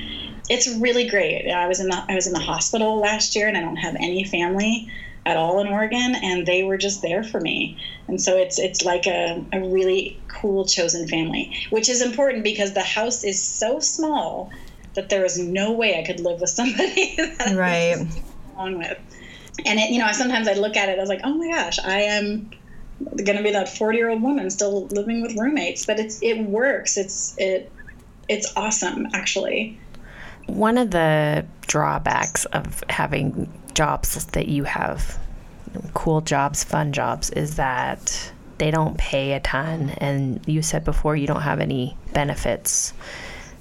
It's 0.49 0.67
really 0.67 1.09
great. 1.09 1.49
I 1.49 1.67
was 1.67 1.79
in 1.79 1.89
the 1.89 2.05
I 2.07 2.15
was 2.15 2.27
in 2.27 2.33
the 2.33 2.39
hospital 2.39 2.97
last 2.99 3.35
year 3.35 3.47
and 3.47 3.57
I 3.57 3.61
don't 3.61 3.77
have 3.77 3.95
any 3.95 4.23
family 4.23 4.89
at 5.25 5.37
all 5.37 5.59
in 5.59 5.67
Oregon 5.67 6.15
and 6.15 6.45
they 6.45 6.63
were 6.63 6.77
just 6.77 7.01
there 7.01 7.23
for 7.23 7.41
me. 7.41 7.77
And 8.07 8.21
so 8.21 8.37
it's 8.37 8.59
it's 8.59 8.83
like 8.83 9.07
a, 9.07 9.43
a 9.51 9.59
really 9.59 10.19
cool 10.27 10.65
chosen 10.65 11.07
family, 11.07 11.55
which 11.69 11.89
is 11.89 12.01
important 12.01 12.43
because 12.43 12.73
the 12.73 12.83
house 12.83 13.23
is 13.23 13.41
so 13.41 13.79
small 13.79 14.51
that 14.93 15.09
there 15.09 15.25
is 15.25 15.37
no 15.37 15.73
way 15.73 15.99
I 15.99 16.05
could 16.05 16.19
live 16.19 16.41
with 16.41 16.51
somebody 16.51 17.15
that 17.17 17.55
right. 17.55 17.97
along 18.53 18.77
with. 18.77 18.97
And 19.65 19.79
it, 19.79 19.89
you 19.89 19.99
know, 19.99 20.11
sometimes 20.11 20.47
I 20.47 20.53
look 20.53 20.77
at 20.77 20.89
it, 20.89 20.97
I 20.97 21.01
was 21.01 21.09
like, 21.09 21.21
oh 21.23 21.33
my 21.33 21.49
gosh, 21.49 21.79
I 21.79 22.01
am 22.01 22.51
going 22.99 23.37
to 23.37 23.43
be 23.43 23.51
that 23.51 23.67
40 23.69 23.97
year 23.97 24.09
old 24.09 24.21
woman 24.21 24.49
still 24.49 24.85
living 24.87 25.21
with 25.21 25.35
roommates 25.35 25.85
but 25.85 25.99
it's 25.99 26.21
it 26.21 26.39
works 26.43 26.97
it's 26.97 27.35
it 27.37 27.69
it's 28.29 28.53
awesome 28.55 29.07
actually 29.13 29.77
one 30.47 30.77
of 30.77 30.91
the 30.91 31.45
drawbacks 31.67 32.45
of 32.45 32.83
having 32.89 33.51
jobs 33.75 34.25
that 34.25 34.47
you 34.47 34.63
have 34.63 35.19
cool 35.93 36.21
jobs 36.21 36.63
fun 36.63 36.93
jobs 36.93 37.29
is 37.29 37.57
that 37.57 38.31
they 38.57 38.71
don't 38.71 38.97
pay 38.97 39.33
a 39.33 39.39
ton 39.41 39.89
and 39.97 40.41
you 40.47 40.61
said 40.61 40.83
before 40.83 41.15
you 41.15 41.27
don't 41.27 41.41
have 41.41 41.59
any 41.59 41.95
benefits 42.13 42.93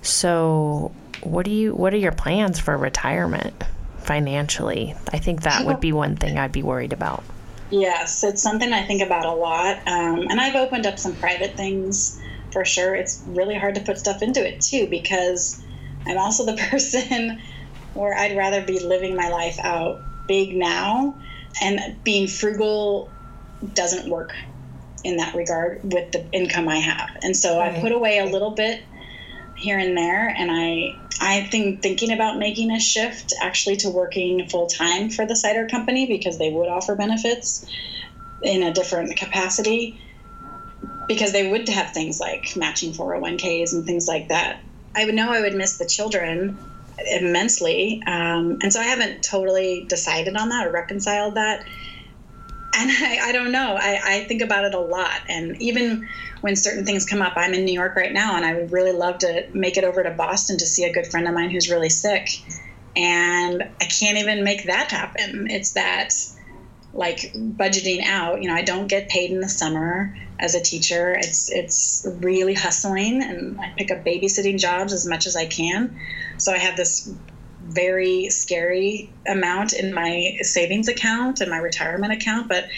so 0.00 0.92
what 1.22 1.44
do 1.44 1.50
you 1.50 1.74
what 1.74 1.92
are 1.92 1.98
your 1.98 2.12
plans 2.12 2.58
for 2.58 2.76
retirement 2.76 3.64
financially 3.98 4.94
i 5.12 5.18
think 5.18 5.42
that 5.42 5.66
would 5.66 5.80
be 5.80 5.92
one 5.92 6.14
thing 6.14 6.38
i'd 6.38 6.52
be 6.52 6.62
worried 6.62 6.92
about 6.92 7.24
Yes, 7.70 8.22
it's 8.22 8.42
something 8.42 8.72
I 8.72 8.84
think 8.86 9.02
about 9.02 9.24
a 9.24 9.32
lot. 9.32 9.78
Um, 9.86 10.28
and 10.28 10.40
I've 10.40 10.54
opened 10.54 10.86
up 10.86 10.98
some 10.98 11.14
private 11.16 11.56
things 11.56 12.20
for 12.52 12.64
sure. 12.64 12.94
It's 12.94 13.22
really 13.26 13.56
hard 13.56 13.74
to 13.76 13.80
put 13.80 13.98
stuff 13.98 14.22
into 14.22 14.46
it 14.46 14.60
too 14.60 14.86
because 14.86 15.62
I'm 16.06 16.18
also 16.18 16.46
the 16.46 16.56
person 16.70 17.40
where 17.94 18.14
I'd 18.14 18.36
rather 18.36 18.62
be 18.62 18.80
living 18.80 19.16
my 19.16 19.28
life 19.28 19.58
out 19.62 20.00
big 20.26 20.54
now 20.56 21.18
and 21.62 22.02
being 22.04 22.28
frugal 22.28 23.10
doesn't 23.74 24.10
work 24.10 24.34
in 25.04 25.18
that 25.18 25.34
regard 25.34 25.80
with 25.84 26.12
the 26.12 26.30
income 26.32 26.68
I 26.68 26.78
have. 26.78 27.08
And 27.22 27.36
so 27.36 27.58
right. 27.58 27.76
I 27.76 27.80
put 27.80 27.92
away 27.92 28.18
a 28.18 28.24
little 28.24 28.52
bit 28.52 28.84
here 29.54 29.78
and 29.78 29.96
there 29.96 30.28
and 30.28 30.50
I 30.50 30.98
I 31.20 31.42
think 31.44 31.80
thinking 31.80 32.12
about 32.12 32.38
making 32.38 32.72
a 32.72 32.80
shift 32.80 33.32
actually 33.40 33.76
to 33.76 33.90
working 33.90 34.48
full 34.48 34.66
time 34.66 35.10
for 35.10 35.26
the 35.26 35.36
cider 35.36 35.68
company 35.68 36.06
because 36.06 36.38
they 36.38 36.50
would 36.50 36.68
offer 36.68 36.96
benefits 36.96 37.64
in 38.42 38.62
a 38.62 38.72
different 38.72 39.16
capacity 39.16 40.00
because 41.06 41.32
they 41.32 41.48
would 41.48 41.68
have 41.68 41.92
things 41.92 42.18
like 42.18 42.56
matching 42.56 42.92
401ks 42.92 43.72
and 43.72 43.86
things 43.86 44.08
like 44.08 44.28
that. 44.28 44.60
I 44.96 45.04
would 45.04 45.14
know 45.14 45.32
I 45.32 45.40
would 45.40 45.54
miss 45.54 45.78
the 45.78 45.86
children 45.86 46.58
immensely. 46.98 48.02
Um, 48.06 48.58
and 48.62 48.72
so 48.72 48.80
I 48.80 48.84
haven't 48.84 49.22
totally 49.22 49.84
decided 49.88 50.36
on 50.36 50.48
that 50.50 50.66
or 50.66 50.70
reconciled 50.70 51.34
that. 51.34 51.66
and 52.74 52.90
I, 52.92 53.28
I 53.28 53.32
don't 53.32 53.52
know. 53.52 53.76
I, 53.78 54.00
I 54.04 54.24
think 54.24 54.42
about 54.42 54.64
it 54.64 54.74
a 54.74 54.80
lot. 54.80 55.20
And 55.28 55.60
even 55.60 56.08
when 56.40 56.56
certain 56.56 56.84
things 56.84 57.06
come 57.06 57.22
up, 57.22 57.34
I'm 57.36 57.54
in 57.54 57.64
New 57.64 57.72
York 57.72 57.96
right 57.96 58.12
now, 58.12 58.36
and 58.36 58.44
I 58.44 58.54
would 58.54 58.72
really 58.72 58.92
love 58.92 59.18
to 59.18 59.48
make 59.54 59.76
it 59.76 59.84
over 59.84 60.02
to 60.02 60.10
Boston 60.10 60.58
to 60.58 60.66
see 60.66 60.84
a 60.84 60.92
good 60.92 61.06
friend 61.06 61.26
of 61.26 61.34
mine 61.34 61.50
who's 61.50 61.70
really 61.70 61.88
sick. 61.88 62.28
And 62.96 63.62
I 63.62 63.84
can't 63.86 64.18
even 64.18 64.44
make 64.44 64.66
that 64.66 64.90
happen. 64.90 65.48
It's 65.50 65.72
that 65.72 66.12
like 66.92 67.32
budgeting 67.34 68.04
out. 68.04 68.40
You 68.40 68.48
know, 68.48 68.54
I 68.54 68.62
don't 68.62 68.86
get 68.86 69.08
paid 69.08 69.30
in 69.30 69.40
the 69.40 69.48
summer 69.48 70.14
as 70.38 70.54
a 70.54 70.60
teacher. 70.60 71.12
It's 71.12 71.50
it's 71.50 72.06
really 72.20 72.54
hustling, 72.54 73.22
and 73.22 73.60
I 73.60 73.72
pick 73.76 73.90
up 73.90 74.04
babysitting 74.04 74.58
jobs 74.58 74.92
as 74.92 75.06
much 75.06 75.26
as 75.26 75.36
I 75.36 75.46
can. 75.46 75.98
So 76.38 76.52
I 76.52 76.58
have 76.58 76.76
this 76.76 77.12
very 77.62 78.28
scary 78.28 79.10
amount 79.26 79.72
in 79.72 79.94
my 79.94 80.36
savings 80.42 80.88
account 80.88 81.40
and 81.40 81.50
my 81.50 81.58
retirement 81.58 82.12
account, 82.12 82.48
but 82.48 82.68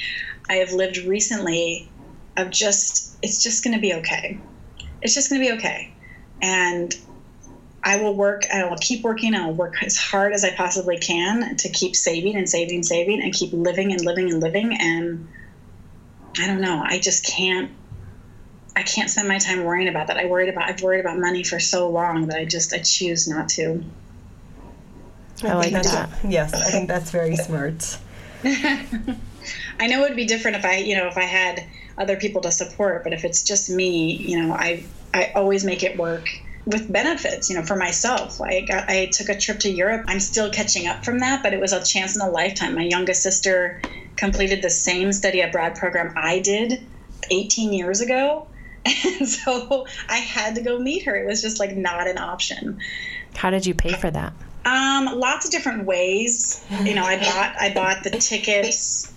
I 0.48 0.54
have 0.54 0.72
lived 0.72 0.98
recently 0.98 1.88
of 2.36 2.50
just, 2.50 3.16
it's 3.22 3.42
just 3.42 3.64
going 3.64 3.74
to 3.74 3.80
be 3.80 3.94
okay. 3.94 4.38
It's 5.02 5.14
just 5.14 5.28
going 5.30 5.42
to 5.42 5.48
be 5.48 5.56
okay. 5.58 5.92
And 6.40 6.94
I 7.82 8.02
will 8.02 8.14
work, 8.14 8.44
I 8.52 8.68
will 8.68 8.76
keep 8.76 9.02
working, 9.02 9.34
I'll 9.34 9.52
work 9.52 9.82
as 9.82 9.96
hard 9.96 10.32
as 10.32 10.44
I 10.44 10.54
possibly 10.54 10.98
can 10.98 11.56
to 11.56 11.68
keep 11.68 11.96
saving 11.96 12.36
and 12.36 12.48
saving, 12.48 12.82
saving, 12.82 13.22
and 13.22 13.32
keep 13.32 13.52
living 13.52 13.92
and 13.92 14.04
living 14.04 14.30
and 14.30 14.40
living. 14.40 14.76
And 14.78 15.28
I 16.38 16.46
don't 16.46 16.60
know, 16.60 16.82
I 16.84 16.98
just 16.98 17.24
can't. 17.24 17.70
I 18.74 18.82
can't 18.82 19.08
spend 19.08 19.26
my 19.26 19.38
time 19.38 19.64
worrying 19.64 19.88
about 19.88 20.08
that. 20.08 20.18
I 20.18 20.26
worried 20.26 20.50
about 20.50 20.68
I've 20.68 20.82
worried 20.82 21.00
about 21.00 21.18
money 21.18 21.42
for 21.42 21.58
so 21.58 21.88
long 21.88 22.26
that 22.26 22.38
I 22.38 22.44
just 22.44 22.74
I 22.74 22.78
choose 22.80 23.26
not 23.26 23.48
to. 23.50 23.82
I, 25.42 25.48
I 25.48 25.54
like 25.54 25.72
that. 25.72 26.10
Yes, 26.22 26.52
I 26.52 26.70
think 26.70 26.88
that's 26.88 27.10
very 27.10 27.36
smart. 27.36 27.98
I 28.44 29.86
know 29.86 30.04
it 30.04 30.08
would 30.08 30.16
be 30.16 30.26
different 30.26 30.58
if 30.58 30.64
I, 30.64 30.76
you 30.76 30.96
know, 30.96 31.06
if 31.06 31.16
I 31.16 31.22
had 31.22 31.64
other 31.98 32.16
people 32.16 32.42
to 32.42 32.50
support, 32.50 33.04
but 33.04 33.12
if 33.12 33.24
it's 33.24 33.42
just 33.42 33.70
me, 33.70 34.14
you 34.14 34.42
know, 34.42 34.52
I 34.52 34.84
I 35.14 35.32
always 35.34 35.64
make 35.64 35.82
it 35.82 35.96
work 35.96 36.28
with 36.66 36.92
benefits, 36.92 37.48
you 37.48 37.56
know, 37.56 37.62
for 37.62 37.76
myself. 37.76 38.40
I 38.40 38.62
got, 38.62 38.90
I 38.90 39.06
took 39.06 39.28
a 39.28 39.38
trip 39.38 39.60
to 39.60 39.70
Europe. 39.70 40.04
I'm 40.08 40.20
still 40.20 40.50
catching 40.50 40.88
up 40.88 41.04
from 41.04 41.20
that, 41.20 41.42
but 41.42 41.54
it 41.54 41.60
was 41.60 41.72
a 41.72 41.82
chance 41.82 42.16
in 42.16 42.22
a 42.22 42.28
lifetime. 42.28 42.74
My 42.74 42.82
youngest 42.82 43.22
sister 43.22 43.80
completed 44.16 44.62
the 44.62 44.70
same 44.70 45.12
study 45.12 45.40
abroad 45.40 45.76
program 45.76 46.12
I 46.16 46.40
did 46.40 46.84
18 47.30 47.72
years 47.72 48.00
ago. 48.00 48.48
And 49.04 49.28
so 49.28 49.86
I 50.08 50.18
had 50.18 50.54
to 50.54 50.62
go 50.62 50.78
meet 50.78 51.06
her. 51.06 51.16
It 51.16 51.26
was 51.26 51.42
just 51.42 51.58
like 51.58 51.76
not 51.76 52.06
an 52.06 52.18
option. 52.18 52.78
How 53.34 53.50
did 53.50 53.66
you 53.66 53.74
pay 53.74 53.94
for 53.94 54.08
that? 54.08 54.32
Um, 54.64 55.06
lots 55.18 55.44
of 55.44 55.50
different 55.50 55.86
ways. 55.86 56.64
You 56.84 56.94
know, 56.94 57.02
I 57.04 57.18
bought 57.18 57.56
I 57.60 57.74
bought 57.74 58.04
the 58.04 58.10
tickets 58.10 59.12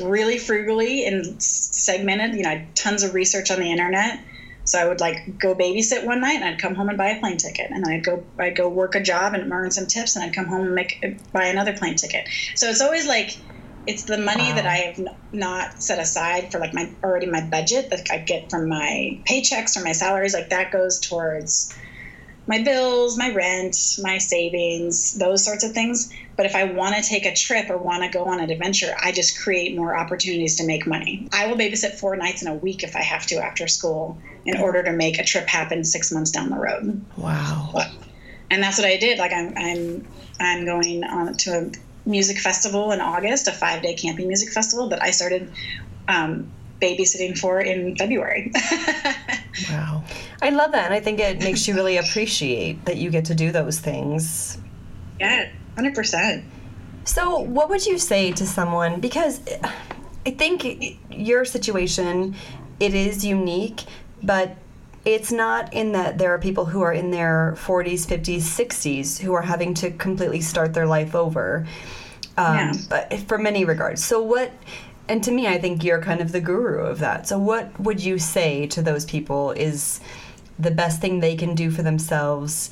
really 0.00 0.38
frugally 0.38 1.04
and 1.04 1.42
segmented. 1.42 2.36
You 2.36 2.44
know, 2.44 2.50
I 2.50 2.54
had 2.58 2.76
tons 2.76 3.02
of 3.02 3.14
research 3.14 3.50
on 3.50 3.58
the 3.58 3.72
internet. 3.72 4.20
So 4.64 4.78
I 4.78 4.86
would 4.86 5.00
like 5.00 5.16
go 5.38 5.54
babysit 5.54 6.04
one 6.04 6.20
night, 6.20 6.36
and 6.36 6.44
I'd 6.44 6.60
come 6.60 6.74
home 6.74 6.88
and 6.88 6.98
buy 6.98 7.10
a 7.10 7.20
plane 7.20 7.36
ticket, 7.36 7.70
and 7.70 7.84
then 7.84 7.92
I'd 7.92 8.04
go 8.04 8.24
I'd 8.38 8.56
go 8.56 8.68
work 8.68 8.94
a 8.94 9.00
job 9.02 9.34
and 9.34 9.52
earn 9.52 9.70
some 9.70 9.86
tips, 9.86 10.16
and 10.16 10.24
I'd 10.24 10.34
come 10.34 10.46
home 10.46 10.66
and 10.66 10.74
make 10.74 11.04
buy 11.32 11.46
another 11.46 11.76
plane 11.76 11.96
ticket. 11.96 12.28
So 12.56 12.68
it's 12.68 12.80
always 12.80 13.06
like 13.06 13.30
it's 13.86 14.04
the 14.04 14.18
money 14.18 14.44
wow. 14.44 14.54
that 14.54 14.66
I 14.66 14.76
have 14.76 15.00
not 15.32 15.82
set 15.82 15.98
aside 15.98 16.52
for 16.52 16.60
like 16.60 16.72
my 16.74 16.94
already 17.02 17.26
my 17.26 17.40
budget 17.40 17.90
that 17.90 18.06
I 18.10 18.18
get 18.18 18.50
from 18.50 18.68
my 18.68 19.22
paychecks 19.28 19.76
or 19.76 19.82
my 19.82 19.92
salaries. 19.92 20.34
Like 20.34 20.50
that 20.50 20.70
goes 20.70 21.00
towards 21.00 21.74
my 22.46 22.62
bills, 22.62 23.16
my 23.16 23.32
rent, 23.32 23.76
my 24.02 24.18
savings, 24.18 25.12
those 25.14 25.44
sorts 25.44 25.64
of 25.64 25.72
things. 25.72 26.12
But 26.36 26.46
if 26.46 26.56
I 26.56 26.64
want 26.64 26.96
to 26.96 27.02
take 27.02 27.24
a 27.24 27.34
trip 27.34 27.70
or 27.70 27.78
want 27.78 28.02
to 28.02 28.08
go 28.08 28.24
on 28.24 28.40
an 28.40 28.50
adventure, 28.50 28.94
I 29.00 29.12
just 29.12 29.40
create 29.40 29.76
more 29.76 29.96
opportunities 29.96 30.56
to 30.56 30.66
make 30.66 30.86
money. 30.86 31.28
I 31.32 31.46
will 31.46 31.56
babysit 31.56 31.98
four 31.98 32.16
nights 32.16 32.42
in 32.42 32.48
a 32.48 32.54
week 32.54 32.82
if 32.82 32.96
I 32.96 33.02
have 33.02 33.26
to 33.26 33.36
after 33.36 33.68
school 33.68 34.20
in 34.44 34.56
order 34.56 34.82
to 34.82 34.92
make 34.92 35.18
a 35.18 35.24
trip 35.24 35.46
happen 35.46 35.84
six 35.84 36.10
months 36.10 36.30
down 36.30 36.50
the 36.50 36.58
road. 36.58 37.04
Wow. 37.16 37.74
And 38.50 38.62
that's 38.62 38.78
what 38.78 38.86
I 38.86 38.96
did. 38.96 39.18
Like 39.18 39.32
I'm 39.32 39.54
I'm 39.56 40.08
I'm 40.40 40.64
going 40.64 41.04
on 41.04 41.34
to 41.34 41.50
a 41.52 42.08
music 42.08 42.38
festival 42.38 42.90
in 42.90 43.00
August, 43.00 43.46
a 43.46 43.52
five 43.52 43.82
day 43.82 43.94
camping 43.94 44.26
music 44.26 44.52
festival 44.52 44.88
that 44.88 45.02
I 45.02 45.10
started 45.10 45.52
um, 46.08 46.50
babysitting 46.82 47.38
for 47.38 47.60
in 47.60 47.96
February. 47.96 48.50
wow. 49.70 50.04
I 50.42 50.50
love 50.50 50.72
that. 50.72 50.86
And 50.86 50.94
I 50.94 51.00
think 51.00 51.20
it 51.20 51.38
makes 51.38 51.68
you 51.68 51.74
really 51.74 51.96
appreciate 51.96 52.84
that 52.84 52.96
you 52.96 53.10
get 53.10 53.26
to 53.26 53.34
do 53.34 53.52
those 53.52 53.78
things. 53.78 54.58
Yeah, 55.20 55.48
100%. 55.76 56.42
So, 57.04 57.38
what 57.38 57.68
would 57.70 57.86
you 57.86 57.98
say 57.98 58.32
to 58.32 58.46
someone? 58.46 59.00
Because 59.00 59.40
I 60.26 60.30
think 60.30 60.98
your 61.10 61.44
situation, 61.44 62.34
it 62.80 62.94
is 62.94 63.24
unique, 63.24 63.82
but 64.22 64.56
it's 65.04 65.32
not 65.32 65.72
in 65.74 65.92
that 65.92 66.18
there 66.18 66.32
are 66.32 66.38
people 66.38 66.64
who 66.64 66.82
are 66.82 66.92
in 66.92 67.10
their 67.10 67.54
40s, 67.58 68.06
50s, 68.06 68.42
60s 68.42 69.18
who 69.18 69.32
are 69.34 69.42
having 69.42 69.74
to 69.74 69.90
completely 69.90 70.40
start 70.40 70.74
their 70.74 70.86
life 70.86 71.14
over. 71.14 71.66
Um, 72.36 72.56
yeah. 72.56 72.72
But 72.88 73.14
for 73.20 73.36
many 73.36 73.64
regards. 73.64 74.04
So, 74.04 74.22
what 74.22 74.52
and 75.08 75.22
to 75.24 75.30
me, 75.30 75.46
I 75.46 75.58
think 75.58 75.82
you're 75.82 76.00
kind 76.00 76.20
of 76.20 76.32
the 76.32 76.40
guru 76.40 76.80
of 76.84 77.00
that. 77.00 77.26
So, 77.28 77.38
what 77.38 77.78
would 77.80 78.02
you 78.02 78.18
say 78.18 78.66
to 78.68 78.82
those 78.82 79.04
people 79.04 79.50
is 79.52 80.00
the 80.58 80.70
best 80.70 81.00
thing 81.00 81.20
they 81.20 81.36
can 81.36 81.54
do 81.54 81.70
for 81.70 81.82
themselves 81.82 82.70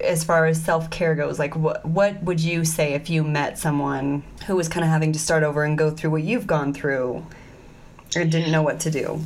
as 0.00 0.24
far 0.24 0.46
as 0.46 0.62
self 0.62 0.90
care 0.90 1.14
goes? 1.14 1.38
Like, 1.38 1.54
what 1.56 1.84
what 1.84 2.22
would 2.22 2.40
you 2.40 2.64
say 2.64 2.94
if 2.94 3.10
you 3.10 3.22
met 3.22 3.58
someone 3.58 4.22
who 4.46 4.56
was 4.56 4.68
kind 4.68 4.84
of 4.84 4.90
having 4.90 5.12
to 5.12 5.18
start 5.18 5.42
over 5.42 5.64
and 5.64 5.76
go 5.76 5.90
through 5.90 6.10
what 6.10 6.22
you've 6.22 6.46
gone 6.46 6.72
through, 6.72 7.24
or 8.16 8.24
didn't 8.24 8.50
know 8.50 8.62
what 8.62 8.80
to 8.80 8.90
do? 8.90 9.20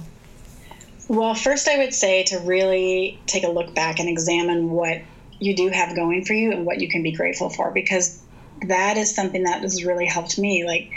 Well, 1.06 1.34
first, 1.34 1.68
I 1.68 1.78
would 1.78 1.94
say 1.94 2.24
to 2.24 2.38
really 2.40 3.20
take 3.26 3.44
a 3.44 3.50
look 3.50 3.74
back 3.74 4.00
and 4.00 4.08
examine 4.08 4.70
what 4.70 5.02
you 5.38 5.54
do 5.54 5.68
have 5.68 5.94
going 5.94 6.24
for 6.24 6.32
you 6.32 6.50
and 6.50 6.64
what 6.64 6.80
you 6.80 6.88
can 6.88 7.02
be 7.02 7.12
grateful 7.12 7.50
for, 7.50 7.70
because 7.70 8.20
that 8.66 8.96
is 8.96 9.14
something 9.14 9.44
that 9.44 9.60
has 9.62 9.84
really 9.84 10.06
helped 10.06 10.38
me. 10.38 10.64
Like, 10.64 10.90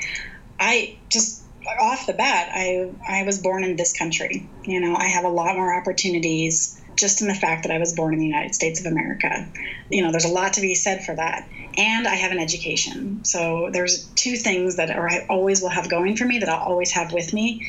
I 0.59 0.97
just 1.11 1.43
off 1.79 2.07
the 2.07 2.13
bat, 2.13 2.49
I 2.53 2.91
I 3.07 3.23
was 3.23 3.39
born 3.39 3.63
in 3.63 3.75
this 3.75 3.97
country. 3.97 4.49
You 4.63 4.79
know, 4.79 4.95
I 4.95 5.07
have 5.07 5.25
a 5.25 5.29
lot 5.29 5.55
more 5.55 5.73
opportunities 5.73 6.79
just 6.97 7.21
in 7.21 7.27
the 7.27 7.35
fact 7.35 7.63
that 7.63 7.71
I 7.71 7.77
was 7.77 7.93
born 7.93 8.13
in 8.13 8.19
the 8.19 8.25
United 8.25 8.55
States 8.55 8.79
of 8.79 8.91
America. 8.91 9.47
You 9.89 10.03
know, 10.03 10.11
there's 10.11 10.25
a 10.25 10.29
lot 10.29 10.53
to 10.53 10.61
be 10.61 10.75
said 10.75 11.05
for 11.05 11.15
that. 11.15 11.47
And 11.77 12.07
I 12.07 12.15
have 12.15 12.31
an 12.31 12.39
education. 12.39 13.23
So 13.23 13.69
there's 13.71 14.07
two 14.15 14.35
things 14.35 14.77
that 14.77 14.89
are, 14.89 15.07
I 15.07 15.27
always 15.29 15.61
will 15.61 15.69
have 15.69 15.89
going 15.89 16.17
for 16.17 16.25
me 16.25 16.39
that 16.39 16.49
I'll 16.49 16.67
always 16.67 16.91
have 16.93 17.13
with 17.13 17.33
me. 17.33 17.67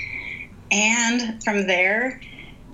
And 0.70 1.42
from 1.44 1.66
there, 1.66 2.22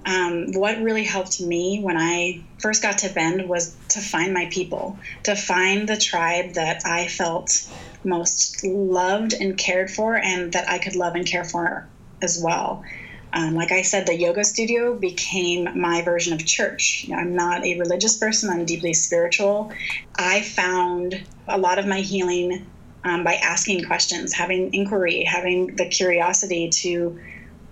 um, 0.07 0.53
what 0.53 0.81
really 0.81 1.03
helped 1.03 1.41
me 1.41 1.81
when 1.83 1.97
I 1.97 2.45
first 2.61 2.83
got 2.83 2.99
to 2.99 3.09
Bend 3.09 3.49
was 3.49 3.77
to 3.91 4.01
find 4.01 4.33
my 4.33 4.49
people, 4.53 5.01
to 5.25 5.35
find 5.35 5.89
the 5.89 5.97
tribe 5.97 6.55
that 6.55 6.83
I 6.85 7.09
felt 7.09 7.51
most 8.05 8.65
loved 8.65 9.35
and 9.35 9.57
cared 9.59 9.91
for, 9.91 10.17
and 10.17 10.53
that 10.53 10.69
I 10.69 10.79
could 10.79 10.97
love 10.97 11.15
and 11.15 11.27
care 11.27 11.45
for 11.45 11.91
as 12.23 12.41
well. 12.43 12.85
Um, 13.33 13.55
like 13.55 13.73
I 13.73 13.83
said, 13.83 14.07
the 14.07 14.15
yoga 14.15 14.45
studio 14.45 14.97
became 14.97 15.81
my 15.81 16.03
version 16.03 16.33
of 16.33 16.47
church. 16.47 17.05
You 17.05 17.15
know, 17.15 17.21
I'm 17.21 17.35
not 17.35 17.65
a 17.65 17.79
religious 17.81 18.17
person, 18.17 18.49
I'm 18.51 18.65
deeply 18.65 18.95
spiritual. 18.95 19.73
I 20.17 20.43
found 20.43 21.29
a 21.49 21.59
lot 21.59 21.79
of 21.81 21.87
my 21.87 22.01
healing 22.01 22.71
um, 23.03 23.25
by 23.25 23.35
asking 23.35 23.85
questions, 23.85 24.33
having 24.33 24.73
inquiry, 24.73 25.25
having 25.25 25.75
the 25.77 25.89
curiosity 25.89 26.71
to, 26.71 27.19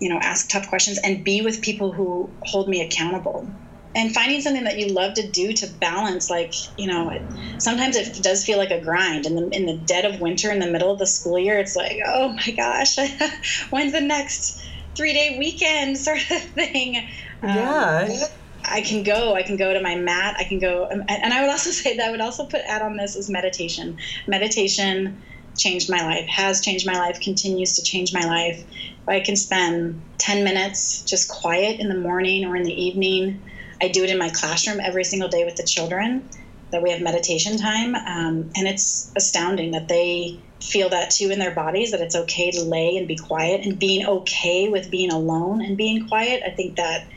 you 0.01 0.09
know, 0.09 0.19
ask 0.21 0.51
tough 0.51 0.69
questions 0.69 0.99
and 1.03 1.25
be 1.25 1.43
with 1.43 1.63
people 1.63 1.93
who 1.93 2.37
hold 2.43 2.69
me 2.69 2.83
accountable 2.83 3.62
and 3.95 4.15
finding 4.15 4.41
something 4.41 4.65
that 4.65 4.79
you 4.79 4.93
love 4.93 5.15
to 5.15 5.31
do 5.31 5.53
to 5.53 5.67
balance 5.67 6.31
like 6.31 6.55
you 6.77 6.89
know 6.89 7.13
sometimes 7.59 7.97
it 7.97 8.23
does 8.23 8.45
feel 8.45 8.59
like 8.59 8.71
a 8.71 8.81
grind 8.81 9.27
in 9.27 9.35
the 9.35 9.49
in 9.53 9.67
the 9.67 9.77
dead 9.85 10.05
of 10.05 10.21
winter 10.21 10.51
in 10.51 10.59
the 10.59 10.71
middle 10.71 10.93
of 10.93 10.99
the 10.99 11.07
school 11.07 11.39
year 11.39 11.59
it's 11.59 11.77
like 11.77 11.99
oh 12.07 12.29
my 12.29 12.53
gosh 12.57 12.97
when's 13.71 13.93
the 13.93 14.01
next 14.01 14.61
three 14.97 15.13
day 15.13 15.37
weekend 15.39 15.97
sort 15.99 16.19
of 16.19 16.25
thing 16.55 17.09
yeah 17.43 18.07
um, 18.09 18.29
I 18.65 18.81
can 18.81 19.03
go. 19.03 19.35
I 19.35 19.43
can 19.43 19.57
go 19.57 19.73
to 19.73 19.81
my 19.81 19.97
mat. 19.97 20.37
I 20.39 20.45
can 20.45 20.59
go, 20.59 20.87
and 20.87 21.03
I 21.09 21.41
would 21.41 21.51
also 21.51 21.71
say 21.83 21.97
that 21.97 22.07
I 22.07 22.11
would 22.11 22.21
also 22.21 22.47
put 22.47 22.61
add 22.67 22.83
on 22.83 22.97
this 22.97 23.17
is 23.17 23.29
meditation. 23.29 23.99
Meditation 24.29 25.23
changed 25.57 25.91
my 25.91 26.01
life. 26.03 26.27
Has 26.29 26.61
changed 26.61 26.87
my 26.87 26.99
life. 26.99 27.21
Continues 27.21 27.75
to 27.75 27.83
change 27.83 28.13
my 28.13 28.25
life. 28.25 28.65
I 29.09 29.21
can 29.21 29.37
spend 29.37 30.07
ten 30.19 30.45
minutes 30.45 31.03
just 31.03 31.29
quiet 31.29 31.81
in 31.81 31.89
the 31.89 31.99
morning 31.99 32.45
or 32.45 32.57
in 32.57 32.63
the 32.63 32.73
evening, 32.73 33.45
I 33.83 33.89
do 33.89 34.05
it 34.05 34.11
in 34.11 34.19
my 34.19 34.31
classroom 34.31 34.81
every 34.81 35.05
single 35.05 35.29
day 35.29 35.45
with 35.45 35.57
the 35.57 35.65
children. 35.65 36.31
That 36.71 36.83
we 36.83 36.91
have 36.91 37.03
meditation 37.03 37.59
time, 37.59 37.95
um, 37.95 38.51
and 38.57 38.67
it's 38.67 39.13
astounding 39.15 39.73
that 39.73 39.89
they 39.89 40.43
feel 40.63 40.89
that 40.89 41.11
too 41.11 41.31
in 41.31 41.39
their 41.39 41.55
bodies. 41.55 41.91
That 41.91 42.01
it's 42.01 42.15
okay 42.17 42.51
to 42.53 42.63
lay 42.63 42.97
and 42.97 43.07
be 43.07 43.17
quiet, 43.19 43.67
and 43.67 43.79
being 43.79 44.07
okay 44.07 44.69
with 44.71 44.91
being 44.91 45.13
alone 45.13 45.61
and 45.63 45.77
being 45.77 46.09
quiet. 46.09 46.43
I 46.47 46.51
think 46.51 46.77
that 46.77 47.09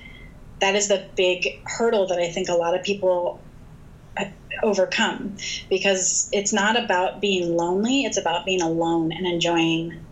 that 0.59 0.76
is 0.76 0.89
the 0.89 1.09
big 1.16 1.47
hurdle 1.66 2.07
that 2.07 2.20
I 2.20 2.28
think 2.30 2.49
a 2.49 2.55
lot 2.55 2.76
of 2.78 2.84
people 2.84 3.45
uh, 4.18 4.26
overcome 4.63 5.38
because 5.70 6.28
it's 6.34 6.53
not 6.53 6.76
about 6.76 7.22
being 7.22 7.55
lonely; 7.55 8.03
it's 8.03 8.18
about 8.18 8.45
being 8.45 8.61
alone 8.61 9.11
and 9.13 9.26
enjoying 9.26 10.05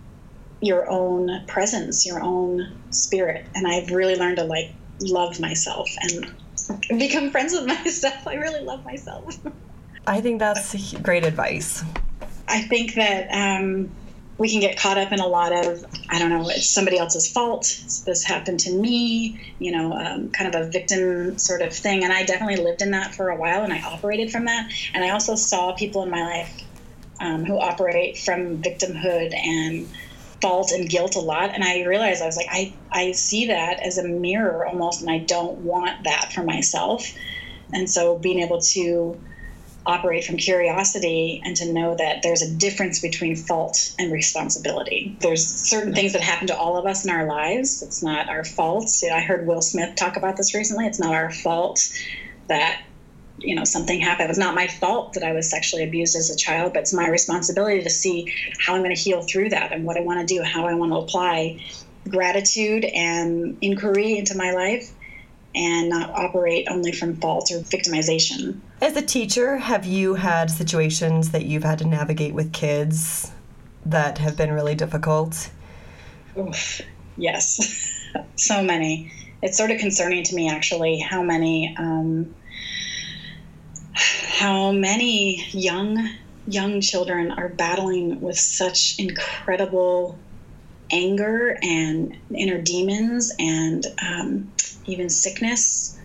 your 0.62 0.90
own 0.90 1.46
presence, 1.48 2.06
your 2.06 2.24
own 2.24 2.62
spirit. 2.92 3.50
And 3.56 3.68
I've 3.68 3.92
really 3.92 4.16
learned 4.16 4.38
to 4.38 4.46
like 4.46 4.78
love 5.02 5.40
myself 5.40 5.90
and 6.02 6.26
become 6.90 7.32
friends 7.32 7.54
with 7.54 7.66
myself. 7.66 8.28
I 8.28 8.36
really 8.36 8.64
love 8.64 8.84
myself. 8.86 9.38
I 10.08 10.22
think 10.22 10.40
that's 10.40 10.94
great 11.00 11.26
advice. 11.26 11.84
I 12.48 12.62
think 12.62 12.96
that 12.96 13.30
um, 13.32 13.90
we 14.38 14.50
can 14.50 14.60
get 14.60 14.78
caught 14.78 14.98
up 14.98 15.12
in 15.12 15.20
a 15.20 15.28
lot 15.28 15.54
of, 15.54 15.86
I 16.10 16.20
don't 16.20 16.30
know, 16.30 16.50
it's 16.50 16.68
somebody 16.70 16.98
else's 16.98 17.32
fault. 17.32 17.64
This 18.06 18.24
happened 18.24 18.60
to 18.62 18.72
me, 18.72 19.40
you 19.60 19.72
know, 19.72 19.94
um, 19.94 20.30
kind 20.32 20.54
of 20.54 20.62
a 20.62 20.70
victim 20.70 21.38
sort 21.38 21.62
of 21.62 21.74
thing. 21.74 22.04
And 22.04 22.12
I 22.12 22.24
definitely 22.24 22.64
lived 22.64 22.82
in 22.82 22.92
that 22.92 23.16
for 23.16 23.30
a 23.30 23.38
while 23.38 23.64
and 23.64 23.72
I 23.72 23.82
operated 23.82 24.32
from 24.32 24.46
that. 24.46 24.72
And 24.94 25.04
I 25.04 25.12
also 25.12 25.36
saw 25.36 25.74
people 25.74 26.04
in 26.04 26.10
my 26.10 26.22
life 26.22 26.64
um, 27.20 27.46
who 27.46 27.60
operate 27.60 28.18
from 28.18 28.62
victimhood 28.62 29.34
and 29.34 29.88
fault 30.44 30.74
and 30.74 30.90
guilt 30.90 31.16
a 31.16 31.22
lot. 31.22 31.52
And 31.56 31.64
I 31.64 31.84
realized 31.86 32.22
I 32.22 32.26
was 32.26 32.36
like, 32.36 32.50
I, 32.52 32.74
I 32.92 33.14
see 33.14 33.48
that 33.48 33.80
as 33.80 33.98
a 33.98 34.04
mirror 34.04 34.68
almost, 34.68 35.02
and 35.02 35.10
I 35.10 35.20
don't 35.20 35.60
want 35.60 36.04
that 36.04 36.34
for 36.34 36.44
myself. 36.44 37.10
And 37.72 37.90
so 37.90 38.20
being 38.20 38.42
able 38.42 38.60
to 38.74 39.20
operate 39.86 40.26
from 40.26 40.36
curiosity 40.38 41.42
and 41.46 41.56
to 41.58 41.72
know 41.72 41.96
that 41.96 42.24
there's 42.24 42.42
a 42.42 42.54
difference 42.56 43.00
between 43.00 43.38
fault 43.38 43.96
and 43.98 44.12
responsibility. 44.12 45.18
There's 45.22 45.46
certain 45.46 45.94
things 45.94 46.12
that 46.14 46.22
happen 46.22 46.48
to 46.48 46.58
all 46.58 46.78
of 46.78 46.86
us 46.86 47.06
in 47.06 47.12
our 47.12 47.26
lives. 47.26 47.82
It's 47.82 48.04
not 48.04 48.30
our 48.30 48.44
fault. 48.44 48.90
I 49.04 49.22
heard 49.22 49.48
Will 49.48 49.62
Smith 49.62 49.96
talk 49.96 50.18
about 50.18 50.36
this 50.36 50.54
recently. 50.54 50.86
It's 50.88 51.00
not 51.00 51.14
our 51.14 51.32
fault 51.32 51.80
that 52.48 52.82
you 53.44 53.56
know 53.56 53.64
something 53.64 54.00
happened. 54.00 54.26
It 54.26 54.30
was 54.30 54.38
not 54.38 54.56
my 54.56 54.68
fault 54.68 55.14
that 55.14 55.24
I 55.24 55.34
was 55.34 55.50
sexually 55.50 55.84
abused 55.84 56.16
as 56.16 56.30
a 56.30 56.36
child, 56.36 56.74
but 56.74 56.80
it's 56.82 56.94
my 56.94 57.08
responsibility 57.08 57.84
to 57.84 57.90
see 57.90 58.34
how 58.60 58.76
I'm 58.76 58.82
going 58.82 58.96
to 58.96 59.02
heal 59.02 59.22
through 59.22 59.50
that 59.50 59.72
and 59.72 59.86
what 59.86 59.98
I 59.98 60.02
want 60.02 60.28
to 60.28 60.36
do, 60.36 60.42
how 60.44 60.66
I 60.66 60.74
want 60.74 60.92
to 60.92 60.98
apply 60.98 61.64
gratitude 62.10 62.86
and 62.86 63.58
inquiry 63.62 64.18
into 64.18 64.36
my 64.36 64.52
life 64.52 64.92
and 65.56 65.90
not 65.90 66.10
operate 66.12 66.68
only 66.70 66.92
from 66.92 67.16
fault 67.18 67.52
or 67.52 67.60
victimization. 67.60 68.60
As 68.82 68.98
a 68.98 69.02
teacher, 69.02 69.58
have 69.58 69.86
you 69.86 70.16
had 70.16 70.50
situations 70.50 71.32
that 71.32 71.46
you've 71.46 71.64
had 71.64 71.80
to 71.80 71.88
navigate 71.88 72.34
with 72.34 72.52
kids 72.52 73.32
that 73.86 74.18
have 74.18 74.36
been 74.36 74.52
really 74.52 74.76
difficult? 74.76 75.52
Oof, 76.38 76.82
yes, 77.18 78.02
so 78.36 78.64
many. 78.64 79.12
It's 79.42 79.58
sort 79.58 79.72
of 79.72 79.80
concerning 79.80 80.24
to 80.24 80.36
me, 80.36 80.50
actually, 80.50 81.00
how 81.00 81.22
many 81.22 81.76
um, 81.78 82.34
how 84.44 84.74
many 84.74 85.42
young 85.52 86.10
young 86.46 86.82
children 86.82 87.32
are 87.32 87.48
battling 87.48 88.20
with 88.20 88.38
such 88.38 88.96
incredible 89.00 90.20
anger 90.92 91.58
and 91.62 92.18
inner 92.36 92.62
demons 92.62 93.32
and 93.40 93.86
um, 94.06 94.52
even 94.86 95.10
sickness, 95.10 95.98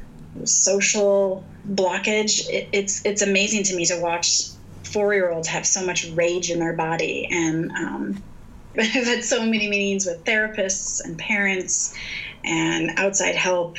social 0.44 1.44
blockage. 1.68 2.48
It, 2.48 2.68
it's 2.72 3.04
it's 3.04 3.22
amazing 3.22 3.64
to 3.64 3.74
me 3.74 3.84
to 3.86 4.00
watch 4.00 4.42
four 4.84 5.12
year 5.14 5.32
olds 5.32 5.48
have 5.48 5.66
so 5.66 5.84
much 5.84 6.08
rage 6.14 6.48
in 6.48 6.60
their 6.60 6.74
body 6.74 7.28
and. 7.30 7.72
Um, 7.72 8.22
I've 8.78 9.06
had 9.06 9.24
so 9.24 9.40
many 9.40 9.68
meetings 9.68 10.06
with 10.06 10.24
therapists 10.24 11.00
and 11.02 11.18
parents 11.18 11.96
and 12.44 12.92
outside 12.96 13.34
help 13.34 13.78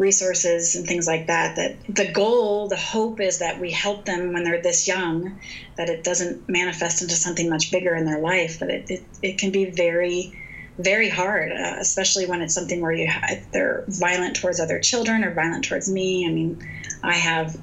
resources 0.00 0.74
and 0.74 0.86
things 0.86 1.06
like 1.06 1.26
that 1.26 1.56
that 1.56 1.76
the 1.88 2.10
goal 2.10 2.68
the 2.68 2.76
hope 2.76 3.20
is 3.20 3.38
that 3.38 3.60
we 3.60 3.70
help 3.70 4.06
them 4.06 4.32
when 4.32 4.42
they're 4.42 4.62
this 4.62 4.88
young 4.88 5.38
that 5.76 5.90
it 5.90 6.02
doesn't 6.02 6.48
manifest 6.48 7.02
into 7.02 7.14
something 7.14 7.50
much 7.50 7.70
bigger 7.70 7.94
in 7.94 8.06
their 8.06 8.18
life 8.18 8.58
but 8.58 8.70
it, 8.70 8.84
it, 8.88 9.02
it 9.22 9.38
can 9.38 9.52
be 9.52 9.66
very 9.66 10.34
very 10.82 11.08
hard, 11.08 11.52
uh, 11.52 11.76
especially 11.78 12.26
when 12.26 12.40
it's 12.40 12.54
something 12.54 12.80
where 12.80 12.92
you 12.92 13.08
ha- 13.08 13.36
they're 13.52 13.84
violent 13.88 14.36
towards 14.36 14.60
other 14.60 14.78
children 14.78 15.24
or 15.24 15.34
violent 15.34 15.64
towards 15.64 15.90
me. 15.90 16.26
I 16.26 16.32
mean, 16.32 16.58
I 17.02 17.14
have 17.14 17.54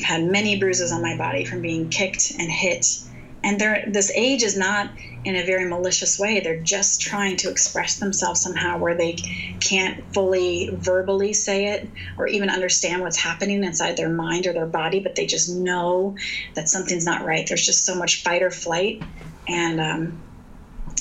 had 0.00 0.22
many 0.22 0.58
bruises 0.58 0.92
on 0.92 1.02
my 1.02 1.16
body 1.16 1.44
from 1.44 1.60
being 1.60 1.90
kicked 1.90 2.32
and 2.38 2.50
hit, 2.50 2.86
and 3.44 3.60
they're, 3.60 3.84
this 3.86 4.10
age 4.14 4.42
is 4.42 4.56
not 4.56 4.90
in 5.24 5.36
a 5.36 5.44
very 5.44 5.68
malicious 5.68 6.18
way. 6.18 6.40
They're 6.40 6.62
just 6.62 7.00
trying 7.00 7.36
to 7.38 7.50
express 7.50 7.98
themselves 7.98 8.40
somehow 8.40 8.78
where 8.78 8.96
they 8.96 9.16
can't 9.60 10.12
fully 10.12 10.70
verbally 10.72 11.32
say 11.32 11.66
it 11.66 11.90
or 12.18 12.26
even 12.26 12.50
understand 12.50 13.02
what's 13.02 13.16
happening 13.16 13.62
inside 13.62 13.96
their 13.96 14.08
mind 14.08 14.46
or 14.46 14.52
their 14.52 14.66
body, 14.66 15.00
but 15.00 15.14
they 15.14 15.26
just 15.26 15.50
know 15.50 16.16
that 16.54 16.68
something's 16.68 17.06
not 17.06 17.24
right. 17.24 17.46
There's 17.46 17.64
just 17.64 17.84
so 17.84 17.94
much 17.94 18.22
fight 18.22 18.42
or 18.42 18.50
flight, 18.50 19.02
and 19.46 19.80
um, 19.80 20.22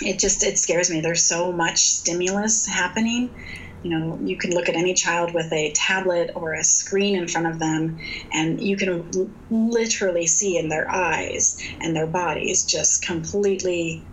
it 0.02 0.20
just 0.20 0.44
it 0.44 0.58
scares 0.58 0.90
me 0.90 1.02
there's 1.02 1.24
so 1.24 1.52
much 1.52 1.80
stimulus 1.80 2.66
happening 2.66 3.36
you 3.84 3.90
know 3.90 4.18
you 4.24 4.38
can 4.38 4.52
look 4.52 4.70
at 4.70 4.76
any 4.76 4.94
child 4.94 5.34
with 5.34 5.52
a 5.54 5.72
tablet 5.74 6.32
or 6.36 6.54
a 6.54 6.64
screen 6.64 7.16
in 7.16 7.28
front 7.28 7.48
of 7.48 7.60
them 7.60 8.00
and 8.32 8.62
you 8.62 8.78
can 8.78 9.36
literally 9.50 10.26
see 10.26 10.58
in 10.58 10.70
their 10.70 10.90
eyes 10.90 11.58
and 11.82 11.96
their 11.96 12.08
bodies 12.08 12.66
just 12.66 13.06
completely 13.06 14.06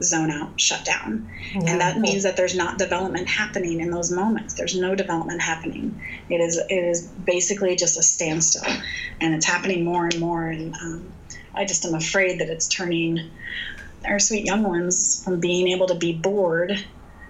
zone 0.00 0.30
out 0.30 0.60
shut 0.60 0.84
down. 0.84 1.28
Yeah. 1.52 1.72
and 1.72 1.80
that 1.80 1.98
means 1.98 2.22
that 2.22 2.36
there's 2.36 2.54
not 2.54 2.78
development 2.78 3.28
happening 3.28 3.80
in 3.80 3.90
those 3.90 4.12
moments. 4.12 4.54
There's 4.54 4.78
no 4.78 4.94
development 4.94 5.42
happening. 5.42 6.00
It 6.28 6.36
is 6.36 6.56
it 6.68 6.74
is 6.74 7.08
basically 7.08 7.74
just 7.76 7.98
a 7.98 8.02
standstill 8.02 8.72
and 9.20 9.34
it's 9.34 9.46
happening 9.46 9.84
more 9.84 10.04
and 10.04 10.18
more 10.20 10.46
and 10.46 10.74
um, 10.74 11.12
i 11.54 11.64
just 11.64 11.84
am 11.84 11.94
afraid 11.94 12.40
that 12.40 12.48
it's 12.48 12.68
turning 12.68 13.30
our 14.06 14.18
sweet 14.18 14.44
young 14.44 14.62
ones 14.62 15.22
from 15.24 15.40
being 15.40 15.68
able 15.68 15.86
to 15.88 15.94
be 15.94 16.12
bored 16.12 16.72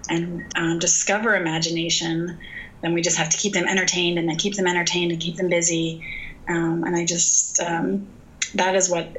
and 0.09 0.45
um, 0.55 0.79
discover 0.79 1.35
imagination, 1.35 2.37
then 2.81 2.93
we 2.93 3.01
just 3.01 3.17
have 3.17 3.29
to 3.29 3.37
keep 3.37 3.53
them 3.53 3.65
entertained 3.65 4.17
and 4.17 4.27
then 4.27 4.37
keep 4.37 4.55
them 4.55 4.67
entertained 4.67 5.11
and 5.11 5.21
keep 5.21 5.35
them 5.35 5.49
busy. 5.49 6.05
Um, 6.47 6.83
and 6.83 6.95
I 6.95 7.05
just, 7.05 7.59
um, 7.59 8.07
that 8.55 8.75
is 8.75 8.89
what 8.89 9.15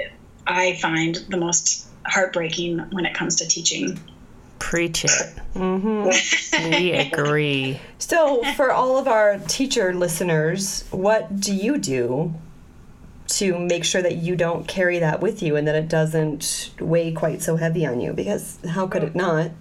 I 0.47 0.75
find 0.77 1.17
the 1.29 1.37
most 1.37 1.87
heartbreaking 2.07 2.79
when 2.91 3.07
it 3.07 3.15
comes 3.15 3.37
to 3.37 3.47
teaching. 3.47 3.99
Preach 4.59 5.05
it. 5.05 5.35
Mm-hmm. 5.55 6.71
we 6.71 6.93
agree. 6.93 7.81
So, 7.99 8.43
for 8.55 8.73
all 8.73 8.99
of 8.99 9.09
our 9.09 9.39
teacher 9.39 9.95
listeners, 9.95 10.85
what 10.91 11.41
do 11.41 11.55
you 11.55 11.79
do 11.79 12.35
to 13.29 13.59
make 13.59 13.85
sure 13.85 14.03
that 14.03 14.17
you 14.17 14.35
don't 14.35 14.67
carry 14.67 14.99
that 14.99 15.21
with 15.21 15.43
you 15.43 15.57
and 15.57 15.67
that 15.67 15.77
it 15.77 15.89
doesn't 15.89 16.73
weigh 16.81 17.13
quite 17.13 17.41
so 17.43 17.57
heavy 17.57 17.87
on 17.87 18.01
you 18.01 18.13
because 18.13 18.59
how 18.69 18.87
could 18.87 19.05
it 19.05 19.15
not? 19.15 19.53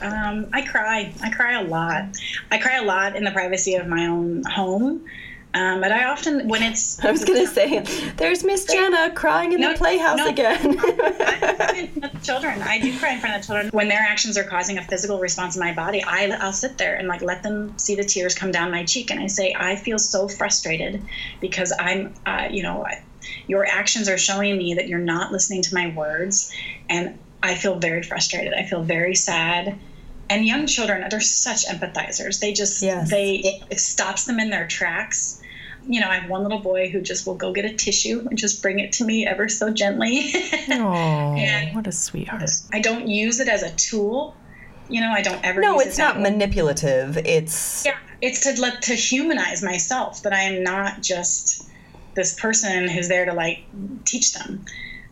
Um, 0.00 0.48
I 0.52 0.62
cry. 0.62 1.12
I 1.22 1.30
cry 1.30 1.60
a 1.60 1.64
lot. 1.64 2.16
I 2.50 2.58
cry 2.58 2.76
a 2.76 2.84
lot 2.84 3.16
in 3.16 3.24
the 3.24 3.30
privacy 3.30 3.74
of 3.74 3.86
my 3.86 4.06
own 4.06 4.44
home. 4.44 5.04
Um, 5.52 5.80
but 5.80 5.90
I 5.90 6.04
often, 6.04 6.48
when 6.48 6.62
it's. 6.62 7.02
I 7.04 7.10
was 7.10 7.24
going 7.24 7.44
to 7.44 7.52
say, 7.52 7.80
there's 8.16 8.44
Miss 8.44 8.66
Jenna 8.66 9.10
crying 9.10 9.52
in 9.52 9.60
no, 9.60 9.72
the 9.72 9.78
playhouse 9.78 10.18
no, 10.18 10.28
again. 10.28 10.76
I 10.80 11.90
children. 12.22 12.62
I 12.62 12.78
do 12.78 12.96
cry 12.98 13.14
in 13.14 13.20
front 13.20 13.36
of 13.36 13.44
children. 13.44 13.68
When 13.72 13.88
their 13.88 14.00
actions 14.00 14.38
are 14.38 14.44
causing 14.44 14.78
a 14.78 14.82
physical 14.82 15.18
response 15.18 15.56
in 15.56 15.60
my 15.60 15.74
body, 15.74 16.02
I, 16.04 16.26
I'll 16.40 16.52
sit 16.52 16.78
there 16.78 16.94
and 16.94 17.08
like 17.08 17.22
let 17.22 17.42
them 17.42 17.76
see 17.78 17.96
the 17.96 18.04
tears 18.04 18.34
come 18.34 18.52
down 18.52 18.70
my 18.70 18.84
cheek. 18.84 19.10
And 19.10 19.20
I 19.20 19.26
say, 19.26 19.54
I 19.58 19.76
feel 19.76 19.98
so 19.98 20.28
frustrated 20.28 21.02
because 21.40 21.72
I'm, 21.78 22.14
uh, 22.26 22.48
you 22.50 22.62
know, 22.62 22.86
your 23.48 23.66
actions 23.66 24.08
are 24.08 24.18
showing 24.18 24.56
me 24.56 24.74
that 24.74 24.86
you're 24.86 24.98
not 24.98 25.32
listening 25.32 25.62
to 25.62 25.74
my 25.74 25.92
words. 25.94 26.52
And 26.88 27.18
I 27.42 27.54
feel 27.54 27.78
very 27.78 28.02
frustrated. 28.02 28.52
I 28.52 28.64
feel 28.64 28.82
very 28.82 29.14
sad 29.14 29.78
and 30.30 30.46
young 30.46 30.66
children 30.66 31.06
they're 31.10 31.20
such 31.20 31.66
empathizers 31.66 32.40
they 32.40 32.52
just 32.52 32.82
yes. 32.82 33.10
they 33.10 33.60
it 33.70 33.78
stops 33.78 34.24
them 34.24 34.40
in 34.40 34.48
their 34.48 34.66
tracks 34.66 35.40
you 35.86 36.00
know, 36.00 36.08
I 36.08 36.16
have 36.16 36.30
one 36.30 36.42
little 36.42 36.58
boy 36.58 36.90
who 36.90 37.00
just 37.00 37.26
will 37.26 37.34
go 37.34 37.52
get 37.52 37.64
a 37.64 37.72
tissue 37.72 38.26
and 38.28 38.38
just 38.38 38.62
bring 38.62 38.78
it 38.78 38.92
to 38.92 39.04
me 39.04 39.26
ever 39.26 39.48
so 39.48 39.70
gently. 39.70 40.32
Oh, 40.72 41.34
what 41.72 41.86
a 41.86 41.92
sweetheart! 41.92 42.48
I 42.72 42.80
don't 42.80 43.08
use 43.08 43.40
it 43.40 43.48
as 43.48 43.62
a 43.62 43.70
tool. 43.74 44.36
You 44.88 45.00
know, 45.00 45.10
I 45.10 45.20
don't 45.20 45.44
ever. 45.44 45.60
No, 45.60 45.80
it's 45.80 45.98
not 45.98 46.20
manipulative. 46.20 47.16
It's 47.16 47.84
yeah, 47.84 47.98
it's 48.20 48.40
to 48.42 48.60
let 48.60 48.82
to 48.82 48.94
humanize 48.94 49.62
myself 49.62 50.22
that 50.22 50.32
I 50.32 50.42
am 50.42 50.62
not 50.62 51.02
just 51.02 51.68
this 52.14 52.38
person 52.38 52.88
who's 52.88 53.08
there 53.08 53.24
to 53.24 53.32
like 53.32 53.64
teach 54.04 54.32
them 54.32 54.64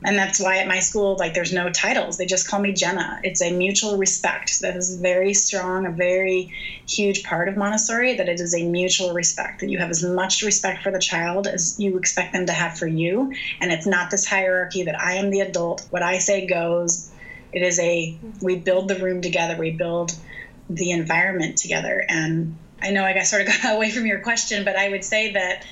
and 0.04 0.16
that's 0.16 0.38
why 0.38 0.58
at 0.58 0.68
my 0.68 0.78
school 0.78 1.16
like 1.18 1.34
there's 1.34 1.52
no 1.52 1.70
titles. 1.70 2.18
They 2.18 2.26
just 2.26 2.48
call 2.48 2.60
me 2.60 2.72
jenna. 2.72 3.18
It's 3.24 3.42
a 3.42 3.50
mutual 3.50 3.96
respect 3.96 4.60
that 4.60 4.76
is 4.76 5.00
very 5.00 5.34
strong 5.34 5.86
a 5.86 5.90
very 5.90 6.52
huge 6.88 7.24
part 7.24 7.48
of 7.48 7.56
montessori 7.56 8.14
that 8.14 8.28
it 8.28 8.40
is 8.40 8.54
a 8.54 8.62
mutual 8.62 9.12
respect 9.12 9.60
that 9.60 9.70
you 9.70 9.78
have 9.78 9.90
as 9.90 10.04
much 10.04 10.42
respect 10.42 10.82
for 10.82 10.92
the 10.92 11.00
child 11.00 11.46
as 11.46 11.78
you 11.78 11.98
expect 11.98 12.32
them 12.32 12.46
to 12.46 12.52
have 12.52 12.78
for 12.78 12.86
you. 12.86 13.32
And 13.60 13.72
it's 13.72 13.86
not 13.86 14.10
this 14.10 14.24
hierarchy 14.24 14.84
that 14.84 15.00
i 15.00 15.14
am 15.14 15.30
the 15.30 15.40
adult 15.40 15.86
what 15.90 16.02
i 16.02 16.18
say 16.18 16.46
goes. 16.46 17.10
It 17.52 17.62
is 17.62 17.80
a 17.80 18.18
we 18.40 18.56
build 18.56 18.88
the 18.88 18.96
room 18.96 19.20
together 19.20 19.56
we 19.58 19.72
build 19.72 20.12
the 20.70 20.92
environment 20.92 21.56
together. 21.56 22.04
And 22.08 22.56
i 22.80 22.92
know 22.92 23.02
i 23.04 23.14
got 23.14 23.26
sort 23.26 23.42
of 23.42 23.48
got 23.48 23.74
away 23.76 23.90
from 23.90 24.06
your 24.06 24.20
question 24.20 24.64
but 24.64 24.76
i 24.76 24.88
would 24.88 25.02
say 25.02 25.32
that 25.32 25.66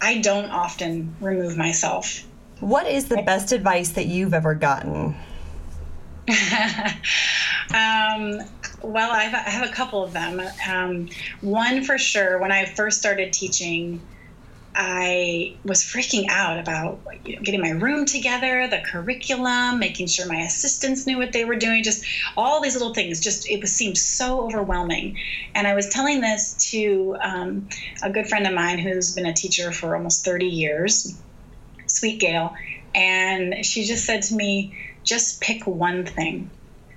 i 0.00 0.18
don't 0.22 0.50
often 0.50 1.14
remove 1.20 1.58
myself 1.58 2.24
what 2.60 2.86
is 2.86 3.08
the 3.08 3.22
best 3.22 3.52
advice 3.52 3.90
that 3.90 4.06
you've 4.06 4.34
ever 4.34 4.54
gotten? 4.54 5.16
um, 7.74 8.40
well, 8.82 9.10
I 9.10 9.24
have, 9.24 9.46
I 9.46 9.50
have, 9.50 9.68
a 9.68 9.72
couple 9.72 10.04
of 10.04 10.12
them. 10.12 10.40
Um, 10.68 11.08
one 11.40 11.82
for 11.82 11.98
sure, 11.98 12.38
when 12.38 12.52
I 12.52 12.66
first 12.66 12.98
started 12.98 13.32
teaching, 13.32 14.00
I 14.74 15.56
was 15.64 15.82
freaking 15.82 16.26
out 16.28 16.58
about 16.58 17.00
you 17.24 17.36
know, 17.36 17.42
getting 17.42 17.60
my 17.60 17.70
room 17.70 18.06
together, 18.06 18.68
the 18.68 18.80
curriculum, 18.86 19.80
making 19.80 20.06
sure 20.06 20.26
my 20.26 20.42
assistants 20.42 21.06
knew 21.06 21.18
what 21.18 21.32
they 21.32 21.44
were 21.44 21.56
doing, 21.56 21.82
just 21.82 22.04
all 22.36 22.60
these 22.60 22.74
little 22.74 22.94
things. 22.94 23.20
Just 23.20 23.50
it 23.50 23.60
was 23.60 23.72
seemed 23.72 23.98
so 23.98 24.42
overwhelming. 24.42 25.18
And 25.54 25.66
I 25.66 25.74
was 25.74 25.88
telling 25.88 26.20
this 26.20 26.54
to 26.70 27.16
um, 27.20 27.68
a 28.02 28.10
good 28.10 28.28
friend 28.28 28.46
of 28.46 28.54
mine 28.54 28.78
who's 28.78 29.14
been 29.14 29.26
a 29.26 29.34
teacher 29.34 29.72
for 29.72 29.96
almost 29.96 30.24
30 30.24 30.46
years, 30.46 31.18
Sweet 31.92 32.20
Gail, 32.20 32.54
and 32.94 33.64
she 33.64 33.84
just 33.84 34.04
said 34.04 34.22
to 34.22 34.34
me, 34.34 34.74
"Just 35.04 35.40
pick 35.40 35.66
one 35.66 36.06
thing. 36.06 36.50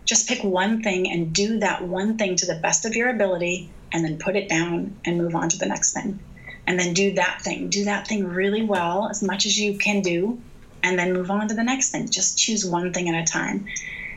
Just 0.06 0.28
pick 0.28 0.44
one 0.44 0.84
thing 0.84 1.10
and 1.10 1.34
do 1.34 1.60
that 1.60 1.88
one 1.88 2.18
thing 2.18 2.36
to 2.38 2.46
the 2.46 2.56
best 2.56 2.86
of 2.86 2.96
your 2.96 3.10
ability, 3.10 3.70
and 3.92 4.04
then 4.04 4.18
put 4.18 4.36
it 4.36 4.50
down 4.50 4.98
and 5.06 5.18
move 5.18 5.36
on 5.36 5.50
to 5.50 5.58
the 5.58 5.66
next 5.66 5.94
thing." 5.94 6.20
and 6.66 6.80
then 6.80 6.94
do 6.94 7.14
that 7.14 7.42
thing. 7.42 7.70
Do 7.70 7.86
that 7.86 8.08
thing 8.08 8.26
really 8.26 8.64
well, 8.64 9.10
as 9.10 9.22
much 9.22 9.46
as 9.46 9.60
you 9.60 9.78
can 9.78 10.02
do, 10.02 10.42
and 10.82 10.98
then 10.98 11.14
move 11.14 11.32
on 11.32 11.48
to 11.50 11.54
the 11.54 11.64
next 11.64 11.92
thing. 11.92 12.10
Just 12.10 12.38
choose 12.38 12.66
one 12.66 12.94
thing 12.94 13.10
at 13.10 13.22
a 13.22 13.26
time. 13.26 13.66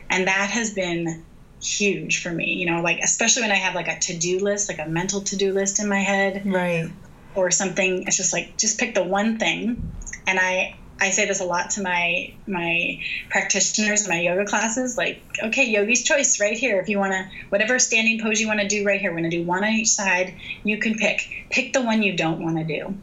And 0.09 0.27
that 0.27 0.49
has 0.51 0.73
been 0.73 1.25
huge 1.61 2.21
for 2.21 2.31
me, 2.31 2.53
you 2.53 2.69
know, 2.69 2.81
like 2.81 2.99
especially 2.99 3.41
when 3.43 3.51
I 3.51 3.55
have 3.55 3.75
like 3.75 3.87
a 3.87 3.99
to 3.99 4.17
do 4.17 4.39
list, 4.39 4.69
like 4.69 4.79
a 4.79 4.87
mental 4.87 5.21
to 5.21 5.35
do 5.35 5.53
list 5.53 5.79
in 5.79 5.89
my 5.89 5.99
head. 5.99 6.45
Right. 6.45 6.89
Or 7.35 7.51
something. 7.51 8.03
It's 8.07 8.17
just 8.17 8.33
like, 8.33 8.57
just 8.57 8.79
pick 8.79 8.95
the 8.95 9.03
one 9.03 9.37
thing. 9.37 9.91
And 10.27 10.37
I, 10.37 10.75
I 10.99 11.11
say 11.11 11.25
this 11.25 11.39
a 11.39 11.45
lot 11.45 11.71
to 11.71 11.81
my 11.81 12.33
my 12.47 12.99
practitioners 13.29 14.07
my 14.07 14.19
yoga 14.19 14.45
classes 14.45 14.97
like 14.97 15.21
okay 15.43 15.65
yogi's 15.65 16.03
choice 16.03 16.39
right 16.39 16.57
here. 16.57 16.79
If 16.79 16.89
you 16.89 16.97
want 16.99 17.13
to 17.13 17.29
whatever 17.49 17.79
standing 17.79 18.19
pose 18.19 18.41
you 18.41 18.47
want 18.47 18.59
to 18.59 18.67
do 18.67 18.85
right 18.85 18.99
here 18.99 19.11
we're 19.11 19.19
going 19.19 19.29
to 19.29 19.37
do 19.37 19.43
one 19.43 19.63
on 19.63 19.71
each 19.71 19.89
side. 19.89 20.35
You 20.63 20.77
can 20.77 20.95
pick 20.95 21.21
pick 21.49 21.73
the 21.73 21.81
one 21.81 22.03
you 22.03 22.15
don't 22.15 22.41
want 22.41 22.57
to 22.57 22.63
do. 22.63 22.95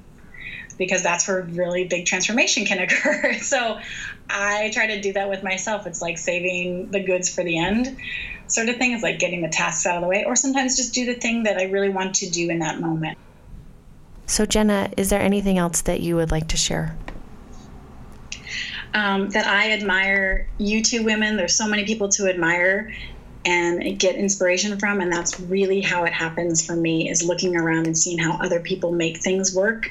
Because 0.77 1.05
that's 1.05 1.29
where 1.29 1.43
really 1.43 1.85
big 1.85 2.05
transformation 2.05 2.67
can 2.67 2.79
occur. 2.85 3.35
So 3.35 3.79
i 4.29 4.71
try 4.73 4.89
to 4.89 5.01
do 5.01 5.13
that 5.13 5.29
with 5.29 5.43
myself. 5.43 5.87
It's 5.87 6.03
like 6.03 6.19
saving 6.19 6.91
the 6.91 7.01
goods 7.01 7.33
for 7.33 7.45
the 7.45 7.59
end 7.59 7.97
sort 8.49 8.69
of 8.69 8.77
thing. 8.77 8.93
It's 8.93 9.03
like 9.03 9.19
getting 9.19 9.43
the 9.43 9.49
tasks 9.49 9.87
out 9.87 9.97
of 9.97 10.03
the 10.03 10.09
way 10.09 10.25
or 10.25 10.35
sometimes 10.35 10.77
just 10.77 10.95
do 10.95 11.07
the 11.07 11.15
thing 11.15 11.45
that 11.45 11.57
i 11.59 11.65
really 11.65 11.89
want 11.89 12.17
to 12.17 12.29
do 12.29 12.51
in 12.51 12.59
that 12.59 12.81
moment. 12.81 13.17
So 14.27 14.45
jenna 14.45 14.91
is 14.97 15.11
there 15.11 15.21
anything 15.21 15.59
else 15.59 15.81
that 15.83 16.01
you 16.01 16.17
would 16.17 16.33
like 16.33 16.49
to 16.49 16.57
share 16.57 16.97
um, 18.95 19.29
that 19.31 19.47
I 19.47 19.73
admire 19.73 20.47
you 20.59 20.83
two 20.83 21.05
women. 21.05 21.37
There's 21.37 21.57
so 21.57 21.69
many 21.69 21.85
people 21.85 22.09
to 22.11 22.29
admire 22.29 22.95
and 23.45 23.99
get 23.99 24.15
inspiration 24.15 24.79
from, 24.79 25.01
and 25.01 25.13
that's 25.13 25.39
really 25.39 25.81
how 25.81 26.05
it 26.05 26.13
happens 26.13 26.65
for 26.65 26.75
me 26.75 27.11
is 27.11 27.23
looking 27.23 27.57
around 27.57 27.87
and 27.87 27.99
seeing 27.99 28.19
how 28.19 28.39
other 28.39 28.61
people 28.61 28.93
make 28.93 29.19
things 29.19 29.55
work 29.55 29.91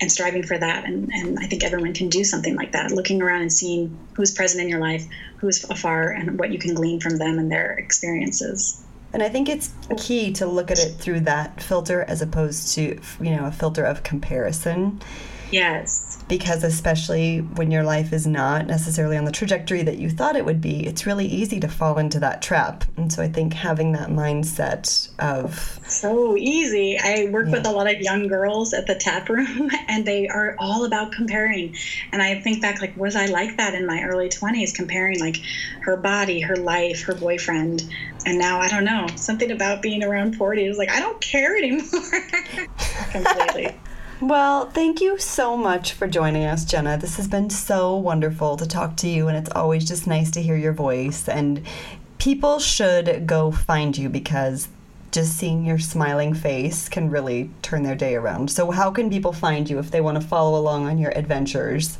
and 0.00 0.12
striving 0.12 0.44
for 0.44 0.56
that. 0.56 0.84
And, 0.84 1.10
and 1.12 1.38
I 1.38 1.46
think 1.46 1.64
everyone 1.64 1.94
can 1.94 2.08
do 2.08 2.22
something 2.22 2.54
like 2.54 2.72
that, 2.72 2.92
looking 2.92 3.20
around 3.20 3.42
and 3.42 3.52
seeing 3.52 3.96
who's 4.14 4.32
present 4.32 4.62
in 4.62 4.68
your 4.68 4.80
life, 4.80 5.04
who's 5.38 5.64
afar, 5.64 6.10
and 6.10 6.38
what 6.38 6.52
you 6.52 6.58
can 6.58 6.74
glean 6.74 7.00
from 7.00 7.16
them 7.16 7.38
and 7.38 7.50
their 7.50 7.72
experiences. 7.72 8.84
And 9.12 9.22
I 9.22 9.28
think 9.28 9.48
it's 9.48 9.72
key 9.96 10.32
to 10.34 10.46
look 10.46 10.70
at 10.70 10.78
it 10.78 10.94
through 10.96 11.20
that 11.20 11.62
filter 11.62 12.02
as 12.02 12.20
opposed 12.20 12.74
to, 12.74 13.00
you 13.20 13.30
know, 13.36 13.46
a 13.46 13.52
filter 13.52 13.84
of 13.84 14.02
comparison. 14.02 15.00
Yes 15.50 16.13
because 16.28 16.64
especially 16.64 17.40
when 17.40 17.70
your 17.70 17.82
life 17.82 18.12
is 18.12 18.26
not 18.26 18.66
necessarily 18.66 19.16
on 19.16 19.24
the 19.24 19.32
trajectory 19.32 19.82
that 19.82 19.98
you 19.98 20.08
thought 20.08 20.36
it 20.36 20.44
would 20.44 20.60
be, 20.60 20.86
it's 20.86 21.04
really 21.04 21.26
easy 21.26 21.60
to 21.60 21.68
fall 21.68 21.98
into 21.98 22.18
that 22.20 22.40
trap. 22.40 22.84
And 22.96 23.12
so 23.12 23.22
I 23.22 23.28
think 23.28 23.52
having 23.52 23.92
that 23.92 24.08
mindset 24.08 25.10
of 25.18 25.78
so 25.86 26.36
easy. 26.36 26.98
I 26.98 27.28
work 27.30 27.46
yeah. 27.46 27.52
with 27.52 27.66
a 27.66 27.70
lot 27.70 27.92
of 27.92 28.00
young 28.00 28.26
girls 28.26 28.72
at 28.72 28.86
the 28.86 28.94
tap 28.94 29.28
room 29.28 29.70
and 29.88 30.06
they 30.06 30.28
are 30.28 30.56
all 30.58 30.84
about 30.84 31.12
comparing. 31.12 31.76
And 32.12 32.22
I 32.22 32.40
think 32.40 32.62
back 32.62 32.80
like 32.80 32.96
was 32.96 33.16
I 33.16 33.26
like 33.26 33.58
that 33.58 33.74
in 33.74 33.86
my 33.86 34.02
early 34.02 34.28
20s 34.28 34.74
comparing 34.74 35.20
like 35.20 35.36
her 35.82 35.96
body, 35.96 36.40
her 36.40 36.56
life, 36.56 37.02
her 37.02 37.14
boyfriend. 37.14 37.84
And 38.24 38.38
now 38.38 38.60
I 38.60 38.68
don't 38.68 38.84
know, 38.84 39.06
something 39.16 39.50
about 39.50 39.82
being 39.82 40.02
around 40.02 40.36
40 40.36 40.64
is 40.64 40.78
like 40.78 40.90
I 40.90 41.00
don't 41.00 41.20
care 41.20 41.54
anymore. 41.56 41.82
Completely. 43.10 43.76
Well, 44.24 44.70
thank 44.70 45.02
you 45.02 45.18
so 45.18 45.54
much 45.54 45.92
for 45.92 46.06
joining 46.06 46.46
us, 46.46 46.64
Jenna. 46.64 46.96
This 46.96 47.18
has 47.18 47.28
been 47.28 47.50
so 47.50 47.94
wonderful 47.94 48.56
to 48.56 48.66
talk 48.66 48.96
to 48.96 49.06
you, 49.06 49.28
and 49.28 49.36
it's 49.36 49.50
always 49.50 49.86
just 49.86 50.06
nice 50.06 50.30
to 50.30 50.40
hear 50.40 50.56
your 50.56 50.72
voice. 50.72 51.28
And 51.28 51.60
people 52.16 52.58
should 52.58 53.26
go 53.26 53.50
find 53.50 53.98
you 53.98 54.08
because 54.08 54.68
just 55.12 55.36
seeing 55.36 55.66
your 55.66 55.78
smiling 55.78 56.32
face 56.32 56.88
can 56.88 57.10
really 57.10 57.50
turn 57.60 57.82
their 57.82 57.94
day 57.94 58.14
around. 58.14 58.50
So, 58.50 58.70
how 58.70 58.90
can 58.90 59.10
people 59.10 59.34
find 59.34 59.68
you 59.68 59.78
if 59.78 59.90
they 59.90 60.00
want 60.00 60.18
to 60.18 60.26
follow 60.26 60.58
along 60.58 60.86
on 60.86 60.96
your 60.96 61.10
adventures? 61.10 61.98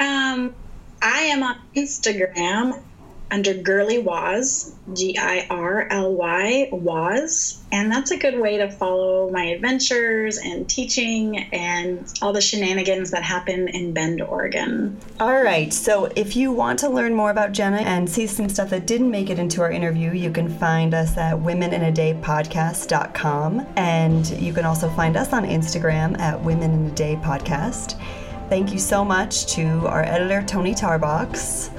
Um, 0.00 0.54
I 1.02 1.24
am 1.24 1.42
on 1.42 1.58
Instagram 1.76 2.82
under 3.30 3.54
Girly 3.54 3.98
Waz, 3.98 4.74
G 4.94 5.16
I 5.18 5.46
R 5.50 5.86
L 5.90 6.14
Y 6.14 6.70
Waz. 6.72 7.62
And 7.70 7.92
that's 7.92 8.10
a 8.10 8.16
good 8.16 8.40
way 8.40 8.56
to 8.56 8.70
follow 8.70 9.28
my 9.30 9.44
adventures 9.44 10.38
and 10.38 10.66
teaching 10.68 11.38
and 11.52 12.12
all 12.22 12.32
the 12.32 12.40
shenanigans 12.40 13.10
that 13.10 13.22
happen 13.22 13.68
in 13.68 13.92
Bend, 13.92 14.22
Oregon. 14.22 14.96
All 15.20 15.42
right. 15.42 15.70
So 15.72 16.06
if 16.16 16.34
you 16.36 16.50
want 16.52 16.78
to 16.80 16.88
learn 16.88 17.14
more 17.14 17.30
about 17.30 17.52
Jenna 17.52 17.76
and 17.78 18.08
see 18.08 18.26
some 18.26 18.48
stuff 18.48 18.70
that 18.70 18.86
didn't 18.86 19.10
make 19.10 19.28
it 19.30 19.38
into 19.38 19.60
our 19.62 19.70
interview, 19.70 20.12
you 20.12 20.30
can 20.30 20.48
find 20.48 20.94
us 20.94 21.18
at 21.18 21.36
womeninadaypodcast.com. 21.36 23.66
And 23.76 24.28
you 24.30 24.52
can 24.52 24.64
also 24.64 24.88
find 24.90 25.16
us 25.16 25.32
on 25.32 25.44
Instagram 25.44 26.18
at 26.18 26.42
Women 26.42 26.72
in 26.72 26.86
a 26.86 26.94
Day 26.94 27.14
Podcast. 27.16 28.00
Thank 28.48 28.72
you 28.72 28.78
so 28.78 29.04
much 29.04 29.46
to 29.54 29.86
our 29.86 30.02
editor, 30.04 30.42
Tony 30.42 30.74
Tarbox 30.74 31.70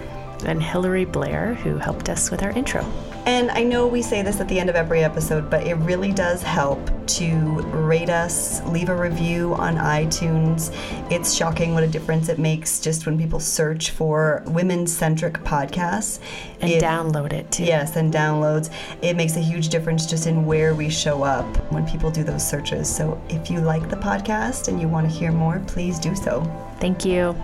and 0.45 0.61
Hillary 0.61 1.05
Blair, 1.05 1.55
who 1.55 1.77
helped 1.77 2.09
us 2.09 2.31
with 2.31 2.43
our 2.43 2.51
intro. 2.51 2.85
And 3.25 3.51
I 3.51 3.63
know 3.63 3.85
we 3.85 4.01
say 4.01 4.21
this 4.21 4.39
at 4.39 4.47
the 4.47 4.59
end 4.59 4.69
of 4.69 4.75
every 4.75 5.03
episode, 5.03 5.49
but 5.49 5.67
it 5.67 5.75
really 5.75 6.11
does 6.11 6.41
help 6.41 6.79
to 7.07 7.61
rate 7.71 8.09
us, 8.09 8.63
leave 8.67 8.89
a 8.89 8.95
review 8.95 9.53
on 9.55 9.75
iTunes. 9.75 10.73
It's 11.11 11.33
shocking 11.33 11.73
what 11.73 11.83
a 11.83 11.87
difference 11.87 12.29
it 12.29 12.39
makes 12.39 12.79
just 12.79 13.05
when 13.05 13.17
people 13.17 13.39
search 13.39 13.91
for 13.91 14.43
women 14.47 14.87
centric 14.87 15.33
podcasts. 15.43 16.19
And 16.61 16.71
it, 16.71 16.81
download 16.81 17.33
it 17.33 17.51
too. 17.51 17.65
Yes, 17.65 17.97
and 17.97 18.11
downloads. 18.13 18.73
It 19.01 19.15
makes 19.15 19.35
a 19.35 19.41
huge 19.41 19.69
difference 19.69 20.05
just 20.05 20.25
in 20.25 20.45
where 20.45 20.73
we 20.73 20.89
show 20.89 21.23
up 21.23 21.45
when 21.71 21.85
people 21.85 22.09
do 22.09 22.23
those 22.23 22.47
searches. 22.47 22.93
So 22.93 23.21
if 23.29 23.51
you 23.51 23.59
like 23.59 23.89
the 23.89 23.97
podcast 23.97 24.69
and 24.69 24.81
you 24.81 24.87
want 24.87 25.09
to 25.09 25.15
hear 25.15 25.31
more, 25.31 25.61
please 25.67 25.99
do 25.99 26.15
so. 26.15 26.41
Thank 26.79 27.05
you. 27.05 27.35